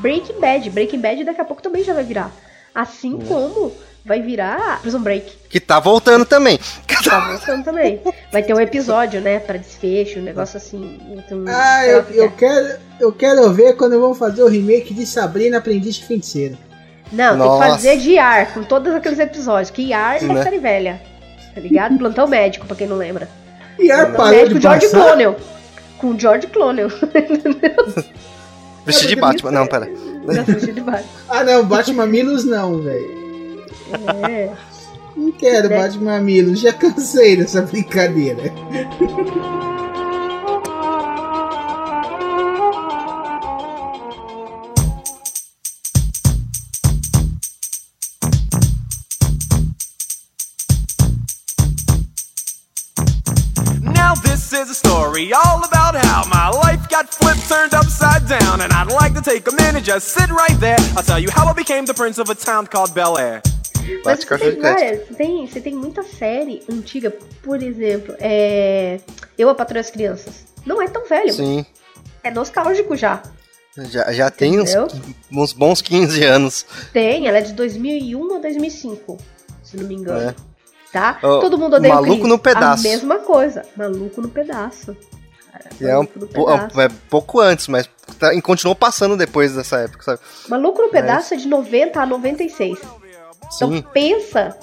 Breaking 0.00 0.40
Bad. 0.40 0.70
Breaking 0.70 1.00
Bad 1.00 1.24
daqui 1.24 1.40
a 1.40 1.44
pouco 1.44 1.62
também 1.62 1.84
já 1.84 1.94
vai 1.94 2.04
virar. 2.04 2.30
Assim 2.74 3.18
é. 3.22 3.26
como 3.26 3.72
vai 4.04 4.20
virar 4.20 4.80
Prison 4.82 5.00
Break. 5.00 5.32
Que 5.48 5.58
tá 5.60 5.80
voltando 5.80 6.24
também. 6.24 6.58
Tá 7.04 7.28
voltando 7.28 7.64
também. 7.64 8.00
Vai 8.32 8.42
ter 8.42 8.54
um 8.54 8.60
episódio, 8.60 9.20
né, 9.20 9.38
pra 9.38 9.58
desfecho, 9.58 10.20
um 10.20 10.22
negócio 10.22 10.56
assim. 10.56 10.98
Então, 11.10 11.44
ah, 11.48 11.86
eu, 11.86 12.04
que 12.04 12.16
eu, 12.16 12.30
quero, 12.30 12.78
eu 12.98 13.12
quero 13.12 13.52
ver 13.52 13.76
quando 13.76 14.00
vão 14.00 14.14
fazer 14.14 14.42
o 14.42 14.48
remake 14.48 14.94
de 14.94 15.04
Sabrina 15.04 15.58
Aprendiz 15.58 15.96
de 15.96 16.06
Feiticeiro. 16.06 16.56
Não, 17.12 17.36
Nossa. 17.36 17.50
tem 17.50 17.60
que 17.60 17.74
fazer 17.74 17.96
de 17.98 18.18
ar, 18.18 18.54
com 18.54 18.62
todos 18.62 18.94
aqueles 18.94 19.18
episódios. 19.18 19.70
Que 19.70 19.92
ar 19.92 20.22
é 20.22 20.26
né? 20.26 20.42
série 20.42 20.58
velha. 20.58 21.00
Tá 21.54 21.60
ligado? 21.60 21.98
Plantão 21.98 22.26
médico, 22.26 22.66
pra 22.66 22.74
quem 22.74 22.86
não 22.86 22.96
lembra. 22.96 23.28
E 23.78 23.90
ar 23.90 24.12
parou 24.12 24.48
de 24.48 24.60
George 24.60 24.88
Clooney 24.88 25.34
com 25.98 26.18
George 26.18 26.46
Clooney. 26.48 26.84
Vestido 28.84 29.08
de 29.08 29.16
Batman, 29.16 29.50
não, 29.50 29.66
pera. 29.66 29.86
de 29.86 30.80
Batman. 30.80 31.02
ah, 31.28 31.42
não, 31.42 31.64
Batman 31.64 32.06
Milos 32.06 32.44
não, 32.44 32.82
velho. 32.82 33.23
É. 34.28 34.52
Não 35.16 35.32
quero 35.32 35.72
é. 35.72 35.76
Batman 35.76 36.20
Milos, 36.20 36.60
já 36.60 36.72
cansei 36.72 37.36
dessa 37.36 37.62
brincadeira. 37.62 38.52
is 54.64 54.70
a 54.70 54.74
story 54.74 55.32
all 55.32 55.64
about 55.64 55.94
how 55.96 56.24
my 56.28 56.48
life 56.48 56.88
got 56.88 57.08
flipped, 57.08 57.46
turned 57.48 57.74
upside 57.74 58.26
down. 58.28 58.60
And 58.60 58.72
I'd 58.72 58.90
like 58.90 59.14
to 59.14 59.20
take 59.20 59.46
a 59.48 59.54
minute, 59.54 59.84
just 59.84 60.08
sit 60.08 60.30
right 60.30 60.58
there. 60.60 60.78
I'll 60.96 61.02
tell 61.02 61.18
you 61.18 61.30
how 61.30 61.46
I 61.46 61.52
became 61.52 61.84
the 61.84 61.94
prince 61.94 62.18
of 62.18 62.30
a 62.30 62.34
town 62.34 62.66
called 62.66 62.94
Bel 62.94 63.18
Air. 63.18 63.42
Mas 64.04 64.24
você 64.24 64.38
tem, 64.38 64.60
várias, 64.60 65.08
tem, 65.16 65.46
você 65.46 65.60
tem 65.60 65.74
muita 65.74 66.02
série 66.02 66.62
antiga, 66.70 67.10
por 67.42 67.62
exemplo, 67.62 68.14
é... 68.18 69.00
Eu, 69.36 69.48
a 69.48 69.54
Patrulha 69.54 69.82
das 69.82 69.90
Crianças. 69.90 70.46
Não 70.64 70.80
é 70.80 70.88
tão 70.88 71.06
velho. 71.06 71.32
Sim. 71.32 71.66
É 72.22 72.30
nostálgico 72.30 72.96
já. 72.96 73.22
Já, 73.76 74.12
já 74.12 74.30
tem 74.30 74.60
uns, 74.60 74.70
uns, 75.32 75.52
bons 75.52 75.82
15 75.82 76.24
anos. 76.24 76.64
Tem, 76.92 77.26
ela 77.26 77.38
é 77.38 77.40
de 77.40 77.52
2001 77.52 78.36
a 78.36 78.38
2005, 78.38 79.18
se 79.62 79.76
não 79.76 79.84
me 79.84 79.94
engano. 79.96 80.30
É 80.30 80.54
tá? 80.94 81.18
Oh, 81.20 81.40
Todo 81.40 81.58
mundo 81.58 81.74
odeia 81.74 81.92
Maluco 81.92 82.24
o 82.24 82.28
no 82.28 82.38
pedaço. 82.38 82.86
A 82.86 82.90
mesma 82.90 83.18
coisa. 83.18 83.62
Maluco 83.76 84.22
no 84.22 84.28
pedaço. 84.28 84.96
Cara, 85.52 85.64
é, 85.80 85.98
um, 85.98 86.06
pedaço. 86.06 86.80
é 86.80 86.88
pouco 87.10 87.40
antes, 87.40 87.66
mas 87.66 87.90
tá, 88.18 88.40
continuou 88.40 88.76
passando 88.76 89.16
depois 89.16 89.54
dessa 89.54 89.78
época, 89.78 90.04
sabe? 90.04 90.20
Maluco 90.48 90.80
no 90.80 90.88
pedaço 90.88 91.34
mas... 91.34 91.40
é 91.40 91.42
de 91.42 91.48
90 91.48 92.00
a 92.00 92.06
96. 92.06 92.78
Sim. 93.58 93.76
Então 93.76 93.92
pensa 93.92 94.56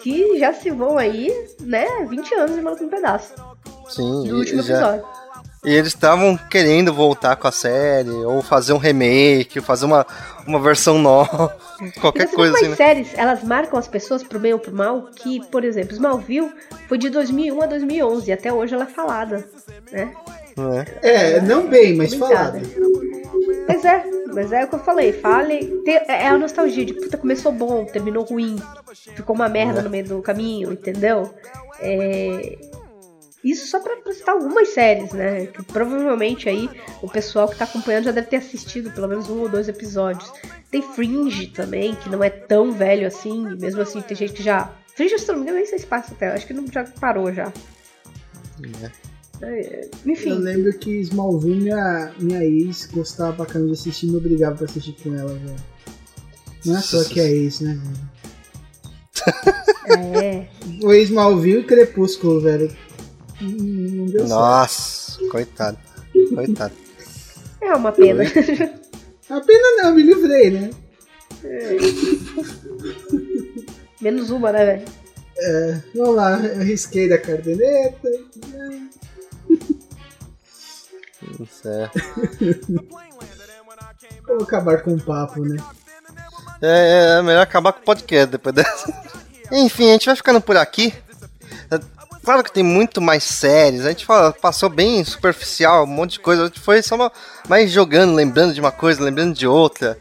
que 0.00 0.38
já 0.38 0.52
se 0.52 0.70
vão 0.70 0.98
aí, 0.98 1.32
né, 1.60 1.86
20 2.08 2.34
anos 2.34 2.56
de 2.56 2.62
Maluco 2.62 2.84
no 2.84 2.90
pedaço. 2.90 3.34
Sim, 3.88 4.24
do 4.24 4.38
último 4.38 4.62
já... 4.62 4.74
episódio. 4.74 5.24
E 5.64 5.72
eles 5.72 5.88
estavam 5.88 6.36
querendo 6.36 6.92
voltar 6.92 7.36
com 7.36 7.48
a 7.48 7.52
série, 7.52 8.10
ou 8.10 8.42
fazer 8.42 8.74
um 8.74 8.78
remake, 8.78 9.58
ou 9.58 9.64
fazer 9.64 9.86
uma, 9.86 10.06
uma 10.46 10.60
versão 10.60 10.98
nova, 10.98 11.56
qualquer 12.02 12.30
coisa 12.30 12.54
assim. 12.54 12.68
Né? 12.68 12.76
séries, 12.76 13.08
elas 13.14 13.42
marcam 13.42 13.78
as 13.78 13.88
pessoas 13.88 14.22
pro 14.22 14.38
bem 14.38 14.52
ou 14.52 14.58
pro 14.58 14.74
mal, 14.74 15.08
que, 15.16 15.40
por 15.46 15.64
exemplo, 15.64 15.94
Smallville 15.94 16.52
foi 16.86 16.98
de 16.98 17.08
2001 17.08 17.62
a 17.62 17.66
2011, 17.66 18.28
e 18.28 18.32
até 18.34 18.52
hoje 18.52 18.74
ela 18.74 18.84
é 18.84 18.88
falada, 18.88 19.48
né? 19.90 20.12
É, 21.02 21.36
é 21.36 21.40
não 21.40 21.66
bem, 21.68 21.96
mas 21.96 22.14
falada. 22.14 22.60
Pois 23.66 23.84
é, 23.84 24.04
mas 24.32 24.52
é 24.52 24.64
o 24.64 24.68
que 24.68 24.74
eu 24.74 24.78
falei, 24.78 25.12
fale. 25.12 25.82
É 26.08 26.28
a 26.28 26.38
nostalgia 26.38 26.84
de 26.84 26.94
puta, 26.94 27.16
começou 27.16 27.52
bom, 27.52 27.84
terminou 27.84 28.24
ruim, 28.24 28.56
ficou 29.14 29.34
uma 29.34 29.48
merda 29.48 29.80
é. 29.80 29.82
no 29.82 29.90
meio 29.90 30.04
do 30.04 30.22
caminho, 30.22 30.72
entendeu? 30.72 31.34
É, 31.80 32.58
isso 33.44 33.66
só 33.66 33.78
pra, 33.78 33.96
pra 33.96 34.12
citar 34.12 34.34
algumas 34.34 34.70
séries, 34.70 35.12
né? 35.12 35.46
Que 35.46 35.62
provavelmente 35.62 36.48
aí 36.48 36.70
o 37.02 37.08
pessoal 37.08 37.46
que 37.46 37.56
tá 37.56 37.64
acompanhando 37.64 38.04
já 38.04 38.10
deve 38.10 38.28
ter 38.28 38.36
assistido 38.36 38.90
pelo 38.90 39.06
menos 39.06 39.28
um 39.28 39.40
ou 39.40 39.48
dois 39.48 39.68
episódios. 39.68 40.32
Tem 40.70 40.80
Fringe 40.80 41.48
também, 41.48 41.94
que 41.94 42.08
não 42.08 42.24
é 42.24 42.30
tão 42.30 42.72
velho 42.72 43.06
assim, 43.06 43.46
e 43.50 43.56
mesmo 43.56 43.82
assim 43.82 44.00
tem 44.00 44.16
gente 44.16 44.32
que 44.32 44.42
já. 44.42 44.72
Fringe, 44.94 45.18
se 45.18 45.28
não 45.28 45.36
me 45.36 45.42
engano, 45.42 45.58
nem 45.58 45.66
sei 45.66 45.78
se 45.78 45.86
passa 45.86 46.14
até, 46.14 46.28
acho 46.28 46.46
que 46.46 46.54
não, 46.54 46.66
já 46.66 46.84
parou 46.84 47.30
já. 47.32 47.52
É. 48.82 49.03
É, 49.42 49.88
enfim. 50.06 50.30
Eu 50.30 50.38
lembro 50.38 50.72
que 50.78 50.90
Smallville, 51.00 51.60
minha, 51.60 52.12
minha 52.18 52.44
ex 52.44 52.86
gostava 52.86 53.32
pra 53.34 53.46
caramba 53.46 53.66
de 53.72 53.78
assistir 53.78 54.06
e 54.06 54.10
me 54.10 54.16
obrigava 54.16 54.56
pra 54.56 54.66
assistir 54.66 54.94
com 55.02 55.14
ela, 55.14 55.34
velho. 55.34 55.56
Não 56.64 56.76
é 56.76 56.80
só 56.80 57.04
que 57.04 57.20
é 57.20 57.30
ex, 57.30 57.60
né, 57.60 57.78
velho? 57.82 58.14
É. 60.16 60.46
O 60.82 60.92
Smallville 60.92 61.60
e 61.60 61.64
Crepúsculo, 61.64 62.40
velho. 62.40 62.74
Nossa, 64.26 65.12
certo. 65.12 65.28
coitado. 65.30 65.78
Coitado. 66.34 66.74
É 67.60 67.74
uma 67.74 67.92
pena. 67.92 68.24
A 69.30 69.40
pena 69.40 69.82
não, 69.82 69.94
me 69.94 70.02
livrei, 70.02 70.50
né? 70.50 70.70
Menos 74.00 74.30
uma, 74.30 74.52
né, 74.52 74.64
velho? 74.64 74.84
É, 75.36 75.80
vamos 75.94 76.14
lá, 76.14 76.38
eu 76.38 76.62
risquei 76.62 77.08
da 77.08 77.18
caderneta. 77.18 78.08
Certo. 81.50 81.98
Vamos 84.26 84.44
acabar 84.44 84.82
com 84.82 84.94
o 84.94 85.00
papo, 85.02 85.40
né? 85.44 85.56
É, 86.62 87.16
é 87.18 87.22
melhor 87.22 87.42
acabar 87.42 87.72
com 87.72 87.80
o 87.80 87.84
podcast 87.84 88.26
depois 88.30 88.54
dessa. 88.54 88.92
Enfim, 89.52 89.90
a 89.90 89.92
gente 89.92 90.06
vai 90.06 90.16
ficando 90.16 90.40
por 90.40 90.56
aqui. 90.56 90.94
É, 91.70 91.78
Claro 92.24 92.42
que 92.42 92.50
tem 92.50 92.62
muito 92.64 93.02
mais 93.02 93.22
séries. 93.22 93.84
A 93.84 93.90
gente 93.90 94.06
fala- 94.06 94.32
passou 94.32 94.70
bem 94.70 95.04
superficial, 95.04 95.84
um 95.84 95.86
monte 95.86 96.12
de 96.12 96.20
coisa. 96.20 96.44
A 96.44 96.46
gente 96.46 96.58
foi 96.58 96.80
só 96.82 96.94
uma- 96.94 97.12
mais 97.46 97.70
jogando, 97.70 98.14
lembrando 98.14 98.54
de 98.54 98.60
uma 98.60 98.72
coisa, 98.72 99.02
lembrando 99.04 99.34
de 99.34 99.46
outra. 99.46 99.98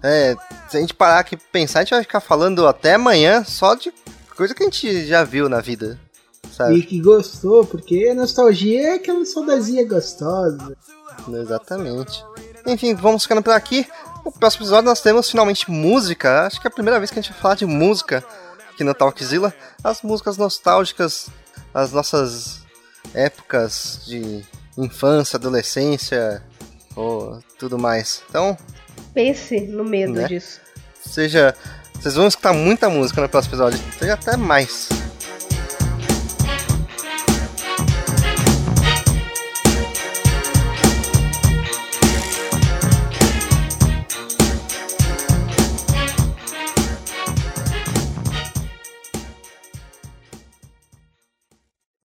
É, 0.00 0.36
se 0.68 0.76
a 0.76 0.80
gente 0.80 0.94
parar 0.94 1.18
aqui 1.18 1.34
e 1.34 1.38
pensar, 1.38 1.80
a 1.80 1.82
gente 1.82 1.90
vai 1.94 2.02
ficar 2.02 2.20
falando 2.20 2.68
até 2.68 2.94
amanhã 2.94 3.42
só 3.42 3.74
de 3.74 3.92
coisa 4.36 4.54
que 4.54 4.62
a 4.62 4.66
gente 4.66 5.04
já 5.04 5.24
viu 5.24 5.48
na 5.48 5.60
vida. 5.60 5.98
Sabe? 6.56 6.76
E 6.76 6.82
que 6.82 7.00
gostou, 7.00 7.64
porque 7.66 8.08
a 8.10 8.14
nostalgia 8.14 8.88
é 8.90 8.94
aquela 8.94 9.24
saudazinha 9.24 9.86
gostosa. 9.86 10.76
Exatamente. 11.28 12.24
Enfim, 12.66 12.94
vamos 12.94 13.22
ficando 13.24 13.42
por 13.42 13.52
aqui. 13.52 13.86
No 14.24 14.32
próximo 14.32 14.62
episódio 14.64 14.84
nós 14.88 15.00
temos 15.00 15.30
finalmente 15.30 15.70
música. 15.70 16.46
Acho 16.46 16.60
que 16.60 16.66
é 16.66 16.70
a 16.70 16.74
primeira 16.74 16.98
vez 16.98 17.10
que 17.10 17.18
a 17.18 17.22
gente 17.22 17.32
vai 17.32 17.40
falar 17.40 17.54
de 17.56 17.66
música 17.66 18.24
aqui 18.72 18.82
no 18.84 18.94
Talkzilla. 18.94 19.52
As 19.82 20.00
músicas 20.02 20.36
nostálgicas, 20.36 21.28
as 21.74 21.92
nossas 21.92 22.60
épocas 23.12 24.00
de 24.06 24.42
infância, 24.78 25.36
adolescência 25.36 26.42
ou 26.96 27.38
tudo 27.58 27.78
mais. 27.78 28.22
Então, 28.30 28.56
Pense 29.12 29.60
no 29.60 29.84
medo 29.84 30.12
Né? 30.12 30.28
disso. 30.28 30.60
seja. 31.04 31.54
Vocês 32.00 32.14
vão 32.16 32.26
escutar 32.26 32.52
muita 32.52 32.88
música 32.90 33.20
no 33.20 33.28
próximo 33.28 33.52
episódio. 33.54 33.78
Seja 33.98 34.14
até 34.14 34.36
mais. 34.36 34.88